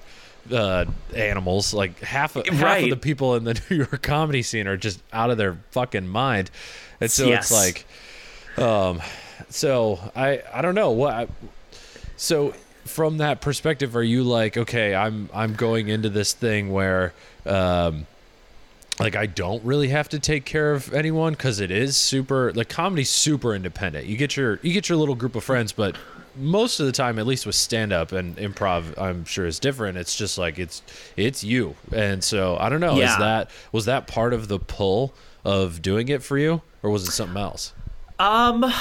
uh 0.52 0.86
animals 1.16 1.72
like 1.72 2.00
half 2.00 2.36
of, 2.36 2.48
half 2.48 2.82
of 2.82 2.90
the 2.90 2.98
people 2.98 3.36
in 3.36 3.44
the 3.44 3.60
New 3.70 3.76
York 3.78 4.02
comedy 4.02 4.42
scene 4.42 4.66
are 4.68 4.76
just 4.78 5.00
out 5.14 5.30
of 5.30 5.38
their 5.38 5.56
fucking 5.70 6.08
mind 6.08 6.50
and 7.00 7.12
so 7.12 7.28
Yes. 7.28 7.52
it's 7.52 7.52
like 7.52 7.86
um 8.66 9.00
so 9.50 10.00
I 10.16 10.42
I 10.54 10.62
don't 10.62 10.76
know 10.76 10.92
what 10.92 11.14
I, 11.14 11.28
so 12.18 12.54
from 12.86 13.18
that 13.18 13.42
perspective 13.42 13.96
are 13.96 14.04
you 14.04 14.24
like 14.24 14.58
okay 14.58 14.96
I'm 14.96 15.30
I'm 15.34 15.54
going 15.54 15.88
into 15.88 16.10
this 16.10 16.34
thing 16.34 16.72
where 16.72 17.14
um 17.46 18.08
like 19.00 19.16
I 19.16 19.26
don't 19.26 19.64
really 19.64 19.88
have 19.89 20.10
to 20.10 20.20
take 20.20 20.46
care 20.46 20.74
of 20.74 20.94
anyone 20.94 21.34
because 21.34 21.60
it 21.60 21.72
is 21.72 21.98
super 21.98 22.54
like 22.54 22.70
comedy's 22.70 23.10
super 23.10 23.56
independent. 23.56 24.06
You 24.06 24.18
get 24.18 24.38
your 24.38 24.60
you 24.62 24.74
get 24.74 24.89
your 24.89 24.98
little 24.98 25.16
group 25.16 25.36
of 25.36 25.44
friends, 25.44 25.72
but 25.72 25.96
most 26.36 26.80
of 26.80 26.86
the 26.86 26.92
time, 26.92 27.20
at 27.20 27.26
least 27.28 27.46
with 27.46 27.56
stand 27.56 27.92
up 27.92 28.12
and 28.12 28.38
improv, 28.38 28.98
I'm 29.00 29.26
sure 29.26 29.46
is 29.46 29.60
different. 29.60 29.98
It's 29.98 30.16
just 30.16 30.38
like 30.38 30.60
it's 30.60 30.82
it's 31.18 31.44
you, 31.44 31.76
and 31.92 32.24
so 32.24 32.58
I 32.58 32.70
don't 32.70 32.80
know. 32.80 32.96
Yeah. 32.96 33.12
Is 33.12 33.18
that 33.18 33.50
was 33.72 33.86
that 33.86 34.08
part 34.08 34.34
of 34.34 34.48
the 34.48 34.60
pull 34.60 35.14
of 35.44 35.82
doing 35.82 36.08
it 36.08 36.22
for 36.22 36.38
you, 36.38 36.62
or 36.84 36.92
was 36.92 37.08
it 37.08 37.12
something 37.12 37.38
else? 37.38 37.74
Um, 38.20 38.72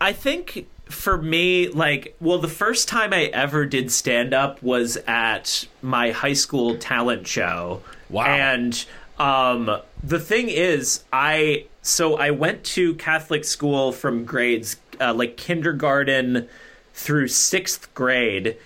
I 0.00 0.12
think 0.12 0.66
for 0.86 1.18
me, 1.18 1.68
like, 1.68 2.16
well, 2.20 2.38
the 2.38 2.48
first 2.48 2.88
time 2.88 3.12
I 3.12 3.24
ever 3.24 3.66
did 3.66 3.90
stand 3.90 4.32
up 4.32 4.62
was 4.62 4.96
at 5.06 5.66
my 5.82 6.12
high 6.12 6.32
school 6.32 6.76
talent 6.76 7.26
show. 7.26 7.82
Wow. 8.08 8.24
And 8.24 8.86
um, 9.18 9.80
the 10.02 10.20
thing 10.20 10.48
is, 10.48 11.04
I 11.12 11.66
so 11.82 12.16
I 12.16 12.30
went 12.30 12.64
to 12.64 12.94
Catholic 12.94 13.44
school 13.44 13.92
from 13.92 14.24
grades 14.24 14.76
uh, 15.00 15.14
like 15.14 15.36
kindergarten 15.36 16.48
through 16.94 17.28
sixth 17.28 17.92
grade, 17.94 18.56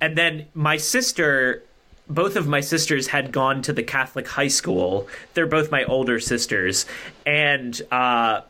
and 0.00 0.16
then 0.16 0.46
my 0.54 0.76
sister. 0.76 1.62
Both 2.06 2.36
of 2.36 2.46
my 2.46 2.60
sisters 2.60 3.06
had 3.06 3.32
gone 3.32 3.62
to 3.62 3.72
the 3.72 3.82
Catholic 3.82 4.28
high 4.28 4.48
school. 4.48 5.08
They're 5.32 5.46
both 5.46 5.70
my 5.70 5.84
older 5.84 6.20
sisters, 6.20 6.84
and 7.24 7.80
uh, 7.90 8.42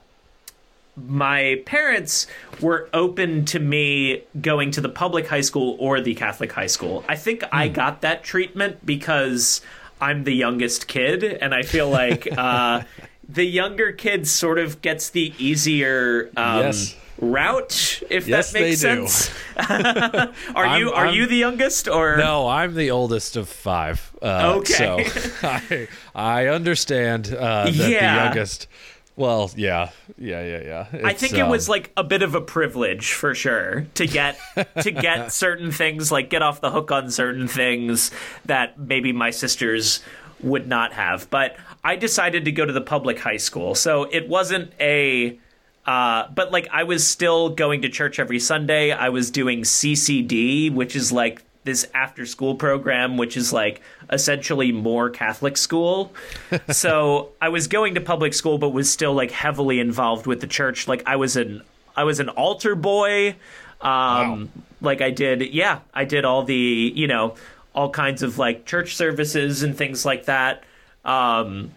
my 0.96 1.60
parents 1.66 2.26
were 2.60 2.88
open 2.94 3.44
to 3.46 3.58
me 3.58 4.22
going 4.40 4.70
to 4.72 4.80
the 4.80 4.88
public 4.88 5.26
high 5.26 5.40
school 5.40 5.76
or 5.80 6.00
the 6.00 6.14
Catholic 6.14 6.52
high 6.52 6.66
school. 6.68 7.04
I 7.08 7.16
think 7.16 7.42
I 7.52 7.68
got 7.68 8.02
that 8.02 8.22
treatment 8.22 8.84
because 8.86 9.60
I'm 10.00 10.24
the 10.24 10.32
youngest 10.34 10.86
kid, 10.86 11.24
and 11.24 11.54
I 11.54 11.62
feel 11.62 11.88
like 11.88 12.28
uh, 12.38 12.82
the 13.28 13.44
younger 13.44 13.92
kid 13.92 14.26
sort 14.28 14.58
of 14.58 14.82
gets 14.82 15.10
the 15.10 15.32
easier 15.38 16.30
um, 16.36 16.60
Yes. 16.60 16.94
route, 17.18 18.02
if 18.10 18.28
Yes, 18.28 18.52
that 18.52 18.60
makes 18.60 18.80
sense. 18.80 19.30
are 19.58 20.78
you 20.78 20.92
are 20.92 21.06
I'm- 21.06 21.14
you 21.14 21.26
the 21.26 21.36
youngest 21.36 21.88
or 21.88 22.16
No, 22.16 22.46
I'm 22.48 22.74
the 22.74 22.90
oldest 22.90 23.36
of 23.36 23.48
five. 23.48 24.12
Uh, 24.22 24.54
Okay. 24.58 25.04
So 25.04 25.38
I, 25.48 25.88
I 26.14 26.46
understand 26.48 27.34
uh, 27.34 27.64
that 27.64 27.74
Yeah. 27.74 28.16
the 28.18 28.24
youngest. 28.24 28.68
Well, 29.16 29.50
yeah, 29.54 29.90
yeah, 30.18 30.42
yeah, 30.42 30.86
yeah. 30.92 31.06
I 31.06 31.12
think 31.12 31.34
it 31.34 31.42
um, 31.42 31.50
was 31.50 31.68
like 31.68 31.92
a 31.96 32.02
bit 32.02 32.22
of 32.22 32.34
a 32.34 32.40
privilege 32.40 33.12
for 33.12 33.32
sure 33.34 33.86
to 33.94 34.06
get 34.06 34.38
to 34.82 34.90
get 34.90 35.32
certain 35.32 35.70
things, 35.70 36.10
like 36.10 36.30
get 36.30 36.42
off 36.42 36.60
the 36.60 36.70
hook 36.70 36.90
on 36.90 37.10
certain 37.10 37.46
things 37.46 38.10
that 38.44 38.78
maybe 38.78 39.12
my 39.12 39.30
sisters 39.30 40.02
would 40.40 40.66
not 40.66 40.92
have. 40.94 41.30
But 41.30 41.56
I 41.84 41.94
decided 41.94 42.44
to 42.46 42.52
go 42.52 42.64
to 42.64 42.72
the 42.72 42.80
public 42.80 43.20
high 43.20 43.36
school, 43.36 43.74
so 43.74 44.04
it 44.04 44.28
wasn't 44.28 44.72
a. 44.80 45.38
Uh, 45.86 46.28
but 46.34 46.50
like 46.50 46.66
I 46.72 46.82
was 46.82 47.06
still 47.06 47.50
going 47.50 47.82
to 47.82 47.88
church 47.88 48.18
every 48.18 48.40
Sunday. 48.40 48.90
I 48.90 49.10
was 49.10 49.30
doing 49.30 49.62
CCD, 49.62 50.72
which 50.72 50.96
is 50.96 51.12
like 51.12 51.44
this 51.64 51.86
after 51.94 52.26
school 52.26 52.54
program, 52.54 53.16
which 53.16 53.36
is 53.36 53.52
like 53.52 53.80
essentially 54.10 54.70
more 54.70 55.10
Catholic 55.10 55.56
school. 55.56 56.12
so 56.70 57.30
I 57.40 57.48
was 57.48 57.66
going 57.66 57.94
to 57.94 58.00
public 58.00 58.34
school, 58.34 58.58
but 58.58 58.70
was 58.70 58.90
still 58.90 59.14
like 59.14 59.30
heavily 59.30 59.80
involved 59.80 60.26
with 60.26 60.40
the 60.40 60.46
church. 60.46 60.86
Like 60.86 61.02
I 61.06 61.16
was 61.16 61.36
an 61.36 61.62
I 61.96 62.04
was 62.04 62.20
an 62.20 62.28
altar 62.28 62.74
boy. 62.74 63.36
Um, 63.80 64.50
like 64.80 65.00
I 65.00 65.10
did, 65.10 65.52
yeah, 65.52 65.80
I 65.92 66.04
did 66.04 66.24
all 66.24 66.42
the 66.44 66.92
you 66.94 67.06
know 67.06 67.34
all 67.74 67.90
kinds 67.90 68.22
of 68.22 68.38
like 68.38 68.66
church 68.66 68.94
services 68.94 69.62
and 69.62 69.76
things 69.76 70.04
like 70.04 70.26
that. 70.26 70.64
Um, 71.04 71.72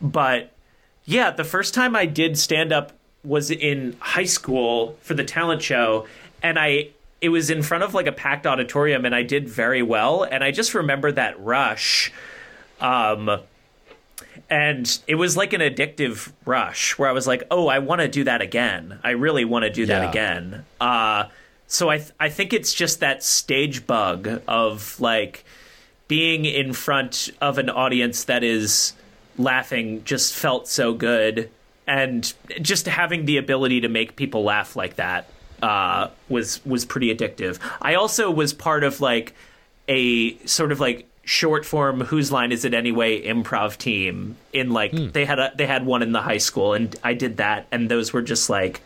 but 0.00 0.52
yeah, 1.04 1.30
the 1.30 1.44
first 1.44 1.74
time 1.74 1.94
I 1.96 2.06
did 2.06 2.38
stand 2.38 2.72
up 2.72 2.92
was 3.24 3.50
in 3.50 3.96
high 4.00 4.24
school 4.24 4.96
for 5.00 5.14
the 5.14 5.24
talent 5.24 5.62
show, 5.62 6.06
and 6.42 6.58
I 6.58 6.90
it 7.20 7.28
was 7.30 7.50
in 7.50 7.62
front 7.62 7.84
of 7.84 7.94
like 7.94 8.06
a 8.06 8.12
packed 8.12 8.46
auditorium, 8.46 9.04
and 9.04 9.14
I 9.14 9.22
did 9.22 9.48
very 9.48 9.82
well. 9.82 10.22
And 10.22 10.42
I 10.44 10.50
just 10.50 10.74
remember 10.74 11.10
that 11.12 11.38
rush, 11.40 12.12
um, 12.80 13.40
and 14.50 14.98
it 15.06 15.16
was 15.16 15.36
like 15.36 15.52
an 15.52 15.60
addictive 15.60 16.32
rush 16.44 16.98
where 16.98 17.08
I 17.08 17.12
was 17.12 17.26
like, 17.26 17.44
oh, 17.50 17.68
I 17.68 17.80
want 17.80 18.00
to 18.00 18.08
do 18.08 18.24
that 18.24 18.40
again. 18.40 18.98
I 19.04 19.10
really 19.10 19.44
want 19.44 19.64
to 19.64 19.70
do 19.70 19.86
that 19.86 20.02
Yeah. 20.02 20.10
again. 20.10 20.64
Uh, 20.80 21.24
so 21.66 21.90
I 21.90 21.98
th- 21.98 22.10
I 22.18 22.28
think 22.30 22.52
it's 22.52 22.72
just 22.72 23.00
that 23.00 23.22
stage 23.22 23.86
bug 23.86 24.40
of 24.48 24.98
like 25.00 25.44
being 26.06 26.46
in 26.46 26.72
front 26.72 27.28
of 27.40 27.58
an 27.58 27.68
audience 27.68 28.24
that 28.24 28.42
is 28.42 28.94
laughing 29.36 30.02
just 30.04 30.34
felt 30.34 30.66
so 30.66 30.94
good 30.94 31.50
and 31.86 32.32
just 32.62 32.86
having 32.86 33.26
the 33.26 33.36
ability 33.36 33.80
to 33.82 33.88
make 33.88 34.16
people 34.16 34.42
laugh 34.44 34.74
like 34.76 34.96
that 34.96 35.28
uh, 35.62 36.08
was 36.28 36.64
was 36.64 36.84
pretty 36.84 37.14
addictive. 37.14 37.58
I 37.80 37.94
also 37.94 38.30
was 38.30 38.52
part 38.52 38.84
of 38.84 39.00
like 39.00 39.34
a 39.88 40.36
sort 40.46 40.72
of 40.72 40.80
like 40.80 41.06
short 41.24 41.66
form 41.66 42.00
whose 42.00 42.32
line 42.32 42.52
is 42.52 42.64
it 42.64 42.72
anyway 42.72 43.22
improv 43.22 43.76
team 43.76 44.34
in 44.54 44.70
like 44.70 44.92
they 44.92 45.26
had 45.26 45.38
a 45.38 45.52
they 45.56 45.66
had 45.66 45.84
one 45.84 46.00
in 46.00 46.12
the 46.12 46.22
high 46.22 46.38
school 46.38 46.72
and 46.72 46.96
i 47.04 47.12
did 47.12 47.36
that 47.36 47.66
and 47.70 47.90
those 47.90 48.14
were 48.14 48.22
just 48.22 48.48
like 48.48 48.80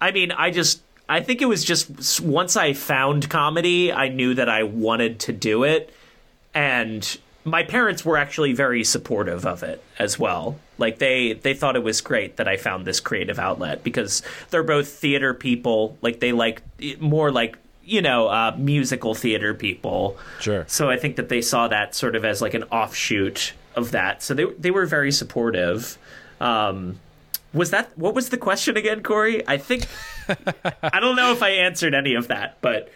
I 0.00 0.10
mean, 0.12 0.32
I 0.32 0.50
just 0.50 0.80
I 1.08 1.20
think 1.20 1.42
it 1.42 1.46
was 1.46 1.64
just 1.64 2.20
once 2.20 2.56
I 2.56 2.72
found 2.72 3.28
comedy, 3.30 3.92
I 3.92 4.08
knew 4.08 4.34
that 4.34 4.48
I 4.48 4.62
wanted 4.64 5.20
to 5.20 5.32
do 5.32 5.64
it 5.64 5.92
and 6.54 7.18
my 7.50 7.62
parents 7.62 8.04
were 8.04 8.16
actually 8.16 8.52
very 8.52 8.84
supportive 8.84 9.46
of 9.46 9.62
it 9.62 9.82
as 9.98 10.18
well. 10.18 10.58
Like 10.78 10.98
they 10.98 11.34
they 11.34 11.54
thought 11.54 11.76
it 11.76 11.82
was 11.82 12.00
great 12.00 12.36
that 12.36 12.48
I 12.48 12.56
found 12.56 12.86
this 12.86 13.00
creative 13.00 13.38
outlet 13.38 13.82
because 13.82 14.22
they're 14.50 14.62
both 14.62 14.88
theater 14.88 15.34
people, 15.34 15.96
like 16.02 16.20
they 16.20 16.32
like 16.32 16.62
more 17.00 17.30
like 17.30 17.58
you 17.88 18.02
know, 18.02 18.28
uh, 18.28 18.54
musical 18.58 19.14
theater 19.14 19.54
people. 19.54 20.18
Sure. 20.40 20.66
So 20.68 20.90
I 20.90 20.98
think 20.98 21.16
that 21.16 21.30
they 21.30 21.40
saw 21.40 21.68
that 21.68 21.94
sort 21.94 22.16
of 22.16 22.24
as 22.24 22.42
like 22.42 22.52
an 22.52 22.64
offshoot 22.64 23.54
of 23.74 23.92
that. 23.92 24.22
So 24.22 24.34
they 24.34 24.44
they 24.44 24.70
were 24.70 24.86
very 24.86 25.10
supportive. 25.10 25.96
Um, 26.40 27.00
was 27.54 27.70
that 27.70 27.96
what 27.96 28.14
was 28.14 28.28
the 28.28 28.36
question 28.36 28.76
again, 28.76 29.02
Corey? 29.02 29.46
I 29.48 29.56
think 29.56 29.86
I 30.82 31.00
don't 31.00 31.16
know 31.16 31.32
if 31.32 31.42
I 31.42 31.50
answered 31.50 31.94
any 31.94 32.14
of 32.14 32.28
that, 32.28 32.58
but 32.60 32.92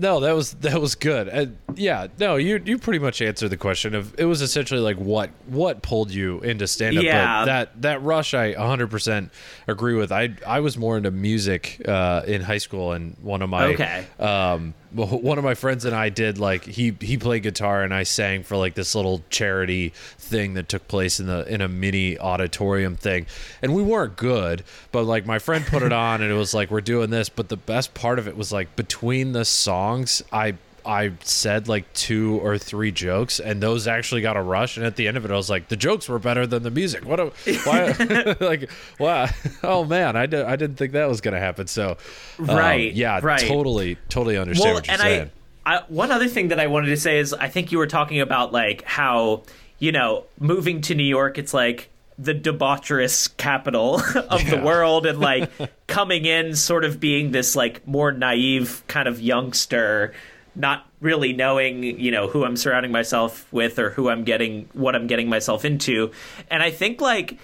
No, 0.00 0.20
that 0.20 0.32
was 0.34 0.52
that 0.54 0.80
was 0.80 0.94
good. 0.94 1.28
Uh, 1.28 1.46
yeah, 1.74 2.06
no, 2.20 2.36
you 2.36 2.60
you 2.64 2.78
pretty 2.78 3.00
much 3.00 3.20
answered 3.20 3.48
the 3.48 3.56
question 3.56 3.94
of 3.94 4.14
it 4.18 4.26
was 4.26 4.42
essentially 4.42 4.80
like 4.80 4.96
what 4.96 5.30
what 5.46 5.82
pulled 5.82 6.10
you 6.12 6.38
into 6.40 6.66
stand 6.68 6.96
up. 6.98 7.04
Yeah. 7.04 7.40
But 7.40 7.44
that 7.46 7.82
that 7.82 8.02
rush 8.02 8.32
I 8.34 8.54
100% 8.54 9.30
agree 9.66 9.94
with. 9.94 10.12
I 10.12 10.30
I 10.46 10.60
was 10.60 10.78
more 10.78 10.96
into 10.96 11.10
music 11.10 11.82
uh, 11.86 12.22
in 12.26 12.42
high 12.42 12.58
school 12.58 12.92
and 12.92 13.16
one 13.22 13.42
of 13.42 13.50
my 13.50 13.64
Okay. 13.74 14.06
um 14.20 14.74
one 14.92 15.38
of 15.38 15.44
my 15.44 15.54
friends 15.54 15.84
and 15.84 15.94
I 15.94 16.08
did 16.08 16.38
like 16.38 16.64
he 16.64 16.96
he 17.00 17.16
played 17.16 17.42
guitar 17.42 17.82
and 17.82 17.92
I 17.92 18.04
sang 18.04 18.42
for 18.42 18.56
like 18.56 18.74
this 18.74 18.94
little 18.94 19.22
charity 19.30 19.92
thing 20.18 20.54
that 20.54 20.68
took 20.68 20.88
place 20.88 21.20
in 21.20 21.26
the 21.26 21.46
in 21.52 21.60
a 21.60 21.68
mini 21.68 22.18
auditorium 22.18 22.96
thing. 22.96 23.26
And 23.62 23.74
we 23.74 23.82
weren't 23.82 24.16
good, 24.16 24.64
but 24.92 25.04
like 25.04 25.26
my 25.26 25.38
friend 25.38 25.64
put 25.66 25.82
it 25.82 25.92
on 25.92 26.22
and 26.22 26.30
it 26.30 26.36
was 26.36 26.54
like 26.54 26.70
we're 26.70 26.80
doing 26.80 27.10
this, 27.10 27.28
but 27.28 27.48
the 27.48 27.56
best 27.56 27.94
part 27.94 28.18
of 28.18 28.26
it 28.26 28.36
was 28.36 28.52
like 28.52 28.76
between 28.76 29.32
the 29.32 29.44
songs 29.44 30.22
I 30.32 30.54
I 30.84 31.12
said 31.22 31.68
like 31.68 31.92
two 31.92 32.38
or 32.40 32.58
three 32.58 32.92
jokes, 32.92 33.40
and 33.40 33.62
those 33.62 33.86
actually 33.86 34.20
got 34.22 34.36
a 34.36 34.42
rush. 34.42 34.76
And 34.76 34.86
at 34.86 34.96
the 34.96 35.08
end 35.08 35.16
of 35.16 35.24
it, 35.24 35.30
I 35.30 35.36
was 35.36 35.50
like, 35.50 35.68
the 35.68 35.76
jokes 35.76 36.08
were 36.08 36.18
better 36.18 36.46
than 36.46 36.62
the 36.62 36.70
music. 36.70 37.04
What? 37.04 37.20
A, 37.20 37.32
why? 37.64 38.36
like, 38.40 38.70
wow. 38.98 39.28
Oh 39.62 39.84
man, 39.84 40.16
I 40.16 40.26
did. 40.26 40.44
I 40.44 40.56
didn't 40.56 40.76
think 40.76 40.92
that 40.92 41.08
was 41.08 41.20
gonna 41.20 41.38
happen. 41.38 41.66
So, 41.66 41.96
um, 42.38 42.46
Right, 42.46 42.92
yeah, 42.92 43.20
right. 43.22 43.40
totally, 43.40 43.96
totally 44.08 44.36
understand 44.36 44.66
well, 44.66 44.74
what 44.74 44.86
you're 44.86 44.92
and 44.94 45.02
saying. 45.02 45.30
I, 45.66 45.76
I 45.76 45.82
one 45.88 46.10
other 46.10 46.28
thing 46.28 46.48
that 46.48 46.60
I 46.60 46.66
wanted 46.66 46.88
to 46.88 46.96
say 46.96 47.18
is 47.18 47.32
I 47.34 47.48
think 47.48 47.72
you 47.72 47.78
were 47.78 47.86
talking 47.86 48.20
about 48.20 48.52
like 48.52 48.82
how 48.84 49.42
you 49.78 49.92
know 49.92 50.24
moving 50.38 50.80
to 50.82 50.94
New 50.94 51.04
York, 51.04 51.38
it's 51.38 51.52
like 51.52 51.90
the 52.18 52.34
debaucherous 52.34 53.28
capital 53.36 53.96
of 54.28 54.48
the 54.50 54.60
world, 54.64 55.06
and 55.06 55.20
like 55.20 55.50
coming 55.86 56.24
in, 56.24 56.56
sort 56.56 56.84
of 56.84 56.98
being 56.98 57.30
this 57.30 57.54
like 57.54 57.86
more 57.86 58.10
naive 58.12 58.82
kind 58.88 59.06
of 59.06 59.20
youngster, 59.20 60.12
not 60.58 60.86
really 61.00 61.32
knowing 61.32 61.82
you 61.82 62.10
know 62.10 62.28
who 62.28 62.44
I'm 62.44 62.56
surrounding 62.56 62.92
myself 62.92 63.50
with 63.52 63.78
or 63.78 63.90
who 63.90 64.10
I'm 64.10 64.24
getting 64.24 64.68
what 64.72 64.94
I'm 64.94 65.06
getting 65.06 65.28
myself 65.28 65.64
into, 65.64 66.10
and 66.50 66.62
I 66.62 66.70
think 66.70 67.00
like 67.00 67.38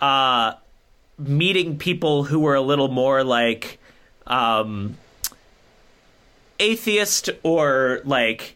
uh 0.00 0.54
meeting 1.18 1.78
people 1.78 2.24
who 2.24 2.40
were 2.40 2.54
a 2.54 2.60
little 2.60 2.88
more 2.88 3.24
like 3.24 3.78
um 4.26 4.96
atheist 6.58 7.30
or 7.42 8.00
like 8.04 8.55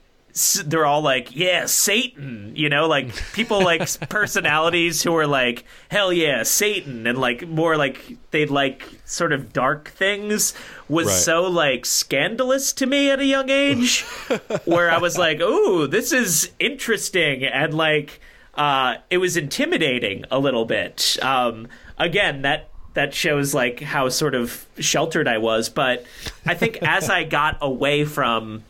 they're 0.67 0.87
all 0.87 1.03
like 1.03 1.35
yeah 1.35 1.67
satan 1.67 2.53
you 2.55 2.69
know 2.69 2.87
like 2.87 3.15
people 3.33 3.63
like 3.63 3.81
personalities 4.09 5.03
who 5.03 5.15
are 5.17 5.27
like 5.27 5.65
hell 5.91 6.13
yeah 6.13 6.43
satan 6.43 7.07
and 7.07 7.19
like 7.19 7.47
more 7.49 7.77
like 7.77 8.17
they 8.31 8.47
like 8.47 8.89
sort 9.05 9.33
of 9.33 9.53
dark 9.53 9.89
things 9.91 10.55
was 10.89 11.07
Right. 11.07 11.15
so 11.17 11.43
like 11.45 11.85
scandalous 11.87 12.73
to 12.75 12.87
me 12.87 13.11
at 13.11 13.21
a 13.21 13.25
young 13.25 13.51
age 13.51 14.03
where 14.65 14.91
i 14.91 14.99
was 14.99 15.19
like 15.19 15.41
ooh 15.41 15.87
this 15.87 16.13
is 16.13 16.51
interesting 16.59 17.45
and 17.45 17.75
like 17.75 18.21
uh 18.55 18.97
it 19.11 19.19
was 19.19 19.37
intimidating 19.37 20.25
a 20.31 20.39
little 20.39 20.65
bit 20.65 21.17
um 21.23 21.69
again 21.99 22.43
that 22.43 22.69
that 22.95 23.15
shows 23.15 23.55
like 23.55 23.79
how 23.81 24.09
sort 24.09 24.35
of 24.35 24.67
sheltered 24.81 25.29
I 25.29 25.39
was. 25.39 25.69
But 25.69 26.05
I 26.45 26.55
think 26.55 26.79
as 26.83 27.09
I 27.09 27.23
got 27.23 27.57
away 27.61 28.05
from 28.05 28.65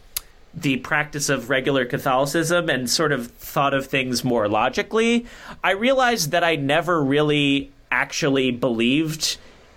the 0.52 0.78
practice 0.78 1.28
of 1.28 1.48
regular 1.50 1.84
Catholicism 1.84 2.68
and 2.68 2.90
sort 2.90 3.12
of 3.12 3.28
thought 3.32 3.74
of 3.74 3.86
things 3.86 4.24
more 4.24 4.48
logically, 4.48 5.26
I 5.62 5.72
realized 5.72 6.32
that 6.32 6.42
I 6.42 6.56
never 6.56 7.02
really 7.02 7.70
actually 7.90 8.50
believed 8.50 9.36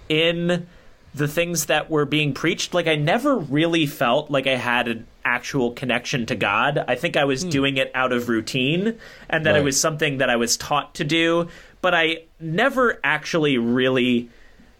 in 0.10 0.68
the 1.16 1.28
things 1.28 1.68
that 1.68 1.90
were 1.90 2.06
being 2.06 2.34
preached. 2.34 2.74
Like, 2.74 2.88
I 2.88 2.96
never 2.96 3.38
really 3.38 3.86
felt 3.86 4.32
like 4.32 4.48
I 4.48 4.56
had 4.56 4.88
an 4.88 5.08
actual 5.24 5.72
connection 5.72 6.26
to 6.26 6.36
God. 6.36 6.84
I 6.88 6.96
think 6.96 7.16
I 7.18 7.26
was 7.26 7.44
hmm. 7.44 7.50
doing 7.50 7.78
it 7.78 7.92
out 7.94 8.12
of 8.12 8.30
routine 8.30 8.98
and 9.30 9.46
that 9.46 9.56
it 9.56 9.64
was 9.64 9.80
something 9.80 10.18
that 10.18 10.30
I 10.30 10.36
was 10.36 10.58
taught 10.58 10.96
to 10.96 11.04
do, 11.04 11.48
but 11.82 11.94
I 11.94 12.24
never 12.40 13.00
actually 13.04 13.58
really 13.58 14.30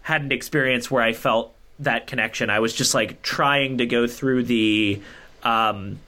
had 0.02 0.22
an 0.22 0.32
experience 0.32 0.90
where 0.90 1.02
I 1.02 1.12
felt 1.12 1.54
that 1.78 2.06
connection. 2.06 2.50
I 2.50 2.60
was 2.60 2.74
just 2.74 2.94
like 2.94 3.22
trying 3.22 3.78
to 3.78 3.86
go 3.86 4.06
through 4.06 4.44
the 4.44 5.00
um, 5.44 6.00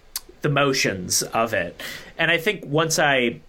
the 0.42 0.48
motions 0.48 1.22
of 1.22 1.54
it, 1.54 1.80
and 2.18 2.30
I 2.30 2.38
think 2.38 2.64
once 2.64 2.98
I 2.98 3.40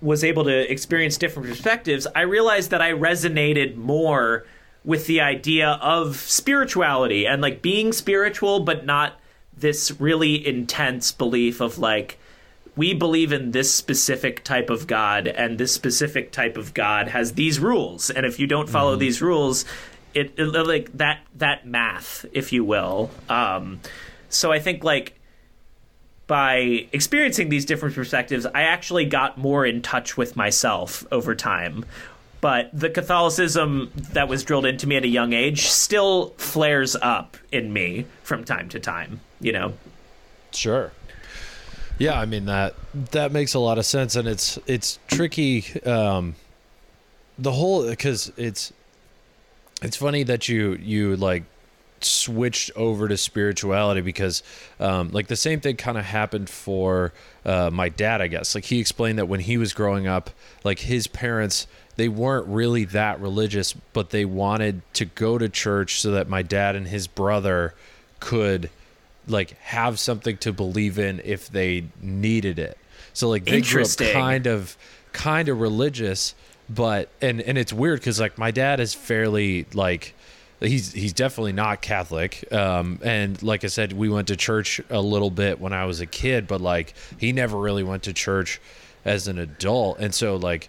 was 0.00 0.22
able 0.22 0.44
to 0.44 0.70
experience 0.70 1.16
different 1.16 1.48
perspectives, 1.48 2.06
I 2.14 2.22
realized 2.22 2.70
that 2.70 2.82
I 2.82 2.92
resonated 2.92 3.76
more 3.76 4.44
with 4.84 5.06
the 5.06 5.20
idea 5.20 5.70
of 5.82 6.16
spirituality 6.16 7.26
and 7.26 7.42
like 7.42 7.60
being 7.62 7.92
spiritual, 7.92 8.60
but 8.60 8.84
not 8.84 9.14
this 9.56 9.98
really 10.00 10.46
intense 10.46 11.12
belief 11.12 11.60
of 11.60 11.78
like 11.78 12.18
we 12.76 12.92
believe 12.92 13.32
in 13.32 13.52
this 13.52 13.74
specific 13.74 14.44
type 14.44 14.68
of 14.68 14.86
God, 14.86 15.26
and 15.26 15.56
this 15.58 15.72
specific 15.72 16.30
type 16.30 16.58
of 16.58 16.74
God 16.74 17.08
has 17.08 17.32
these 17.32 17.58
rules, 17.58 18.10
and 18.10 18.26
if 18.26 18.38
you 18.38 18.46
don't 18.46 18.68
follow 18.68 18.92
mm-hmm. 18.92 19.00
these 19.00 19.22
rules, 19.22 19.64
it, 20.12 20.34
it, 20.36 20.46
like 20.46 20.92
that 20.98 21.20
that 21.36 21.66
math, 21.66 22.26
if 22.32 22.52
you 22.52 22.64
will. 22.64 23.10
Um, 23.30 23.80
so 24.28 24.52
I 24.52 24.58
think 24.58 24.84
like 24.84 25.15
by 26.26 26.88
experiencing 26.92 27.48
these 27.48 27.64
different 27.64 27.94
perspectives, 27.94 28.46
I 28.46 28.62
actually 28.62 29.04
got 29.04 29.38
more 29.38 29.64
in 29.64 29.82
touch 29.82 30.16
with 30.16 30.36
myself 30.36 31.06
over 31.12 31.34
time. 31.34 31.84
But 32.40 32.70
the 32.72 32.90
Catholicism 32.90 33.90
that 34.12 34.28
was 34.28 34.44
drilled 34.44 34.66
into 34.66 34.86
me 34.86 34.96
at 34.96 35.04
a 35.04 35.08
young 35.08 35.32
age 35.32 35.66
still 35.68 36.30
flares 36.36 36.94
up 36.96 37.36
in 37.50 37.72
me 37.72 38.06
from 38.22 38.44
time 38.44 38.68
to 38.70 38.80
time, 38.80 39.20
you 39.40 39.52
know? 39.52 39.72
Sure. 40.52 40.92
Yeah, 41.98 42.20
I 42.20 42.26
mean 42.26 42.44
that 42.44 42.74
that 43.12 43.32
makes 43.32 43.54
a 43.54 43.58
lot 43.58 43.78
of 43.78 43.86
sense, 43.86 44.16
and 44.16 44.28
it's 44.28 44.58
it's 44.66 44.98
tricky. 45.08 45.80
Um, 45.82 46.34
the 47.38 47.52
whole 47.52 47.88
because 47.88 48.30
it's 48.36 48.70
it's 49.80 49.96
funny 49.96 50.22
that 50.24 50.46
you 50.46 50.74
you 50.74 51.16
like 51.16 51.44
switched 52.00 52.70
over 52.76 53.08
to 53.08 53.16
spirituality 53.16 54.00
because 54.00 54.42
um, 54.80 55.10
like 55.10 55.26
the 55.28 55.36
same 55.36 55.60
thing 55.60 55.76
kind 55.76 55.96
of 55.96 56.04
happened 56.04 56.48
for 56.50 57.12
uh, 57.44 57.70
my 57.72 57.88
dad 57.88 58.20
i 58.20 58.26
guess 58.26 58.54
like 58.54 58.64
he 58.64 58.78
explained 58.78 59.18
that 59.18 59.26
when 59.26 59.40
he 59.40 59.56
was 59.56 59.72
growing 59.72 60.06
up 60.06 60.30
like 60.62 60.80
his 60.80 61.06
parents 61.06 61.66
they 61.96 62.08
weren't 62.08 62.46
really 62.46 62.84
that 62.84 63.18
religious 63.20 63.72
but 63.92 64.10
they 64.10 64.24
wanted 64.24 64.82
to 64.92 65.04
go 65.04 65.38
to 65.38 65.48
church 65.48 66.00
so 66.00 66.10
that 66.10 66.28
my 66.28 66.42
dad 66.42 66.76
and 66.76 66.88
his 66.88 67.06
brother 67.06 67.74
could 68.20 68.70
like 69.28 69.58
have 69.60 69.98
something 69.98 70.36
to 70.38 70.52
believe 70.52 70.98
in 70.98 71.20
if 71.24 71.48
they 71.48 71.86
needed 72.00 72.58
it. 72.58 72.78
So 73.12 73.28
like 73.28 73.44
they 73.44 73.60
grew 73.60 73.82
up 73.82 73.96
kind 74.12 74.46
of 74.46 74.76
kind 75.12 75.48
of 75.48 75.60
religious, 75.60 76.34
but 76.68 77.08
and 77.20 77.40
and 77.40 77.58
it's 77.58 77.72
weird 77.72 78.00
because 78.00 78.20
like 78.20 78.38
my 78.38 78.50
dad 78.50 78.80
is 78.80 78.94
fairly 78.94 79.66
like 79.72 80.14
he's 80.60 80.92
he's 80.92 81.12
definitely 81.12 81.52
not 81.52 81.82
Catholic. 81.82 82.50
Um, 82.52 83.00
and 83.02 83.40
like 83.42 83.64
I 83.64 83.68
said, 83.68 83.92
we 83.92 84.08
went 84.08 84.28
to 84.28 84.36
church 84.36 84.80
a 84.90 85.00
little 85.00 85.30
bit 85.30 85.60
when 85.60 85.72
I 85.72 85.84
was 85.84 86.00
a 86.00 86.06
kid, 86.06 86.46
but 86.46 86.60
like 86.60 86.94
he 87.18 87.32
never 87.32 87.58
really 87.58 87.82
went 87.82 88.04
to 88.04 88.12
church 88.12 88.60
as 89.04 89.28
an 89.28 89.38
adult. 89.38 89.98
And 89.98 90.14
so 90.14 90.36
like 90.36 90.68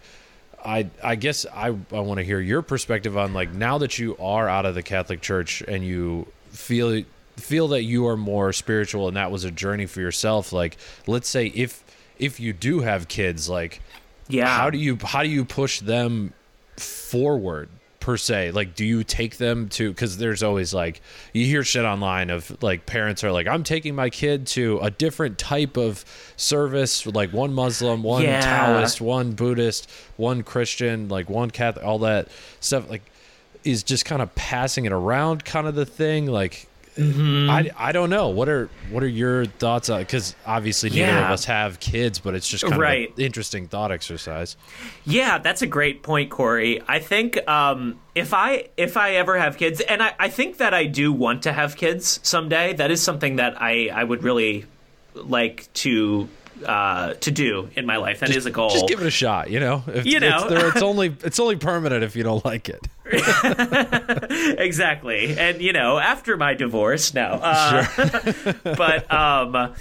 I 0.64 0.90
I 1.04 1.16
guess 1.16 1.46
I 1.46 1.68
I 1.68 2.00
want 2.00 2.20
to 2.20 2.24
hear 2.24 2.40
your 2.40 2.62
perspective 2.62 3.18
on 3.18 3.34
like 3.34 3.54
now 3.54 3.78
that 3.80 3.98
you 3.98 4.18
are 4.20 4.50
out 4.50 4.66
of 4.66 4.76
the 4.76 4.84
Catholic 4.84 5.22
Church 5.22 5.62
and 5.62 5.84
you 5.84 6.28
feel 6.50 7.04
feel 7.38 7.70
that 7.70 7.84
you 7.84 8.08
are 8.08 8.18
more 8.18 8.52
spiritual 8.52 9.08
and 9.08 9.16
that 9.16 9.32
was 9.32 9.44
a 9.44 9.52
journey 9.52 9.86
for 9.86 10.02
yourself 10.02 10.52
like 10.52 10.76
let's 11.06 11.30
say 11.30 11.48
if 11.48 11.84
if 12.18 12.40
you 12.40 12.52
do 12.52 12.80
have 12.80 13.08
kids 13.08 13.48
like 13.48 13.80
yeah 14.28 14.48
how 14.48 14.72
do 14.72 14.78
you 14.80 14.98
how 15.04 15.22
do 15.22 15.30
you 15.30 15.46
push 15.46 15.80
them 15.80 16.34
forward 16.78 17.70
per 18.08 18.16
se 18.16 18.52
like 18.52 18.74
do 18.74 18.86
you 18.86 19.04
take 19.04 19.36
them 19.36 19.68
to 19.68 19.90
because 19.90 20.18
there's 20.18 20.42
always 20.42 20.74
like 20.74 21.02
you 21.34 21.46
hear 21.46 21.62
shit 21.62 21.84
online 21.84 22.30
of 22.30 22.64
like 22.64 22.86
parents 22.86 23.22
are 23.22 23.34
like 23.34 23.48
i'm 23.48 23.66
taking 23.66 23.94
my 23.94 24.10
kid 24.10 24.48
to 24.48 24.80
a 24.82 24.90
different 24.90 25.38
type 25.38 25.76
of 25.76 26.06
service 26.38 27.06
like 27.06 27.34
one 27.34 27.54
muslim 27.54 28.04
one 28.04 28.24
yeah. 28.24 28.40
taoist 28.40 29.02
one 29.02 29.34
buddhist 29.34 29.92
one 30.16 30.42
christian 30.42 31.10
like 31.10 31.30
one 31.30 31.52
catholic 31.52 31.84
all 31.84 32.00
that 32.00 32.30
stuff 32.62 32.90
like 32.90 33.02
is 33.66 33.84
just 33.84 34.06
kind 34.06 34.22
of 34.22 34.34
passing 34.36 34.86
it 34.86 34.94
around 34.94 35.44
kind 35.44 35.68
of 35.68 35.76
the 35.76 35.86
thing 35.86 36.28
like 36.28 36.70
Mm-hmm. 36.98 37.50
I, 37.50 37.70
I 37.78 37.92
don't 37.92 38.10
know. 38.10 38.30
What 38.30 38.50
are 38.50 38.70
what 38.90 39.04
are 39.04 39.08
your 39.08 39.46
thoughts 39.46 39.90
on? 39.90 40.00
Because 40.02 40.36
obviously 40.46 40.90
neither 40.90 41.02
yeah. 41.02 41.26
of 41.26 41.32
us 41.32 41.46
have 41.46 41.80
kids, 41.80 42.20
but 42.20 42.34
it's 42.34 42.48
just 42.48 42.64
kind 42.64 42.80
right. 42.80 43.12
of 43.12 43.18
an 43.18 43.24
interesting 43.24 43.68
thought 43.68 43.92
exercise. 43.92 44.58
Yeah, 45.06 45.38
that's 45.38 45.62
a 45.62 45.68
great 45.68 46.02
point, 46.02 46.32
Corey. 46.32 46.82
I 46.88 47.00
think 47.00 47.48
um, 47.48 48.00
if 48.16 48.34
I 48.34 48.70
if 48.78 48.98
I 48.98 49.16
ever 49.16 49.38
have 49.38 49.58
kids, 49.58 49.80
and 49.82 50.02
I, 50.02 50.16
I 50.20 50.30
think 50.30 50.58
that 50.58 50.74
I 50.74 50.86
do 50.86 51.14
want 51.14 51.44
to 51.44 51.54
have 51.54 51.76
kids 51.76 52.20
someday. 52.24 52.74
That 52.74 52.90
is 52.90 53.02
something 53.02 53.36
that 53.36 53.62
I 53.62 53.90
I 53.94 54.04
would 54.04 54.24
really 54.24 54.66
like 55.14 55.72
to 55.74 56.28
uh, 56.66 57.14
to 57.16 57.32
do 57.32 57.70
in 57.76 57.86
my 57.86 57.98
life. 57.98 58.20
That 58.20 58.28
just, 58.28 58.40
is 58.40 58.46
a 58.46 58.52
goal. 58.52 58.70
Just 58.70 58.88
give 58.88 59.00
it 59.02 59.08
a 59.08 59.12
shot. 59.12 59.50
You 59.50 59.60
know, 59.60 59.84
if, 59.88 60.06
you 60.06 60.20
know, 60.20 60.48
it's, 60.50 60.76
it's, 60.76 60.82
only 60.82 61.16
it's 61.24 61.40
only 61.40 61.56
permanent 61.56 62.04
if 62.04 62.16
you 62.16 62.24
don't 62.24 62.44
like 62.44 62.70
it. 62.70 62.88
exactly, 64.60 65.38
and 65.38 65.62
you 65.62 65.74
know, 65.74 65.98
after 65.98 66.38
my 66.38 66.54
divorce, 66.54 67.14
no. 67.14 67.40
Uh, 67.42 67.84
sure. 67.84 68.54
but 68.64 69.12
um, 69.12 69.74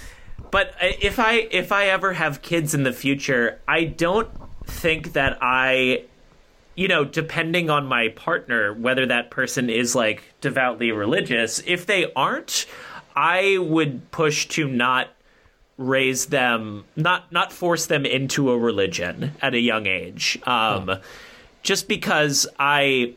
but 0.51 0.73
if 0.81 1.19
I 1.19 1.33
if 1.51 1.71
I 1.71 1.87
ever 1.87 2.13
have 2.13 2.41
kids 2.41 2.73
in 2.73 2.83
the 2.83 2.93
future, 2.93 3.59
I 3.67 3.85
don't 3.85 4.29
think 4.65 5.13
that 5.13 5.37
I 5.41 6.05
you 6.77 6.87
know, 6.87 7.03
depending 7.03 7.71
on 7.71 7.87
my 7.87 8.09
partner, 8.09 8.71
whether 8.71 9.07
that 9.07 9.31
person 9.31 9.69
is 9.69 9.95
like 9.95 10.23
devoutly 10.41 10.91
religious, 10.91 11.59
if 11.65 11.87
they 11.87 12.13
aren't, 12.13 12.67
I 13.15 13.57
would 13.57 14.11
push 14.11 14.47
to 14.49 14.67
not 14.67 15.09
raise 15.77 16.27
them 16.27 16.85
not 16.95 17.31
not 17.31 17.53
force 17.53 17.85
them 17.85 18.05
into 18.05 18.49
a 18.49 18.57
religion 18.57 19.33
at 19.41 19.53
a 19.53 19.59
young 19.59 19.85
age 19.85 20.39
um, 20.43 20.89
oh. 20.89 20.99
just 21.61 21.87
because 21.87 22.47
i 22.59 23.13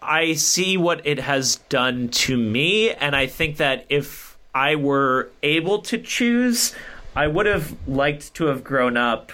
i 0.00 0.32
see 0.34 0.76
what 0.76 1.06
it 1.06 1.20
has 1.20 1.56
done 1.68 2.08
to 2.08 2.36
me 2.36 2.90
and 2.90 3.14
i 3.14 3.26
think 3.26 3.58
that 3.58 3.86
if 3.88 4.36
i 4.54 4.74
were 4.74 5.30
able 5.44 5.80
to 5.80 5.98
choose 5.98 6.74
i 7.14 7.28
would 7.28 7.46
have 7.46 7.76
liked 7.86 8.34
to 8.34 8.46
have 8.46 8.64
grown 8.64 8.96
up 8.96 9.30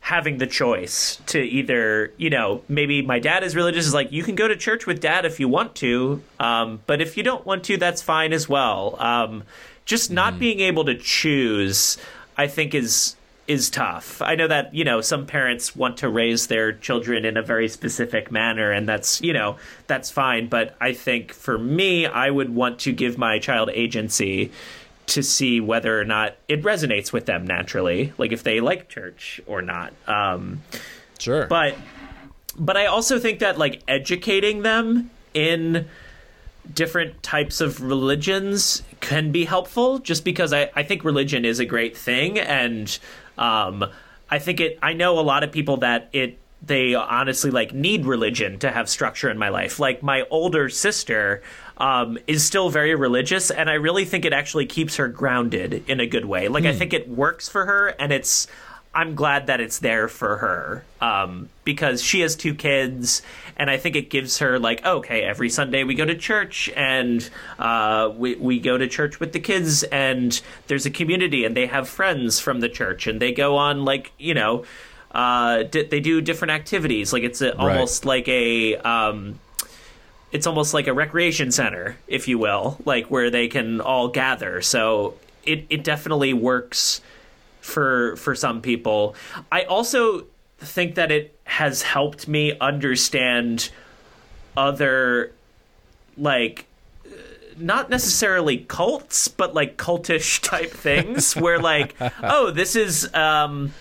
having 0.00 0.38
the 0.38 0.46
choice 0.46 1.20
to 1.26 1.38
either 1.38 2.12
you 2.16 2.30
know 2.30 2.62
maybe 2.66 3.02
my 3.02 3.18
dad 3.18 3.44
is 3.44 3.54
religious 3.54 3.86
is 3.86 3.92
like 3.92 4.10
you 4.10 4.22
can 4.22 4.34
go 4.34 4.48
to 4.48 4.56
church 4.56 4.86
with 4.86 5.00
dad 5.00 5.24
if 5.26 5.38
you 5.38 5.46
want 5.46 5.74
to 5.74 6.22
um, 6.40 6.80
but 6.86 7.02
if 7.02 7.16
you 7.16 7.22
don't 7.22 7.44
want 7.44 7.62
to 7.62 7.76
that's 7.76 8.00
fine 8.00 8.32
as 8.32 8.48
well 8.48 8.96
um, 9.00 9.44
just 9.88 10.10
not 10.10 10.34
mm. 10.34 10.38
being 10.38 10.60
able 10.60 10.84
to 10.84 10.94
choose, 10.94 11.96
I 12.36 12.46
think 12.46 12.74
is 12.74 13.16
is 13.48 13.70
tough. 13.70 14.20
I 14.20 14.34
know 14.34 14.46
that, 14.46 14.74
you 14.74 14.84
know, 14.84 15.00
some 15.00 15.24
parents 15.24 15.74
want 15.74 15.96
to 15.98 16.08
raise 16.10 16.48
their 16.48 16.74
children 16.74 17.24
in 17.24 17.38
a 17.38 17.42
very 17.42 17.66
specific 17.66 18.30
manner 18.30 18.70
and 18.70 18.86
that's, 18.86 19.22
you 19.22 19.32
know, 19.32 19.56
that's 19.86 20.10
fine, 20.10 20.48
but 20.48 20.76
I 20.82 20.92
think 20.92 21.32
for 21.32 21.56
me, 21.56 22.04
I 22.04 22.28
would 22.28 22.54
want 22.54 22.80
to 22.80 22.92
give 22.92 23.16
my 23.16 23.38
child 23.38 23.70
agency 23.72 24.52
to 25.06 25.22
see 25.22 25.62
whether 25.62 25.98
or 25.98 26.04
not 26.04 26.36
it 26.46 26.62
resonates 26.62 27.10
with 27.10 27.24
them 27.24 27.46
naturally, 27.46 28.12
like 28.18 28.32
if 28.32 28.42
they 28.42 28.60
like 28.60 28.90
church 28.90 29.40
or 29.46 29.62
not. 29.62 29.94
Um 30.06 30.62
Sure. 31.18 31.46
But 31.46 31.74
but 32.58 32.76
I 32.76 32.84
also 32.84 33.18
think 33.18 33.38
that 33.38 33.56
like 33.56 33.80
educating 33.88 34.60
them 34.60 35.10
in 35.32 35.88
different 36.74 37.22
types 37.22 37.60
of 37.60 37.80
religions 37.82 38.82
can 39.00 39.32
be 39.32 39.44
helpful 39.44 39.98
just 39.98 40.24
because 40.24 40.52
I, 40.52 40.70
I 40.74 40.82
think 40.82 41.04
religion 41.04 41.44
is 41.44 41.58
a 41.58 41.64
great 41.64 41.96
thing 41.96 42.38
and 42.38 42.98
um, 43.38 43.84
I 44.30 44.38
think 44.38 44.60
it 44.60 44.78
I 44.82 44.92
know 44.92 45.18
a 45.18 45.22
lot 45.22 45.44
of 45.44 45.52
people 45.52 45.78
that 45.78 46.08
it 46.12 46.38
they 46.62 46.94
honestly 46.94 47.50
like 47.50 47.72
need 47.72 48.04
religion 48.04 48.58
to 48.58 48.70
have 48.70 48.88
structure 48.88 49.30
in 49.30 49.38
my 49.38 49.48
life. 49.48 49.78
Like 49.78 50.02
my 50.02 50.24
older 50.30 50.68
sister 50.68 51.42
um, 51.78 52.18
is 52.26 52.44
still 52.44 52.68
very 52.68 52.94
religious, 52.94 53.50
and 53.50 53.70
I 53.70 53.74
really 53.74 54.04
think 54.04 54.24
it 54.24 54.32
actually 54.32 54.66
keeps 54.66 54.96
her 54.96 55.08
grounded 55.08 55.84
in 55.88 56.00
a 56.00 56.06
good 56.06 56.24
way. 56.24 56.48
Like 56.48 56.64
I 56.64 56.72
hmm. 56.72 56.78
think 56.78 56.92
it 56.92 57.08
works 57.08 57.48
for 57.48 57.64
her, 57.66 57.88
and 57.98 58.12
it's 58.12 58.48
I'm 58.94 59.14
glad 59.14 59.46
that 59.46 59.60
it's 59.60 59.78
there 59.78 60.08
for 60.08 60.38
her 60.38 60.84
um, 61.00 61.48
because 61.64 62.02
she 62.02 62.20
has 62.20 62.34
two 62.34 62.54
kids, 62.54 63.22
and 63.56 63.70
I 63.70 63.76
think 63.76 63.96
it 63.96 64.10
gives 64.10 64.38
her 64.38 64.58
like, 64.58 64.84
okay, 64.84 65.22
every 65.22 65.50
Sunday 65.50 65.84
we 65.84 65.94
go 65.94 66.04
to 66.04 66.16
church, 66.16 66.70
and 66.74 67.28
uh, 67.58 68.10
we 68.16 68.34
we 68.36 68.58
go 68.58 68.78
to 68.78 68.88
church 68.88 69.20
with 69.20 69.32
the 69.32 69.40
kids, 69.40 69.82
and 69.84 70.40
there's 70.66 70.86
a 70.86 70.90
community, 70.90 71.44
and 71.44 71.56
they 71.56 71.66
have 71.66 71.88
friends 71.88 72.40
from 72.40 72.60
the 72.60 72.68
church, 72.68 73.06
and 73.06 73.20
they 73.20 73.32
go 73.32 73.56
on 73.56 73.84
like 73.84 74.12
you 74.18 74.34
know, 74.34 74.64
uh, 75.12 75.64
d- 75.64 75.84
they 75.84 76.00
do 76.00 76.20
different 76.20 76.52
activities, 76.52 77.12
like 77.12 77.22
it's 77.22 77.40
a, 77.40 77.56
almost 77.56 78.04
right. 78.04 78.08
like 78.08 78.28
a. 78.28 78.76
Um, 78.76 79.38
it's 80.30 80.46
almost 80.46 80.74
like 80.74 80.86
a 80.86 80.92
recreation 80.92 81.50
center, 81.50 81.96
if 82.06 82.28
you 82.28 82.38
will, 82.38 82.78
like 82.84 83.06
where 83.10 83.30
they 83.30 83.48
can 83.48 83.80
all 83.80 84.08
gather. 84.08 84.60
So 84.60 85.14
it, 85.42 85.64
it 85.70 85.84
definitely 85.84 86.34
works 86.34 87.00
for 87.68 88.16
for 88.16 88.34
some 88.34 88.60
people. 88.60 89.14
I 89.52 89.62
also 89.64 90.24
think 90.58 90.96
that 90.96 91.12
it 91.12 91.38
has 91.44 91.82
helped 91.82 92.26
me 92.26 92.58
understand 92.58 93.70
other 94.56 95.32
like 96.16 96.66
not 97.56 97.90
necessarily 97.90 98.58
cults, 98.58 99.28
but 99.28 99.54
like 99.54 99.76
cultish 99.76 100.42
type 100.42 100.70
things 100.70 101.34
where 101.36 101.58
like, 101.58 101.94
oh, 102.22 102.50
this 102.50 102.76
is 102.76 103.12
um 103.14 103.72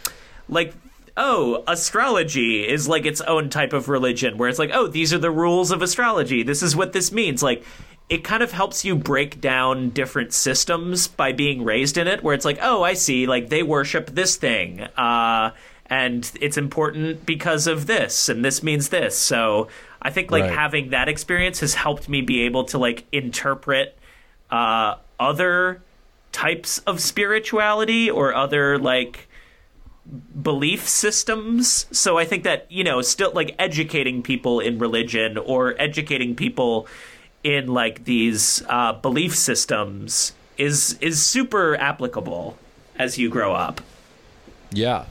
like 0.49 0.73
oh, 1.19 1.63
astrology 1.67 2.67
is 2.67 2.87
like 2.87 3.03
its 3.03 3.21
own 3.21 3.49
type 3.49 3.73
of 3.73 3.89
religion 3.89 4.37
where 4.37 4.47
it's 4.47 4.59
like, 4.59 4.69
oh, 4.71 4.85
these 4.85 5.11
are 5.11 5.17
the 5.17 5.31
rules 5.31 5.71
of 5.71 5.81
astrology. 5.81 6.43
This 6.43 6.61
is 6.61 6.75
what 6.75 6.93
this 6.93 7.11
means. 7.11 7.41
Like 7.41 7.65
it 8.09 8.23
kind 8.23 8.41
of 8.41 8.51
helps 8.53 8.85
you 8.85 8.95
break 8.95 9.41
down 9.41 9.89
different 9.89 10.31
systems 10.33 11.07
by 11.07 11.33
being 11.33 11.63
raised 11.63 11.97
in 11.97 12.07
it 12.07 12.23
where 12.23 12.33
it's 12.33 12.45
like, 12.45 12.57
oh, 12.61 12.81
I 12.83 12.93
see, 12.93 13.27
like 13.27 13.49
they 13.49 13.63
worship 13.63 14.07
this 14.11 14.35
thing. 14.37 14.81
Uh 14.81 15.51
and 15.89 16.29
it's 16.41 16.57
important 16.57 17.25
because 17.25 17.65
of 17.67 17.87
this 17.87 18.27
and 18.29 18.43
this 18.43 18.61
means 18.61 18.89
this. 18.89 19.17
So 19.17 19.67
I 20.01 20.09
think 20.09 20.31
like 20.31 20.43
Right. 20.43 20.51
having 20.53 20.89
that 20.89 21.07
experience 21.09 21.59
has 21.61 21.73
helped 21.75 22.07
me 22.09 22.21
be 22.21 22.41
able 22.41 22.65
to 22.65 22.77
like 22.77 23.05
interpret 23.11 23.97
uh, 24.51 24.95
other 25.19 25.81
types 26.31 26.79
of 26.79 26.99
spirituality 27.01 28.09
or 28.09 28.33
other 28.35 28.77
like 28.77 29.27
belief 30.41 30.87
systems. 30.87 31.85
So 31.91 32.17
I 32.17 32.25
think 32.25 32.43
that 32.43 32.71
you 32.71 32.83
know, 32.83 33.01
still 33.01 33.31
like 33.33 33.55
educating 33.59 34.21
people 34.23 34.59
in 34.59 34.79
religion 34.79 35.37
or 35.37 35.75
educating 35.79 36.35
people 36.35 36.87
in 37.43 37.67
like 37.67 38.05
these 38.05 38.63
uh, 38.67 38.93
belief 38.93 39.35
systems 39.35 40.33
is 40.57 40.97
is 41.01 41.25
super 41.25 41.75
applicable 41.77 42.57
as 42.97 43.17
you 43.17 43.29
grow 43.29 43.53
up. 43.53 43.81
Yeah, 44.71 45.05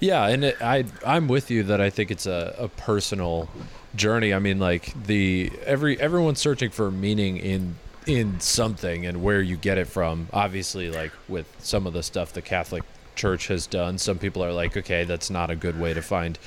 yeah, 0.00 0.26
and 0.26 0.44
it, 0.44 0.56
I 0.60 0.84
I'm 1.06 1.28
with 1.28 1.50
you 1.50 1.62
that 1.64 1.80
I 1.80 1.90
think 1.90 2.10
it's 2.10 2.26
a, 2.26 2.54
a 2.58 2.68
personal 2.68 3.48
journey. 3.94 4.32
I 4.34 4.38
mean, 4.38 4.58
like 4.58 4.92
the 5.04 5.50
every 5.64 5.98
everyone's 6.00 6.40
searching 6.40 6.70
for 6.70 6.90
meaning 6.90 7.36
in 7.36 7.76
in 8.06 8.40
something 8.40 9.04
and 9.04 9.22
where 9.22 9.40
you 9.40 9.56
get 9.56 9.78
it 9.78 9.86
from. 9.86 10.28
Obviously, 10.32 10.90
like 10.90 11.12
with 11.28 11.46
some 11.58 11.86
of 11.86 11.92
the 11.92 12.02
stuff 12.02 12.32
the 12.32 12.42
Catholic 12.42 12.84
Church 13.14 13.48
has 13.48 13.66
done, 13.66 13.98
some 13.98 14.18
people 14.18 14.44
are 14.44 14.52
like, 14.52 14.76
okay, 14.76 15.04
that's 15.04 15.30
not 15.30 15.50
a 15.50 15.56
good 15.56 15.78
way 15.80 15.94
to 15.94 16.02
find 16.02 16.38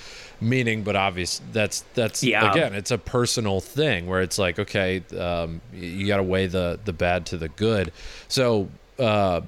meaning 0.41 0.83
but 0.83 0.95
obvious 0.95 1.41
that's 1.51 1.83
that's 1.93 2.23
Yeah. 2.23 2.51
again 2.51 2.73
it's 2.73 2.91
a 2.91 2.97
personal 2.97 3.59
thing 3.59 4.07
where 4.07 4.21
it's 4.21 4.37
like 4.39 4.57
okay 4.59 5.03
um, 5.17 5.61
you 5.73 6.07
got 6.07 6.17
to 6.17 6.23
weigh 6.23 6.47
the 6.47 6.79
the 6.85 6.93
bad 6.93 7.25
to 7.27 7.37
the 7.37 7.49
good 7.49 7.91
so 8.27 8.69
uh, 8.97 9.41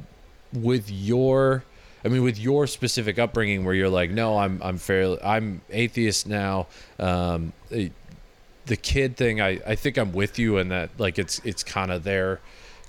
with 0.53 0.89
your 0.91 1.63
I 2.03 2.07
mean 2.09 2.23
with 2.23 2.39
your 2.39 2.67
specific 2.67 3.19
upbringing 3.19 3.63
where 3.63 3.73
you're 3.73 3.89
like 3.89 4.11
no 4.11 4.37
I'm 4.37 4.61
I'm 4.63 4.77
fairly 4.77 5.17
I'm 5.23 5.61
atheist 5.69 6.27
now 6.27 6.67
um 6.99 7.53
the 7.69 8.77
kid 8.77 9.17
thing 9.17 9.41
I 9.41 9.59
I 9.65 9.75
think 9.75 9.97
I'm 9.97 10.11
with 10.13 10.37
you 10.39 10.57
in 10.57 10.69
that 10.69 10.89
like 10.97 11.17
it's 11.19 11.39
it's 11.43 11.63
kind 11.63 11.91
of 11.91 12.03
their 12.03 12.39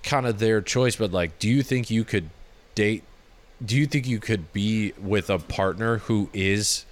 kind 0.03 0.27
of 0.27 0.39
their 0.39 0.61
choice 0.61 0.97
but 0.97 1.13
like 1.13 1.39
do 1.39 1.49
you 1.49 1.63
think 1.63 1.91
you 1.91 2.05
could 2.05 2.31
date 2.75 3.05
do 3.65 3.77
you 3.77 3.87
think 3.87 4.07
you 4.09 4.19
could 4.19 4.53
be 4.53 4.93
with 5.01 5.31
a 5.31 5.39
partner 5.39 5.99
who 5.99 6.29
is 6.33 6.85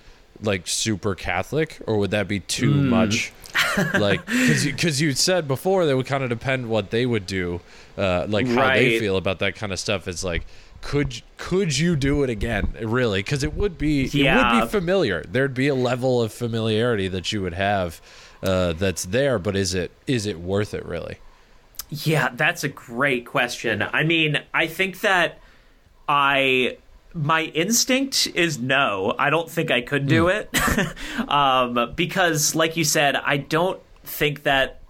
like 0.43 0.66
super 0.66 1.14
Catholic, 1.14 1.78
or 1.86 1.99
would 1.99 2.11
that 2.12 2.28
be 2.28 2.41
too 2.41 2.80
Hmm. 2.80 2.88
much? 2.88 3.32
like, 3.95 4.24
because 4.26 5.01
you, 5.01 5.09
you 5.09 5.12
said 5.14 5.49
before 5.49 5.84
that 5.84 5.97
would 5.97 6.07
kind 6.07 6.22
of 6.22 6.30
depend 6.30 6.68
what 6.68 6.91
they 6.91 7.05
would 7.05 7.26
do, 7.26 7.61
uh, 7.99 8.26
like 8.28 8.47
how 8.47 8.68
they 8.74 8.99
feel 8.99 9.16
about 9.16 9.41
that 9.41 9.57
kind 9.57 9.72
of 9.72 9.78
stuff. 9.80 10.07
It's 10.07 10.22
like, 10.22 10.47
could 10.82 11.20
could 11.36 11.76
you 11.76 11.97
do 11.97 12.22
it 12.22 12.30
again? 12.30 12.74
Really? 12.80 13.20
Because 13.20 13.43
it 13.43 13.55
would 13.55 13.76
be 13.76 14.05
it 14.05 14.14
would 14.36 14.62
be 14.62 14.66
familiar. 14.68 15.24
There'd 15.28 15.53
be 15.53 15.68
a 15.68 15.74
level 15.74 16.22
of 16.22 16.32
familiarity 16.32 17.09
that 17.09 17.32
you 17.32 17.43
would 17.43 17.55
have 17.55 18.01
uh, 18.43 18.72
that's 18.72 19.05
there, 19.05 19.38
but 19.38 19.57
is 19.57 19.74
it 19.74 19.91
is 20.07 20.26
it 20.26 20.38
worth 20.41 20.72
it 20.72 20.86
really? 20.86 21.18
Yeah, 21.91 22.30
that's 22.32 22.62
a 22.62 22.68
great 22.68 23.26
question. 23.26 23.82
I 23.82 24.05
mean, 24.05 24.41
I 24.55 24.68
think 24.68 25.01
that 25.01 25.41
I 26.09 26.78
my 27.14 27.42
instinct 27.42 28.28
is 28.34 28.58
no. 28.58 29.14
I 29.18 29.30
don't 29.30 29.50
think 29.50 29.70
I 29.70 29.80
could 29.80 30.06
do 30.06 30.28
it. 30.28 30.48
um, 31.28 31.92
because 31.94 32.54
like 32.54 32.76
you 32.76 32.84
said, 32.84 33.16
I 33.16 33.36
don't 33.36 33.80
think 34.04 34.44
that 34.44 34.80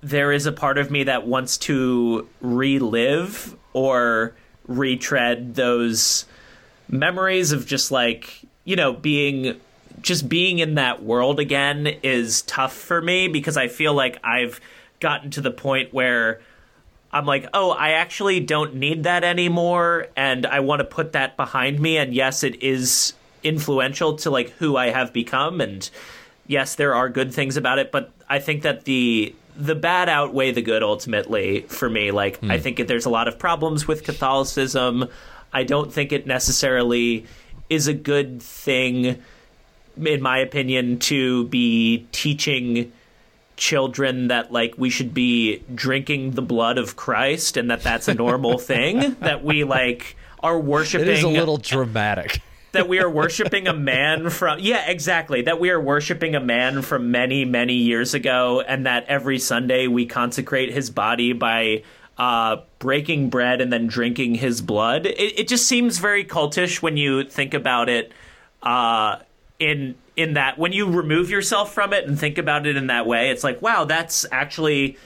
there 0.00 0.32
is 0.32 0.46
a 0.46 0.52
part 0.52 0.78
of 0.78 0.90
me 0.90 1.04
that 1.04 1.26
wants 1.26 1.58
to 1.58 2.28
relive 2.40 3.56
or 3.72 4.34
retread 4.66 5.54
those 5.54 6.24
memories 6.88 7.52
of 7.52 7.66
just 7.66 7.90
like 7.90 8.40
you 8.64 8.76
know 8.76 8.92
being 8.92 9.58
just 10.00 10.28
being 10.28 10.58
in 10.58 10.74
that 10.74 11.02
world 11.02 11.40
again 11.40 11.86
is 12.02 12.42
tough 12.42 12.74
for 12.74 13.00
me 13.00 13.28
because 13.28 13.56
I 13.56 13.68
feel 13.68 13.94
like 13.94 14.18
I've 14.24 14.60
gotten 15.00 15.30
to 15.32 15.40
the 15.40 15.50
point 15.50 15.92
where 15.92 16.40
I'm 17.12 17.26
like, 17.26 17.46
oh, 17.52 17.70
I 17.70 17.90
actually 17.90 18.40
don't 18.40 18.76
need 18.76 19.04
that 19.04 19.22
anymore, 19.22 20.06
and 20.16 20.46
I 20.46 20.60
want 20.60 20.80
to 20.80 20.84
put 20.84 21.12
that 21.12 21.36
behind 21.36 21.78
me. 21.78 21.98
And 21.98 22.14
yes, 22.14 22.42
it 22.42 22.62
is 22.62 23.12
influential 23.42 24.16
to 24.16 24.30
like 24.30 24.50
who 24.50 24.76
I 24.76 24.90
have 24.90 25.12
become, 25.12 25.60
and 25.60 25.88
yes, 26.46 26.74
there 26.74 26.94
are 26.94 27.08
good 27.08 27.34
things 27.34 27.56
about 27.56 27.78
it, 27.78 27.92
but 27.92 28.12
I 28.28 28.38
think 28.38 28.62
that 28.62 28.84
the 28.84 29.34
the 29.54 29.74
bad 29.74 30.08
outweigh 30.08 30.52
the 30.52 30.62
good 30.62 30.82
ultimately 30.82 31.60
for 31.62 31.90
me. 31.90 32.10
Like, 32.10 32.42
I 32.44 32.56
hmm. 32.56 32.62
think 32.62 32.86
there's 32.86 33.04
a 33.04 33.10
lot 33.10 33.28
of 33.28 33.38
problems 33.38 33.86
with 33.86 34.04
Catholicism. 34.04 35.08
I 35.52 35.64
don't 35.64 35.92
think 35.92 36.12
it 36.12 36.26
necessarily 36.26 37.26
is 37.68 37.86
a 37.86 37.94
good 37.94 38.42
thing, 38.42 39.22
in 40.02 40.22
my 40.22 40.38
opinion, 40.38 40.98
to 41.00 41.46
be 41.48 42.06
teaching 42.12 42.92
children 43.62 44.26
that 44.26 44.52
like 44.52 44.74
we 44.76 44.90
should 44.90 45.14
be 45.14 45.62
drinking 45.72 46.32
the 46.32 46.42
blood 46.42 46.78
of 46.78 46.96
Christ 46.96 47.56
and 47.56 47.70
that 47.70 47.82
that's 47.82 48.08
a 48.08 48.14
normal 48.14 48.58
thing? 48.72 49.14
That 49.20 49.44
we 49.44 49.62
like 49.62 50.16
are 50.40 50.58
worshiping 50.58 51.06
It 51.06 51.12
is 51.12 51.22
a 51.22 51.28
little 51.28 51.58
dramatic. 51.58 52.42
that 52.72 52.88
we 52.88 52.98
are 52.98 53.08
worshiping 53.08 53.68
a 53.68 53.72
man 53.72 54.30
from 54.30 54.58
yeah 54.58 54.90
exactly. 54.90 55.42
That 55.42 55.60
we 55.60 55.70
are 55.70 55.80
worshiping 55.80 56.34
a 56.34 56.40
man 56.40 56.82
from 56.82 57.12
many 57.12 57.44
many 57.44 57.74
years 57.74 58.14
ago 58.14 58.60
and 58.60 58.86
that 58.86 59.04
every 59.06 59.38
sunday 59.38 59.86
we 59.86 60.06
consecrate 60.06 60.72
his 60.72 60.90
body 60.90 61.32
by 61.32 61.84
uh, 62.18 62.56
breaking 62.80 63.30
bread 63.30 63.60
and 63.60 63.72
then 63.72 63.86
drinking 63.86 64.34
his 64.34 64.60
blood. 64.60 65.06
It, 65.06 65.38
it 65.40 65.48
just 65.48 65.66
seems 65.66 65.98
very 65.98 66.24
cultish 66.24 66.82
when 66.82 66.96
you 66.96 67.24
think 67.24 67.54
about 67.54 67.88
it 67.88 68.12
uh, 68.62 69.16
in 69.58 69.94
in 70.16 70.34
that 70.34 70.58
when 70.58 70.72
you 70.72 70.90
remove 70.90 71.30
yourself 71.30 71.72
from 71.72 71.92
it 71.92 72.06
and 72.06 72.18
think 72.18 72.36
about 72.38 72.66
it 72.66 72.76
in 72.76 72.88
that 72.88 73.06
way 73.06 73.30
it's 73.30 73.44
like 73.44 73.60
wow 73.62 73.84
that's 73.84 74.26
actually 74.32 74.96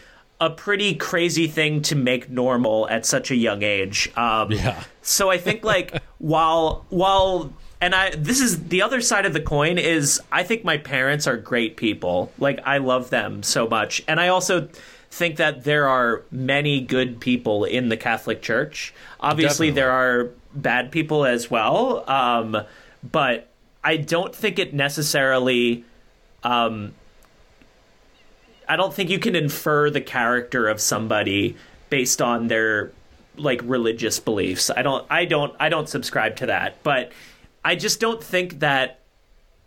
a 0.41 0.51
pretty 0.51 0.95
crazy 0.95 1.47
thing 1.47 1.81
to 1.81 1.95
make 1.95 2.29
normal 2.29 2.89
at 2.91 3.07
such 3.07 3.31
a 3.31 3.37
young 3.37 3.63
age 3.63 4.11
um, 4.17 4.51
Yeah. 4.53 4.83
so 5.03 5.31
I 5.31 5.39
think 5.39 5.65
like 5.65 6.03
while 6.19 6.85
while 6.91 7.53
and 7.81 7.95
I 7.95 8.11
this 8.17 8.41
is 8.41 8.69
the 8.69 8.83
other 8.83 9.01
side 9.01 9.27
of 9.27 9.33
the 9.33 9.41
coin 9.41 9.79
is 9.79 10.21
I 10.33 10.43
think 10.43 10.65
my 10.65 10.79
parents 10.79 11.27
are 11.27 11.37
great 11.37 11.77
people. 11.77 12.33
Like 12.39 12.61
I 12.65 12.79
love 12.79 13.11
them 13.11 13.43
so 13.43 13.69
much. 13.69 14.03
And 14.09 14.19
I 14.19 14.29
also 14.29 14.69
think 15.11 15.37
that 15.37 15.65
there 15.65 15.87
are 15.87 16.23
many 16.31 16.81
good 16.81 17.21
people 17.21 17.65
in 17.65 17.91
the 17.91 17.97
Catholic 17.99 18.41
Church. 18.43 18.95
Obviously 19.21 19.69
Definitely. 19.69 19.81
there 19.83 19.91
are 19.91 20.31
bad 20.55 20.91
people 20.91 21.27
as 21.27 21.51
well. 21.51 22.09
Um 22.11 22.57
but 23.11 23.49
I 23.87 23.99
don't 23.99 24.35
think 24.35 24.59
it 24.59 24.75
necessarily 24.75 25.85
um 26.43 26.93
I 28.69 28.75
don't 28.75 28.93
think 28.93 29.11
you 29.11 29.21
can 29.21 29.37
infer 29.37 29.91
the 29.91 30.01
character 30.01 30.67
of 30.67 30.81
somebody 30.81 31.57
based 31.89 32.21
on 32.21 32.49
their 32.49 32.91
like 33.37 33.61
religious 33.63 34.19
beliefs. 34.19 34.71
I 34.71 34.83
don't 34.83 35.07
I 35.09 35.25
don't 35.25 35.55
I 35.61 35.69
don't 35.69 35.89
subscribe 35.89 36.35
to 36.37 36.47
that. 36.47 36.83
But 36.83 37.13
I 37.65 37.77
just 37.77 38.01
don't 38.01 38.23
think 38.23 38.59
that 38.59 38.99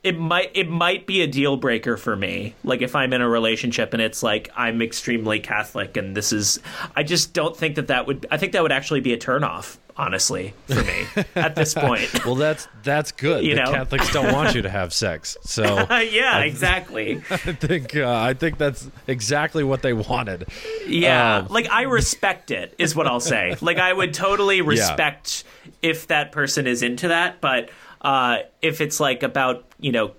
it 0.04 0.18
might 0.18 0.52
it 0.54 0.70
might 0.70 1.06
be 1.06 1.22
a 1.22 1.28
deal 1.28 1.58
breaker 1.58 1.97
for 1.97 2.16
me. 2.16 2.56
Like 2.64 2.82
if 2.82 2.95
I'm 2.95 3.12
in 3.12 3.22
a 3.22 3.28
relationship 3.28 3.93
and 3.93 4.02
it's 4.02 4.24
like 4.24 4.50
I'm 4.56 4.82
extremely 4.82 5.39
Catholic 5.39 5.97
and 5.97 6.16
this 6.16 6.32
is 6.32 6.60
I 6.95 7.04
just 7.04 7.34
don't 7.34 7.56
think 7.56 7.76
that 7.76 7.88
that 7.88 8.08
would 8.08 8.26
I 8.32 8.38
think 8.38 8.54
that 8.54 8.64
would 8.64 8.72
actually 8.72 9.02
be 9.02 9.12
a 9.14 9.18
turnoff 9.18 9.78
honestly 9.97 10.54
for 10.68 10.82
me 10.82 11.06
at 11.36 11.56
this 11.56 11.74
point. 11.74 12.26
Well, 12.26 12.36
that's 12.36 12.70
that's 12.84 13.12
good. 13.12 13.43
You 13.43 13.56
the 13.56 13.64
know? 13.64 13.72
Catholics 13.74 14.14
don't 14.14 14.32
want 14.32 14.56
you 14.56 14.62
to 14.62 14.70
have 14.70 14.93
sex, 14.93 15.36
so 15.41 15.86
yeah, 15.89 16.39
exactly. 16.39 17.18
I 17.30 17.38
think 17.38 17.97
uh, 17.97 18.10
I 18.10 18.34
think 18.34 18.58
that's 18.58 18.89
exactly 19.06 19.66
what 19.66 19.82
they 19.82 19.91
wanted. 19.91 20.47
Yeah, 20.88 21.39
Um, 21.39 21.47
like 21.50 21.70
I 21.70 21.82
respect 21.82 22.52
it 22.52 22.74
is 22.78 22.95
what 22.95 23.06
I'll 23.06 23.20
say. 23.20 23.58
Like 23.60 23.78
I 23.80 23.91
would 23.91 24.14
totally 24.14 24.62
respect 24.62 25.43
if 25.82 26.08
that 26.08 26.32
person 26.32 26.68
is 26.68 26.82
into 26.82 27.10
that, 27.10 27.41
but 27.41 27.70
uh, 28.02 28.39
if 28.62 28.82
it's 28.82 29.00
like 29.00 29.24
about 29.24 29.66
you 29.80 29.91
know 29.91 30.12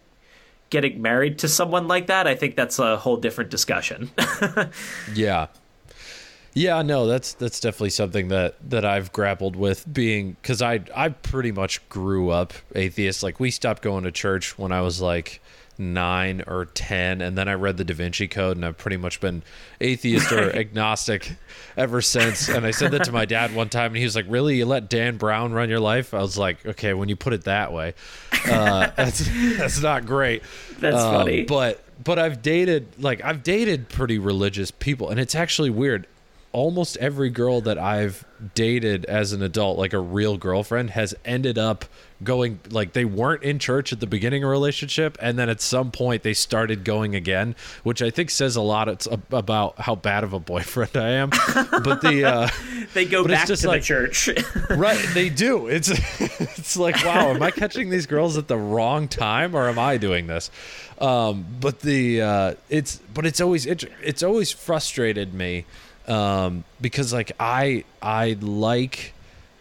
getting 0.71 1.03
married 1.03 1.39
to 1.41 1.49
someone 1.49 1.89
like 1.89 2.07
that, 2.07 2.27
I 2.27 2.35
think 2.35 2.57
that's 2.57 2.79
a 2.79 2.97
whole 2.97 3.17
different 3.17 3.51
discussion. 3.51 4.11
Yeah. 5.15 5.49
Yeah, 6.53 6.83
no, 6.83 7.07
that's 7.07 7.35
that's 7.35 7.61
definitely 7.61 7.91
something 7.91 8.29
that 8.29 8.57
that 8.71 8.85
I've 8.85 9.13
grappled 9.13 9.55
with 9.57 9.91
being 9.93 10.37
cuz 10.43 10.61
I 10.61 10.81
I 10.95 11.11
pretty 11.11 11.53
much 11.53 11.87
grew 11.89 12.31
up 12.31 12.53
atheist. 12.75 13.23
Like 13.23 13.39
we 13.39 13.51
stopped 13.51 13.83
going 13.83 14.05
to 14.05 14.11
church 14.13 14.59
when 14.59 14.73
I 14.73 14.81
was 14.81 15.01
like 15.01 15.41
nine 15.79 16.43
or 16.47 16.67
ten, 16.67 17.23
and 17.23 17.39
then 17.39 17.49
I 17.49 17.55
read 17.55 17.77
the 17.79 17.85
Da 17.85 17.95
Vinci 17.95 18.29
Code, 18.29 18.57
and 18.57 18.67
I've 18.67 18.77
pretty 18.77 18.97
much 18.99 19.21
been 19.21 19.43
atheist 19.81 20.31
or 20.33 20.55
agnostic 20.57 21.37
ever 21.77 22.03
since. 22.03 22.49
And 22.51 22.67
I 22.67 22.71
said 22.73 22.91
that 22.91 23.05
to 23.05 23.13
my 23.13 23.25
dad 23.25 23.55
one 23.55 23.69
time, 23.71 23.93
and 23.93 23.97
he 23.97 24.05
was 24.05 24.17
like, 24.17 24.27
"Really? 24.29 24.59
You 24.59 24.67
let 24.67 24.91
Dan 24.91 25.17
Brown 25.17 25.53
run 25.53 25.71
your 25.71 25.81
life?" 25.81 26.13
I 26.13 26.19
was 26.21 26.37
like, 26.37 26.67
"Okay, 26.67 26.93
when 26.95 27.09
you 27.09 27.17
put 27.17 27.33
it 27.33 27.45
that 27.45 27.73
way, 27.73 27.95
uh, 28.51 28.91
that's 28.97 29.27
that's 29.57 29.81
not 29.81 30.05
great." 30.05 30.43
That's 30.81 30.97
Um, 30.97 31.15
funny. 31.15 31.43
But 31.45 31.83
but 32.03 32.19
I've 32.19 32.43
dated 32.43 32.89
like 32.99 33.23
I've 33.25 33.43
dated 33.45 33.89
pretty 33.89 34.19
religious 34.19 34.71
people, 34.73 35.09
and 35.11 35.21
it's 35.21 35.37
actually 35.37 35.71
weird. 35.71 36.07
Almost 36.53 36.97
every 36.97 37.31
girl 37.31 37.61
that 37.61 37.79
I've 37.79 38.25
dated 38.55 39.05
as 39.05 39.33
an 39.33 39.43
adult, 39.43 39.79
like 39.79 39.93
a 39.93 40.01
real 40.01 40.37
girlfriend, 40.37 40.91
has 40.91 41.15
ended 41.25 41.59
up 41.59 41.85
going 42.23 42.61
like 42.71 42.93
they 42.93 43.05
weren't 43.05 43.43
in 43.43 43.59
church 43.59 43.93
at 43.93 44.01
the 44.01 44.07
beginning 44.07 44.43
of 44.43 44.49
a 44.49 44.51
relationship, 44.51 45.17
and 45.21 45.39
then 45.39 45.49
at 45.49 45.61
some 45.61 45.91
point 45.91 46.23
they 46.23 46.35
started 46.35 46.85
going 46.85 47.15
again, 47.15 47.55
which 47.83 48.03
I 48.03 48.11
think 48.11 48.31
says 48.31 48.57
a 48.57 48.63
lot 48.63 48.89
it's 48.89 49.07
about 49.31 49.79
how 49.81 49.95
bad 49.95 50.25
of 50.25 50.33
a 50.33 50.41
boyfriend 50.41 50.97
I 50.97 51.11
am. 51.11 51.31
But 51.31 52.01
the 52.01 52.25
uh, 52.25 52.49
They 52.95 53.05
go 53.05 53.25
back 53.25 53.43
to 53.43 53.53
just 53.53 53.63
the 53.63 53.79
church. 53.79 54.29
right 54.71 54.99
they 55.15 55.29
do 55.29 55.67
it's 55.67 55.89
it's 56.41 56.77
like 56.77 56.97
wow 57.05 57.31
am 57.31 57.43
i 57.43 57.51
catching 57.51 57.91
these 57.91 58.07
girls 58.07 58.37
at 58.37 58.49
the 58.49 58.57
wrong 58.57 59.09
time 59.09 59.55
or 59.55 59.69
am 59.69 59.79
i 59.79 59.97
doing 59.97 60.27
this 60.27 60.51
um 61.01 61.45
but 61.61 61.81
the 61.81 62.21
uh 62.21 62.55
it's 62.69 62.97
but 63.15 63.27
it's 63.27 63.41
always 63.41 63.67
it, 63.67 63.85
it's 64.03 64.23
always 64.23 64.51
frustrated 64.51 65.35
me 65.35 65.65
um 66.11 66.65
because 66.81 67.13
like 67.13 67.33
i 67.41 67.85
i 68.03 68.37
like 68.41 69.15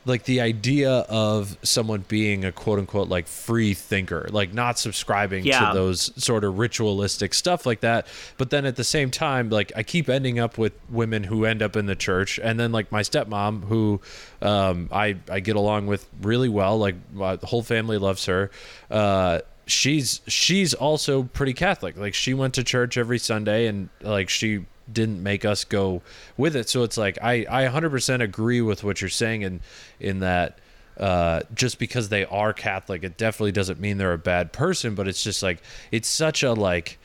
like 0.06 0.24
the 0.24 0.42
idea 0.42 0.90
of 1.10 1.56
someone 1.62 2.04
being 2.08 2.44
a 2.44 2.52
quote 2.52 2.80
unquote 2.80 3.10
like 3.10 3.28
free 3.28 3.74
thinker 3.76 4.28
like 4.32 4.52
not 4.54 4.80
subscribing 4.80 5.46
Yeah. 5.46 5.68
to 5.70 5.74
those 5.76 6.12
sort 6.24 6.44
of 6.46 6.58
ritualistic 6.58 7.34
stuff 7.34 7.66
like 7.66 7.82
that. 7.82 8.08
But 8.38 8.50
then 8.50 8.66
at 8.66 8.76
the 8.76 8.84
same 8.86 9.12
time 9.12 9.50
like 9.50 9.72
i 9.76 9.84
keep 9.84 10.10
ending 10.10 10.40
up 10.40 10.58
with 10.58 10.74
women 10.90 11.24
who 11.26 11.46
end 11.46 11.62
up 11.62 11.76
in 11.76 11.86
the 11.86 11.96
church. 11.98 12.40
And 12.42 12.60
then 12.60 12.72
like 12.72 12.92
my 12.92 13.02
stepmom 13.02 13.66
who 13.66 14.02
um 14.42 14.90
i 14.92 15.18
i 15.30 15.42
get 15.42 15.56
along 15.58 15.86
with 15.88 16.08
really 16.22 16.50
well 16.50 16.80
like 16.80 16.96
my 17.14 17.38
whole 17.44 17.62
family 17.62 17.98
loves 18.00 18.26
her. 18.26 18.50
Uh 18.90 19.40
she's 19.68 20.22
she's 20.28 20.74
also 20.74 21.24
pretty 21.24 21.54
catholic. 21.54 21.98
Like 21.98 22.16
she 22.16 22.34
went 22.34 22.56
to 22.56 22.64
church 22.64 22.98
every 22.98 23.20
sunday 23.20 23.68
and 23.68 23.90
like 24.02 24.30
she 24.30 24.66
didn't 24.92 25.22
make 25.22 25.46
us 25.46 25.64
go 25.64 26.02
with 26.38 26.56
it 26.56 26.70
so 26.70 26.84
it's 26.84 26.98
like 26.98 27.18
i 27.22 27.46
i 27.50 27.66
100% 27.66 28.22
agree 28.22 28.62
with 28.62 28.84
what 28.84 29.02
you're 29.02 29.10
saying 29.10 29.42
in 29.42 29.60
in 30.00 30.20
that 30.20 30.60
uh, 31.00 31.42
just 31.54 31.80
because 31.80 32.10
they 32.10 32.26
are 32.26 32.52
Catholic, 32.52 33.04
it 33.06 33.16
definitely 33.18 33.54
doesn't 33.54 33.80
mean 33.80 33.98
they're 33.98 34.12
a 34.12 34.18
bad 34.18 34.52
person. 34.52 34.96
But 34.96 35.08
it's 35.08 35.24
just 35.24 35.42
like 35.42 35.62
it's 35.94 36.10
such 36.10 36.44
a 36.44 36.52
like 36.52 37.00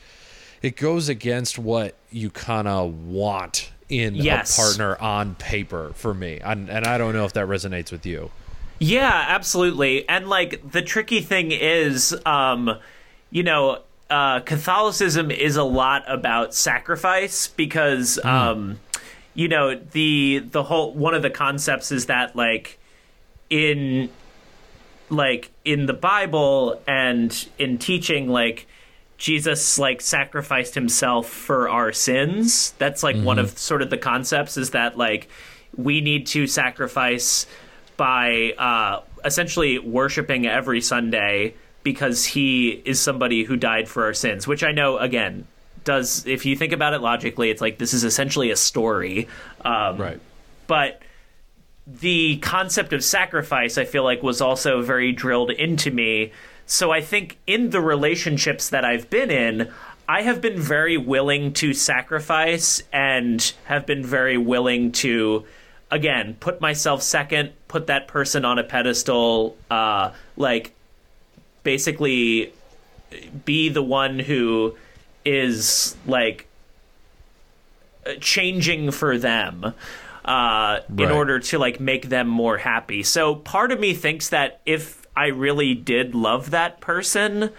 it 0.61 0.75
goes 0.75 1.07
against 1.07 1.57
what 1.57 1.95
you 2.11 2.29
kind 2.29 2.67
of 2.67 2.93
want 3.07 3.71
in 3.87 4.15
Yes. 4.15 4.57
a 4.57 4.61
partner 4.61 4.97
on 5.01 5.35
paper 5.35 5.91
for 5.95 6.13
me, 6.13 6.39
and, 6.43 6.69
and 6.69 6.85
I 6.85 6.97
don't 6.97 7.13
know 7.13 7.23
if 7.23 7.33
that 7.33 7.47
resonates 7.47 7.91
with 7.91 8.05
you. 8.05 8.31
Yeah, 8.79 9.25
absolutely. 9.29 10.07
And 10.09 10.27
like 10.27 10.69
the 10.69 10.81
tricky 10.81 11.21
thing 11.21 11.51
is, 11.53 12.13
um, 12.25 12.77
you 13.31 13.43
know, 13.43 13.79
uh, 14.09 14.39
Catholicism 14.41 15.31
is 15.31 15.55
a 15.55 15.63
lot 15.63 16.03
about 16.07 16.53
sacrifice 16.53 17.47
because, 17.47 18.23
um, 18.23 18.79
you 19.33 19.47
know, 19.47 19.75
the 19.75 20.39
the 20.39 20.63
whole 20.63 20.93
one 20.93 21.13
of 21.13 21.21
the 21.21 21.29
concepts 21.29 21.91
is 21.91 22.05
that 22.05 22.35
like 22.35 22.79
in 23.49 24.09
like 25.09 25.51
in 25.63 25.85
the 25.85 25.93
Bible 25.93 26.81
and 26.87 27.47
in 27.57 27.77
teaching, 27.77 28.29
like 28.29 28.67
Jesus 29.17 29.79
like 29.79 30.01
sacrificed 30.01 30.75
himself 30.75 31.27
for 31.27 31.69
our 31.69 31.91
sins. 31.91 32.73
That's 32.77 33.01
like 33.01 33.15
one 33.17 33.39
of 33.39 33.57
sort 33.57 33.81
of 33.81 33.89
the 33.89 33.97
concepts 33.97 34.57
is 34.57 34.71
that 34.71 34.97
like 34.97 35.29
we 35.75 36.01
need 36.01 36.27
to 36.27 36.47
sacrifice 36.47 37.47
by 37.97 38.53
uh, 38.57 39.01
essentially 39.23 39.79
worshiping 39.79 40.45
every 40.45 40.81
Sunday 40.81 41.55
because 41.85 42.25
he 42.25 42.81
is 42.83 42.99
somebody 42.99 43.45
who 43.45 43.55
died 43.55 43.87
for 43.87 44.03
our 44.03 44.13
sins. 44.13 44.45
Which 44.45 44.63
I 44.65 44.73
know 44.73 44.97
again 44.97 45.47
does 45.85 46.25
if 46.25 46.45
you 46.45 46.57
think 46.57 46.73
about 46.73 46.93
it 46.93 46.99
logically, 46.99 47.49
it's 47.49 47.61
like 47.61 47.77
this 47.77 47.93
is 47.93 48.03
essentially 48.03 48.51
a 48.51 48.57
story. 48.57 49.29
Um, 49.63 49.97
Right. 49.97 50.19
but 50.67 51.01
the 51.87 52.37
concept 52.37 52.93
of 52.93 53.03
sacrifice 53.03 53.77
i 53.77 53.85
feel 53.85 54.03
like 54.03 54.23
was 54.23 54.41
also 54.41 54.81
very 54.81 55.11
drilled 55.11 55.51
into 55.51 55.91
me 55.91 56.31
so 56.65 56.89
i 56.91 56.99
think 56.99 57.37
in 57.45 57.69
the 57.69 57.79
relationships 57.79 58.69
that 58.69 58.83
i've 58.83 59.07
been 59.11 59.29
in 59.29 59.71
i 60.09 60.23
have 60.23 60.41
been 60.41 60.59
very 60.59 60.97
willing 60.97 61.53
to 61.53 61.73
sacrifice 61.75 62.81
and 62.91 63.53
have 63.65 63.85
been 63.85 64.03
very 64.03 64.35
willing 64.35 64.91
to 64.91 65.45
again 65.91 66.35
put 66.39 66.59
myself 66.59 67.03
second 67.03 67.51
put 67.67 67.85
that 67.85 68.07
person 68.07 68.43
on 68.45 68.57
a 68.57 68.63
pedestal 68.63 69.55
uh 69.69 70.09
like 70.37 70.73
basically 71.65 72.53
be 73.43 73.67
the 73.67 73.83
one 73.83 74.19
who 74.19 74.77
is 75.25 75.97
like 76.05 76.47
changing 78.21 78.91
for 78.91 79.17
them 79.17 79.73
uh, 80.23 80.79
in 80.97 81.11
order 81.11 81.39
to 81.39 81.59
like 81.59 81.79
make 81.79 82.09
them 82.09 82.27
more 82.27 82.57
happy. 82.57 83.03
So 83.03 83.35
part 83.35 83.71
of 83.71 83.79
me 83.79 83.93
thinks 83.93 84.29
that 84.29 84.61
if 84.65 85.05
I 85.15 85.27
really 85.27 85.73
did 85.73 86.15
love 86.15 86.51
that 86.51 86.79
person 86.79 87.51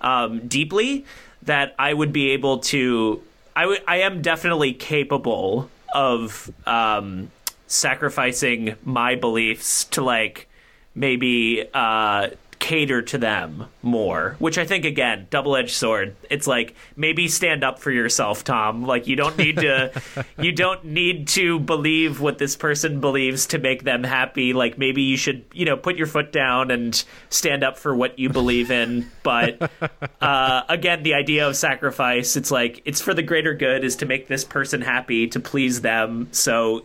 um, 0.00 0.46
deeply, 0.46 1.04
that 1.42 1.74
I 1.78 1.92
would 1.92 2.12
be 2.12 2.30
able 2.30 2.58
to. 2.58 3.22
I 3.56 3.78
I 3.86 3.96
am 3.98 4.22
definitely 4.22 4.72
capable 4.72 5.70
of 5.94 6.50
um, 6.66 7.30
sacrificing 7.66 8.76
my 8.84 9.14
beliefs 9.14 9.84
to 9.84 10.02
like 10.02 10.48
maybe 10.94 11.68
uh, 11.72 12.28
cater 12.58 13.02
to 13.02 13.18
them 13.18 13.66
more 13.82 14.36
which 14.38 14.58
i 14.58 14.64
think 14.64 14.84
again 14.84 15.26
double-edged 15.34 15.74
sword. 15.74 16.16
It's 16.30 16.46
like 16.46 16.74
maybe 16.96 17.28
stand 17.28 17.64
up 17.64 17.78
for 17.78 17.90
yourself 17.90 18.44
tom. 18.44 18.84
Like 18.84 19.06
you 19.06 19.16
don't 19.16 19.36
need 19.36 19.56
to 19.56 20.02
you 20.38 20.52
don't 20.52 20.84
need 20.84 21.28
to 21.28 21.58
believe 21.58 22.20
what 22.20 22.38
this 22.38 22.56
person 22.56 23.00
believes 23.00 23.46
to 23.46 23.58
make 23.58 23.82
them 23.82 24.04
happy. 24.04 24.52
Like 24.52 24.78
maybe 24.78 25.02
you 25.02 25.16
should 25.16 25.44
you 25.52 25.64
know 25.64 25.76
put 25.76 25.96
your 25.96 26.06
foot 26.06 26.32
down 26.32 26.70
and 26.70 27.02
stand 27.30 27.64
up 27.64 27.78
for 27.78 27.94
what 27.94 28.18
you 28.18 28.28
believe 28.28 28.70
in. 28.70 29.10
But 29.22 29.70
uh, 30.20 30.62
again 30.68 31.02
the 31.02 31.14
idea 31.14 31.48
of 31.48 31.56
sacrifice 31.56 32.36
it's 32.36 32.50
like 32.50 32.80
it's 32.84 33.00
for 33.00 33.12
the 33.12 33.22
greater 33.22 33.54
good 33.54 33.84
is 33.84 33.96
to 33.96 34.06
make 34.06 34.28
this 34.28 34.44
person 34.44 34.82
happy 34.82 35.26
to 35.28 35.40
please 35.40 35.80
them. 35.80 36.28
So 36.30 36.84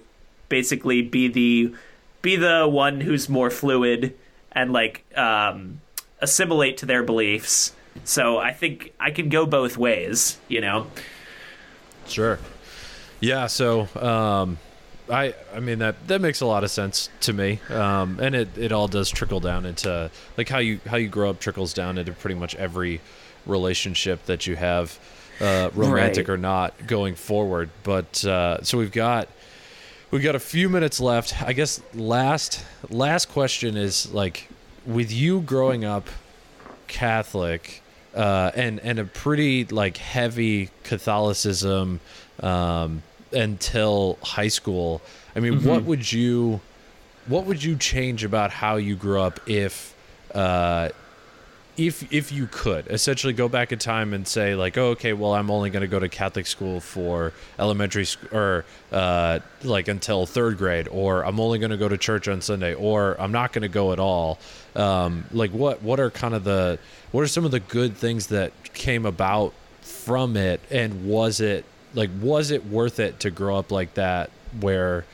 basically 0.50 1.02
be 1.02 1.28
the 1.28 1.74
be 2.22 2.36
the 2.36 2.68
one 2.68 3.00
who's 3.00 3.30
more 3.30 3.50
fluid 3.50 4.16
and 4.52 4.72
like 4.74 5.06
um, 5.18 5.82
assimilate 6.22 6.78
to 6.78 6.86
their 6.86 7.04
beliefs. 7.04 7.74
So 8.04 8.38
I 8.38 8.54
think 8.54 8.94
I 9.00 9.12
can 9.12 9.30
go 9.30 9.46
both 9.46 9.78
ways, 9.78 10.38
you 10.48 10.62
know. 10.62 10.88
Sure. 12.08 12.40
Yeah. 13.20 13.48
So, 13.48 13.88
um, 14.02 14.58
I 15.10 15.34
I 15.56 15.60
mean 15.60 15.80
that 15.80 16.08
that 16.08 16.22
makes 16.22 16.40
a 16.42 16.46
lot 16.46 16.64
of 16.64 16.70
sense 16.72 17.10
to 17.22 17.34
me, 17.34 17.60
um, 17.70 18.20
and 18.22 18.36
it, 18.36 18.58
it 18.58 18.72
all 18.72 18.88
does 18.88 19.10
trickle 19.10 19.40
down 19.40 19.66
into 19.66 20.12
like 20.38 20.48
how 20.50 20.60
you 20.60 20.80
how 20.86 20.98
you 20.98 21.08
grow 21.08 21.32
up 21.32 21.40
trickles 21.40 21.74
down 21.74 21.98
into 21.98 22.12
pretty 22.14 22.36
much 22.36 22.54
every 22.56 23.02
relationship 23.48 24.24
that 24.28 24.46
you 24.46 24.56
have, 24.56 25.00
uh, 25.42 25.72
romantic 25.74 26.28
Right. 26.28 26.34
or 26.36 26.38
not, 26.38 26.86
going 26.86 27.16
forward. 27.16 27.72
But 27.84 28.24
uh, 28.24 28.62
so 28.64 28.78
we've 28.78 28.92
got 28.92 29.28
we've 30.12 30.24
got 30.24 30.36
a 30.36 30.40
few 30.40 30.70
minutes 30.70 31.00
left. 31.00 31.42
I 31.42 31.54
guess 31.54 31.82
last 31.94 32.64
last 32.90 33.30
question 33.30 33.78
is 33.78 34.12
like 34.14 34.50
with 34.86 35.12
you 35.12 35.42
growing 35.42 35.86
up 35.86 36.08
Catholic 36.88 37.82
uh, 38.16 38.52
and 38.56 38.80
and 38.80 39.00
a 39.00 39.06
pretty 39.06 39.66
like 39.66 39.98
heavy 39.98 40.70
Catholicism 40.84 42.00
um, 42.42 43.04
until 43.32 44.18
high 44.24 44.48
school. 44.48 45.02
I 45.36 45.40
mean, 45.40 45.64
what 45.64 45.84
would 45.84 46.12
you 46.12 46.62
what 47.28 47.46
would 47.46 47.64
you 47.64 47.76
change 47.78 48.24
about 48.24 48.52
how 48.52 48.78
you 48.78 48.96
grew 48.96 49.22
up 49.22 49.40
if 49.48 49.96
uh, 50.34 50.90
if 51.80 52.12
if 52.12 52.32
you 52.32 52.48
could 52.52 52.86
essentially 52.88 53.34
go 53.34 53.48
back 53.48 53.72
in 53.72 53.80
time 53.80 54.14
and 54.14 54.28
say 54.28 54.54
like 54.54 54.78
oh, 54.78 54.90
okay 54.90 55.14
well 55.14 55.34
i'm 55.34 55.50
only 55.50 55.70
going 55.70 55.82
to 55.82 55.88
go 55.88 56.00
to 56.00 56.10
catholic 56.10 56.46
school 56.46 56.80
for 56.80 57.32
elementary 57.58 58.06
sc- 58.06 58.34
or 58.34 58.66
uh, 58.92 59.40
like 59.64 59.88
until 59.88 60.26
third 60.26 60.58
grade 60.58 60.88
or 60.90 61.26
i'm 61.26 61.40
only 61.40 61.58
going 61.58 61.72
to 61.72 61.78
go 61.78 61.88
to 61.88 61.98
church 61.98 62.28
on 62.28 62.42
sunday 62.42 62.74
or 62.74 63.20
i'm 63.20 63.32
not 63.32 63.54
going 63.54 63.62
to 63.62 63.70
go 63.70 63.92
at 63.94 64.00
all. 64.00 64.40
Um, 64.76 65.26
like 65.32 65.52
what 65.52 65.82
what 65.82 66.00
are 66.00 66.10
kind 66.10 66.34
of 66.34 66.44
the 66.44 66.80
what 67.12 67.22
are 67.22 67.28
some 67.28 67.46
of 67.46 67.52
the 67.52 67.60
good 67.60 67.96
things 67.96 68.28
that 68.28 68.52
came 68.74 69.06
about 69.06 69.54
from 69.82 70.38
it? 70.38 70.62
And 70.70 71.06
was 71.06 71.42
it 71.42 71.66
like 71.94 72.10
was 72.22 72.52
it 72.52 72.66
worth 72.66 73.00
it 73.00 73.20
to 73.22 73.32
grow 73.32 73.58
up 73.58 73.72
like 73.72 73.96
that 73.96 74.30
where 74.60 75.06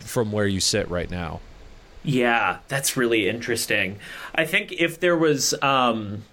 from 0.00 0.32
where 0.32 0.46
you 0.46 0.60
sit 0.60 0.90
right 0.90 1.10
now 1.10 1.40
Yeah, 2.02 2.58
that's 2.68 2.96
really 2.96 3.28
interesting. 3.28 3.98
I 4.34 4.46
think 4.46 4.72
if 4.72 4.98
there 5.00 5.16
was 5.16 5.54
um 5.62 6.24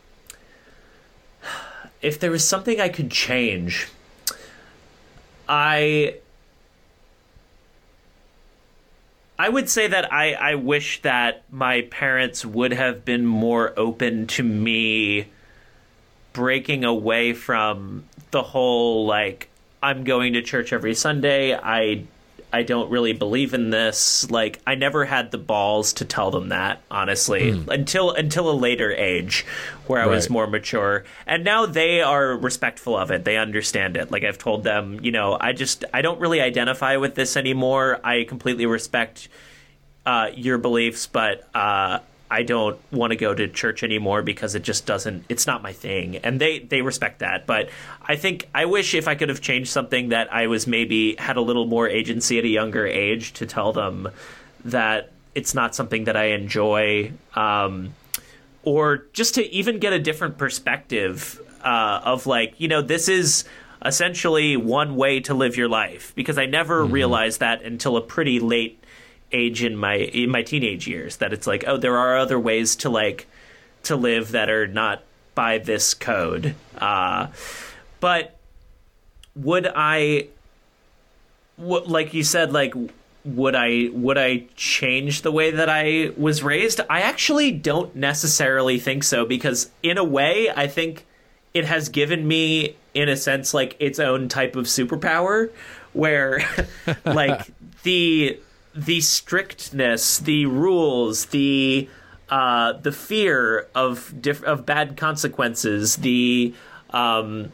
if 2.02 2.20
there 2.20 2.32
was 2.32 2.48
something 2.48 2.80
I 2.80 2.90
could 2.90 3.12
change, 3.12 3.88
I 5.50 6.16
I 9.40 9.50
would 9.50 9.70
say 9.70 9.88
that 9.88 10.12
I, 10.12 10.34
I 10.34 10.56
wish 10.56 11.02
that 11.04 11.44
my 11.52 11.82
parents 11.82 12.44
would 12.46 12.74
have 12.74 13.06
been 13.06 13.26
more 13.26 13.74
open 13.78 14.26
to 14.28 14.44
me 14.44 15.28
breaking 16.34 16.84
away 16.84 17.34
from 17.34 18.06
the 18.32 18.42
whole 18.42 19.06
like 19.06 19.50
I'm 19.84 20.04
going 20.04 20.34
to 20.34 20.42
church 20.42 20.74
every 20.74 20.96
Sunday. 20.96 21.54
I 21.56 22.06
I 22.52 22.64
don't 22.64 22.90
really 22.90 23.14
believe 23.14 23.54
in 23.54 23.70
this. 23.70 24.30
Like 24.32 24.60
I 24.66 24.76
never 24.76 25.06
had 25.06 25.32
the 25.32 25.38
balls 25.38 25.94
to 25.94 26.06
tell 26.06 26.32
them 26.32 26.50
that, 26.50 26.82
honestly, 26.90 27.52
mm. 27.52 27.68
until 27.68 28.12
until 28.12 28.50
a 28.50 28.54
later 28.54 28.92
age 28.92 29.46
where 29.88 30.02
I 30.02 30.06
right. 30.06 30.12
was 30.12 30.30
more 30.30 30.48
mature. 30.48 31.04
And 31.26 31.44
now 31.44 31.66
they 31.66 32.02
are 32.02 32.38
respectful 32.38 32.98
of 32.98 33.12
it. 33.12 33.26
They 33.26 33.38
understand 33.38 33.98
it. 33.98 34.12
Like 34.12 34.24
I've 34.24 34.38
told 34.38 34.64
them, 34.64 35.00
you 35.04 35.12
know, 35.12 35.38
I 35.40 35.54
just 35.54 35.84
I 35.94 36.02
don't 36.02 36.20
really 36.20 36.42
identify 36.42 36.96
with 36.98 37.16
this 37.16 37.36
anymore. 37.36 38.00
I 38.04 38.24
completely 38.24 38.66
respect 38.66 39.28
uh, 40.06 40.30
your 40.34 40.58
beliefs, 40.58 41.06
but 41.06 41.48
uh, 41.54 42.00
I 42.30 42.44
don't 42.44 42.80
want 42.92 43.12
to 43.12 43.18
go 43.18 43.34
to 43.34 43.48
church 43.48 43.84
anymore 43.84 44.22
because 44.22 44.56
it 44.56 44.64
just 44.64 44.86
doesn't 44.86 45.26
it's 45.30 45.48
not 45.48 45.64
my 45.64 45.74
thing. 45.74 46.18
And 46.18 46.42
they 46.42 46.60
they 46.60 46.82
respect 46.82 47.20
that. 47.20 47.46
But 47.46 47.70
I 48.02 48.16
think 48.16 48.48
I 48.54 48.66
wish 48.66 48.94
if 48.94 49.08
I 49.08 49.16
could 49.16 49.30
have 49.30 49.42
changed 49.42 49.70
something 49.70 50.10
that 50.10 50.34
I 50.34 50.48
was 50.48 50.68
maybe 50.68 51.16
had 51.16 51.38
a 51.38 51.42
little 51.42 51.66
more 51.66 51.88
agency 51.88 52.38
at 52.38 52.46
a 52.46 52.50
younger 52.50 52.86
age 52.86 53.34
to 53.34 53.46
tell 53.46 53.74
them 53.74 54.10
that 54.66 55.12
it's 55.36 55.54
not 55.54 55.76
something 55.76 56.06
that 56.06 56.18
I 56.18 56.32
enjoy 56.32 57.14
um, 57.36 57.94
or 58.64 59.06
just 59.14 59.36
to 59.36 59.50
even 59.54 59.80
get 59.80 59.94
a 59.94 60.00
different 60.00 60.38
perspective 60.38 61.42
uh, 61.64 62.02
of 62.04 62.26
like 62.26 62.60
you 62.60 62.68
know 62.68 62.82
this 62.82 63.08
is 63.08 63.46
essentially 63.86 64.58
one 64.58 64.96
way 64.96 65.20
to 65.22 65.34
live 65.34 65.56
your 65.56 65.70
life. 65.70 66.14
Because 66.16 66.38
I 66.38 66.46
never 66.46 66.84
mm-hmm. 66.84 66.94
realized 66.94 67.40
that 67.40 67.62
until 67.62 67.98
a 67.98 68.02
pretty 68.02 68.40
late 68.40 68.84
age 69.32 69.64
in 69.64 69.76
my 69.76 69.96
in 69.96 70.30
my 70.30 70.42
teenage 70.42 70.88
years 70.88 71.18
that 71.18 71.34
it's 71.34 71.46
like 71.46 71.64
oh 71.68 71.78
there 71.78 71.98
are 71.98 72.18
other 72.18 72.40
ways 72.40 72.76
to 72.78 72.90
like 72.90 73.28
to 73.84 73.96
live 73.96 74.32
that 74.32 74.50
are 74.50 74.68
not 74.68 75.04
by 75.36 75.58
this 75.60 75.94
code. 75.94 76.56
Uh, 76.78 77.28
but 78.00 78.38
would 79.36 79.70
i 79.76 80.28
what 81.58 81.88
like 81.88 82.14
you 82.14 82.24
said 82.24 82.52
like 82.52 82.74
would 83.24 83.54
i 83.54 83.88
would 83.94 84.18
i 84.18 84.44
change 84.56 85.22
the 85.22 85.32
way 85.32 85.52
that 85.52 85.70
i 85.70 86.12
was 86.18 86.42
raised? 86.42 86.82
I 86.90 87.02
actually 87.02 87.52
don't 87.52 87.96
necessarily 87.96 88.80
think 88.80 89.04
so 89.04 89.26
because 89.26 89.70
in 89.84 89.98
a 89.98 90.04
way 90.04 90.50
i 90.50 90.68
think 90.68 91.06
it 91.54 91.66
has 91.66 91.90
given 91.90 92.28
me 92.28 92.76
in 92.94 93.10
a 93.10 93.16
sense 93.16 93.54
like 93.54 93.76
its 93.80 94.00
own 94.00 94.30
type 94.30 94.56
of 94.56 94.66
superpower 94.66 95.52
where 95.94 96.42
like 97.06 97.48
the 97.84 98.40
the 98.78 99.02
strictness, 99.02 100.20
the 100.20 100.46
rules, 100.46 101.26
the 101.28 101.90
uh, 102.30 102.74
the 102.74 102.92
fear 102.92 103.68
of 103.74 104.14
diff- 104.22 104.44
of 104.44 104.66
bad 104.66 104.96
consequences, 104.96 105.98
the 105.98 106.54
um, 106.92 107.52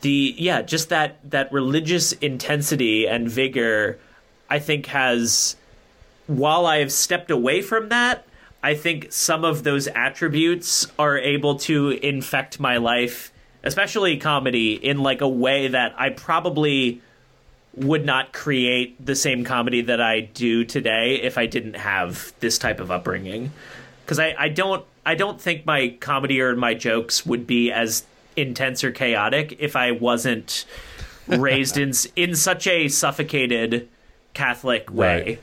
the 0.00 0.34
yeah, 0.36 0.62
just 0.62 0.88
that 0.88 1.18
that 1.30 1.52
religious 1.52 2.12
intensity 2.12 3.06
and 3.06 3.30
vigor, 3.30 3.98
I 4.48 4.58
think 4.58 4.86
has. 4.86 5.56
While 6.26 6.64
I 6.64 6.78
have 6.78 6.92
stepped 6.92 7.30
away 7.32 7.60
from 7.60 7.88
that, 7.88 8.24
I 8.62 8.74
think 8.74 9.10
some 9.10 9.44
of 9.44 9.64
those 9.64 9.88
attributes 9.88 10.86
are 10.96 11.18
able 11.18 11.56
to 11.60 11.90
infect 11.90 12.60
my 12.60 12.76
life, 12.76 13.32
especially 13.64 14.16
comedy, 14.16 14.74
in 14.74 14.98
like 14.98 15.22
a 15.22 15.28
way 15.28 15.66
that 15.66 15.92
I 15.98 16.10
probably 16.10 17.00
would 17.74 18.04
not 18.04 18.32
create 18.32 19.04
the 19.04 19.14
same 19.14 19.44
comedy 19.44 19.82
that 19.82 20.00
I 20.00 20.20
do 20.20 20.64
today 20.64 21.20
if 21.22 21.38
I 21.38 21.46
didn't 21.46 21.76
have 21.76 22.32
this 22.40 22.58
type 22.58 22.80
of 22.80 22.90
upbringing. 22.90 23.52
Because 24.04 24.18
I, 24.18 24.34
I 24.38 24.48
don't 24.48 24.84
I 25.06 25.14
don't 25.14 25.40
think 25.40 25.66
my 25.66 25.96
comedy 26.00 26.40
or 26.40 26.56
my 26.56 26.74
jokes 26.74 27.24
would 27.24 27.46
be 27.46 27.70
as 27.70 28.04
intense 28.36 28.82
or 28.82 28.90
chaotic 28.90 29.56
if 29.58 29.76
I 29.76 29.92
wasn't 29.92 30.64
raised 31.26 31.76
in 31.76 31.92
in 32.16 32.34
such 32.34 32.66
a 32.66 32.88
suffocated 32.88 33.88
Catholic 34.34 34.90
way. 34.90 35.24
Right. 35.24 35.40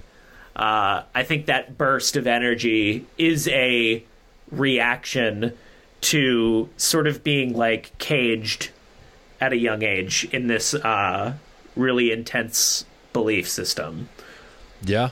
Uh, 0.55 1.03
I 1.13 1.23
think 1.23 1.45
that 1.45 1.77
burst 1.77 2.17
of 2.17 2.25
energy 2.25 3.05
is 3.17 3.47
a 3.49 4.03
reaction 4.51 5.53
to 6.01 6.69
sort 6.77 7.07
of 7.07 7.23
being 7.23 7.55
like 7.55 7.95
caged 7.99 8.71
at 9.39 9.53
a 9.53 9.57
young 9.57 9.83
age 9.83 10.27
in 10.31 10.47
this 10.47 10.73
uh, 10.73 11.33
really 11.77 12.11
intense 12.11 12.85
belief 13.13 13.47
system. 13.47 14.09
Yeah. 14.83 15.09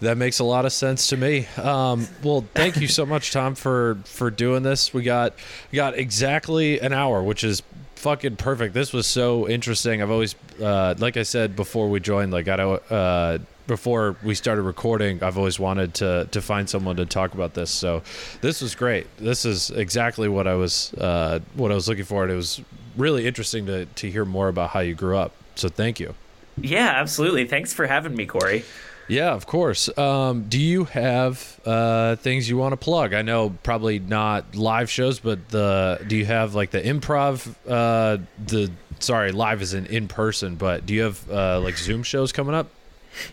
That 0.00 0.16
makes 0.16 0.38
a 0.38 0.44
lot 0.44 0.64
of 0.64 0.72
sense 0.72 1.08
to 1.08 1.16
me. 1.16 1.46
Um, 1.56 2.06
well, 2.22 2.44
thank 2.54 2.76
you 2.76 2.86
so 2.86 3.04
much, 3.04 3.32
Tom, 3.32 3.56
for 3.56 3.98
for 4.04 4.30
doing 4.30 4.62
this. 4.62 4.94
We 4.94 5.02
got 5.02 5.34
we 5.72 5.76
got 5.76 5.98
exactly 5.98 6.80
an 6.80 6.92
hour, 6.92 7.20
which 7.20 7.42
is 7.42 7.62
fucking 7.96 8.36
perfect. 8.36 8.74
This 8.74 8.92
was 8.92 9.08
so 9.08 9.48
interesting. 9.48 10.00
I've 10.00 10.10
always, 10.10 10.36
uh, 10.62 10.94
like 10.98 11.16
I 11.16 11.24
said 11.24 11.56
before 11.56 11.88
we 11.88 11.98
joined, 11.98 12.32
like 12.32 12.46
I 12.46 12.54
uh, 12.54 13.38
before 13.66 14.16
we 14.22 14.34
started 14.34 14.62
recording, 14.62 15.22
I've 15.22 15.36
always 15.36 15.58
wanted 15.58 15.94
to 15.94 16.28
to 16.30 16.40
find 16.40 16.70
someone 16.70 16.96
to 16.96 17.06
talk 17.06 17.34
about 17.34 17.54
this. 17.54 17.70
So 17.70 18.02
this 18.40 18.62
was 18.62 18.74
great. 18.74 19.06
This 19.18 19.44
is 19.44 19.70
exactly 19.70 20.28
what 20.28 20.46
I 20.46 20.54
was 20.54 20.94
uh, 20.94 21.40
what 21.54 21.72
I 21.72 21.74
was 21.74 21.88
looking 21.88 22.04
for, 22.04 22.22
and 22.22 22.32
it 22.32 22.36
was 22.36 22.60
really 22.96 23.26
interesting 23.26 23.66
to 23.66 23.86
to 23.86 24.10
hear 24.10 24.24
more 24.24 24.48
about 24.48 24.70
how 24.70 24.80
you 24.80 24.94
grew 24.94 25.16
up. 25.16 25.32
So 25.58 25.68
thank 25.68 25.98
you. 26.00 26.14
Yeah, 26.60 26.92
absolutely. 26.94 27.46
Thanks 27.46 27.72
for 27.72 27.86
having 27.86 28.14
me, 28.14 28.26
Corey. 28.26 28.64
Yeah, 29.08 29.32
of 29.32 29.46
course. 29.46 29.96
Um, 29.96 30.44
do 30.48 30.60
you 30.60 30.84
have 30.84 31.60
uh, 31.64 32.16
things 32.16 32.48
you 32.48 32.58
want 32.58 32.72
to 32.72 32.76
plug? 32.76 33.14
I 33.14 33.22
know 33.22 33.50
probably 33.62 33.98
not 33.98 34.54
live 34.54 34.90
shows, 34.90 35.18
but 35.18 35.48
the 35.48 36.04
do 36.06 36.16
you 36.16 36.26
have 36.26 36.54
like 36.54 36.70
the 36.70 36.82
improv? 36.82 37.54
Uh, 37.66 38.22
the 38.44 38.70
sorry, 39.00 39.32
live 39.32 39.62
is 39.62 39.72
in 39.72 40.08
person, 40.08 40.56
but 40.56 40.84
do 40.84 40.94
you 40.94 41.02
have 41.02 41.30
uh, 41.30 41.60
like 41.60 41.78
Zoom 41.78 42.02
shows 42.02 42.32
coming 42.32 42.54
up? 42.54 42.68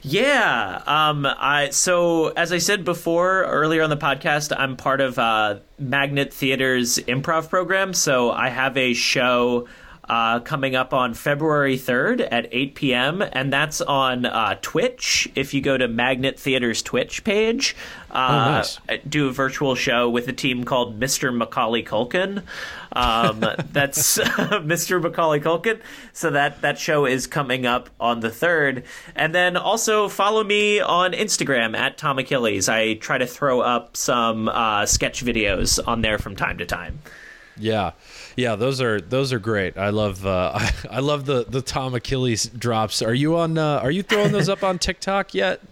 Yeah. 0.01 0.82
Um. 0.88 1.26
I 1.26 1.69
so 1.71 2.28
as 2.30 2.53
I 2.53 2.59
said 2.59 2.86
before 2.86 3.43
earlier 3.43 3.84
on 3.84 3.89
the 3.89 3.97
podcast, 3.97 4.55
I'm 4.57 4.78
part 4.78 5.01
of 5.01 5.19
uh, 5.19 5.57
Magnet 5.78 6.34
Theater's 6.34 6.97
improv 6.99 7.49
program. 7.49 7.93
So 7.93 8.32
I 8.32 8.47
have 8.47 8.78
a 8.78 8.93
show 8.93 9.67
uh, 10.08 10.39
coming 10.41 10.76
up 10.76 10.93
on 10.93 11.14
February 11.14 11.78
3rd 11.78 12.28
at 12.32 12.47
8 12.51 12.76
p.m., 12.76 13.22
and 13.22 13.51
that's 13.51 13.82
on 13.82 14.26
uh, 14.26 14.58
Twitch. 14.62 15.30
If 15.36 15.53
you 15.53 15.62
go 15.62 15.78
to 15.78 15.88
Magnet 15.88 16.39
Theater's 16.39 16.82
Twitch 16.82 17.24
page, 17.24 17.76
uh, 18.12 18.16
oh, 18.16 18.51
nice. 18.51 18.80
do 19.08 19.28
a 19.28 19.32
virtual 19.32 19.76
show 19.76 20.10
with 20.10 20.28
a 20.28 20.34
team 20.34 20.64
called 20.64 20.99
Mr. 20.99 21.36
Macaulay 21.36 21.84
Culkin. 21.84 22.43
Um, 22.93 23.39
that's 23.72 24.18
Mr. 24.20 25.01
Macaulay 25.01 25.39
Culkin. 25.39 25.80
So 26.14 26.32
that 26.32 26.62
that 26.62 26.80
show 26.80 27.06
is 27.06 27.28
coming 27.28 27.66
up 27.66 27.89
on 27.99 28.22
the 28.22 28.30
third, 28.30 28.84
and 29.16 29.34
then 29.34 29.58
also 29.58 30.08
follow 30.08 30.43
me 30.43 30.80
on 30.80 31.12
Instagram 31.14 31.76
at 31.76 31.97
Tom 31.97 32.20
Achilles. 32.20 32.70
I 32.70 32.93
try 32.93 33.18
to 33.18 33.28
throw 33.28 33.62
up 33.62 33.97
some 33.97 34.47
uh, 34.47 34.86
sketch 34.86 35.26
videos 35.26 35.80
on 35.86 36.01
there 36.01 36.18
from 36.18 36.36
time 36.36 36.58
to 36.60 36.66
time. 36.66 36.99
Yeah. 37.58 37.91
Yeah, 38.36 38.56
those 38.56 38.82
are 38.82 38.99
those 38.99 39.32
are 39.32 39.39
great. 39.39 39.78
I 39.78 39.89
love 39.89 40.26
uh, 40.26 40.51
I, 40.56 40.72
I 40.97 40.99
love 40.99 41.26
the 41.26 41.45
the 41.45 41.62
Tom 41.62 41.95
Achilles 41.95 42.45
drops. 42.45 43.01
Are 43.01 43.14
you 43.14 43.38
on? 43.38 43.58
Uh, 43.58 43.80
are 43.82 43.91
you 43.91 44.03
throwing 44.03 44.32
those 44.32 44.49
up 44.49 44.64
on 44.64 44.80
TikTok 44.80 45.34
yet? 45.34 45.62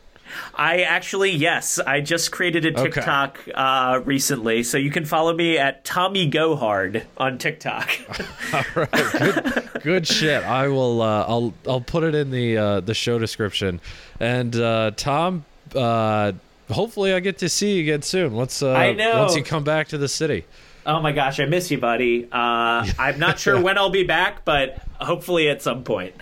I 0.56 0.82
actually 0.82 1.32
yes, 1.32 1.80
I 1.80 2.02
just 2.02 2.32
created 2.32 2.66
a 2.66 2.72
TikTok 2.72 3.40
okay. 3.42 3.52
uh, 3.52 4.00
recently, 4.00 4.64
so 4.64 4.78
you 4.78 4.92
can 4.92 5.06
follow 5.06 5.34
me 5.34 5.58
at 5.58 5.84
Tommy 5.84 6.28
Go 6.30 6.56
Hard 6.56 7.06
on 7.18 7.38
TikTok. 7.38 7.90
All 8.54 8.64
right, 8.76 8.92
good, 8.92 9.70
good 9.84 10.08
shit. 10.08 10.44
I 10.44 10.68
will. 10.68 11.02
Uh, 11.02 11.26
I'll 11.28 11.54
I'll 11.68 11.82
put 11.82 12.04
it 12.04 12.16
in 12.16 12.32
the 12.32 12.58
uh, 12.58 12.80
the 12.80 12.94
show 12.94 13.20
description. 13.20 13.80
And 14.20 14.56
uh, 14.56 14.92
Tom, 14.96 15.46
uh, 15.76 16.34
hopefully 16.72 17.14
I 17.14 17.20
get 17.20 17.40
to 17.40 17.50
see 17.50 17.76
you 17.76 17.82
again 17.82 18.02
soon. 18.02 18.36
Let's. 18.36 18.62
Uh, 18.62 18.74
I 18.74 18.94
know. 18.94 19.20
Once 19.20 19.36
you 19.36 19.44
come 19.44 19.64
back 19.64 19.90
to 19.90 19.98
the 19.98 20.08
city. 20.10 20.46
Oh 20.86 21.00
my 21.02 21.12
gosh, 21.12 21.40
I 21.40 21.46
miss 21.46 21.72
you, 21.72 21.78
buddy. 21.78 22.26
Uh, 22.32 22.86
I'm 23.00 23.20
not 23.20 23.40
sure 23.40 23.60
when 23.60 23.78
I'll 23.78 23.90
be 23.90 24.04
back, 24.04 24.44
but 24.46 24.82
hopefully 25.00 25.50
at 25.50 25.62
some 25.62 25.84
point. 25.84 26.14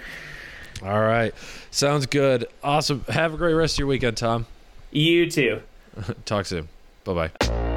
All 0.84 0.99
right. 0.99 1.34
Sounds 1.72 2.05
good. 2.05 2.45
Awesome. 2.64 3.05
Have 3.07 3.34
a 3.34 3.38
great 3.38 3.53
rest 3.53 3.76
of 3.76 3.80
your 3.80 3.88
weekend, 3.88 4.18
Tom. 4.18 4.45
You 4.91 5.30
too. 5.30 5.62
Talk 6.26 6.45
soon. 6.45 6.68
Bye 7.03 7.30
bye. 7.39 7.70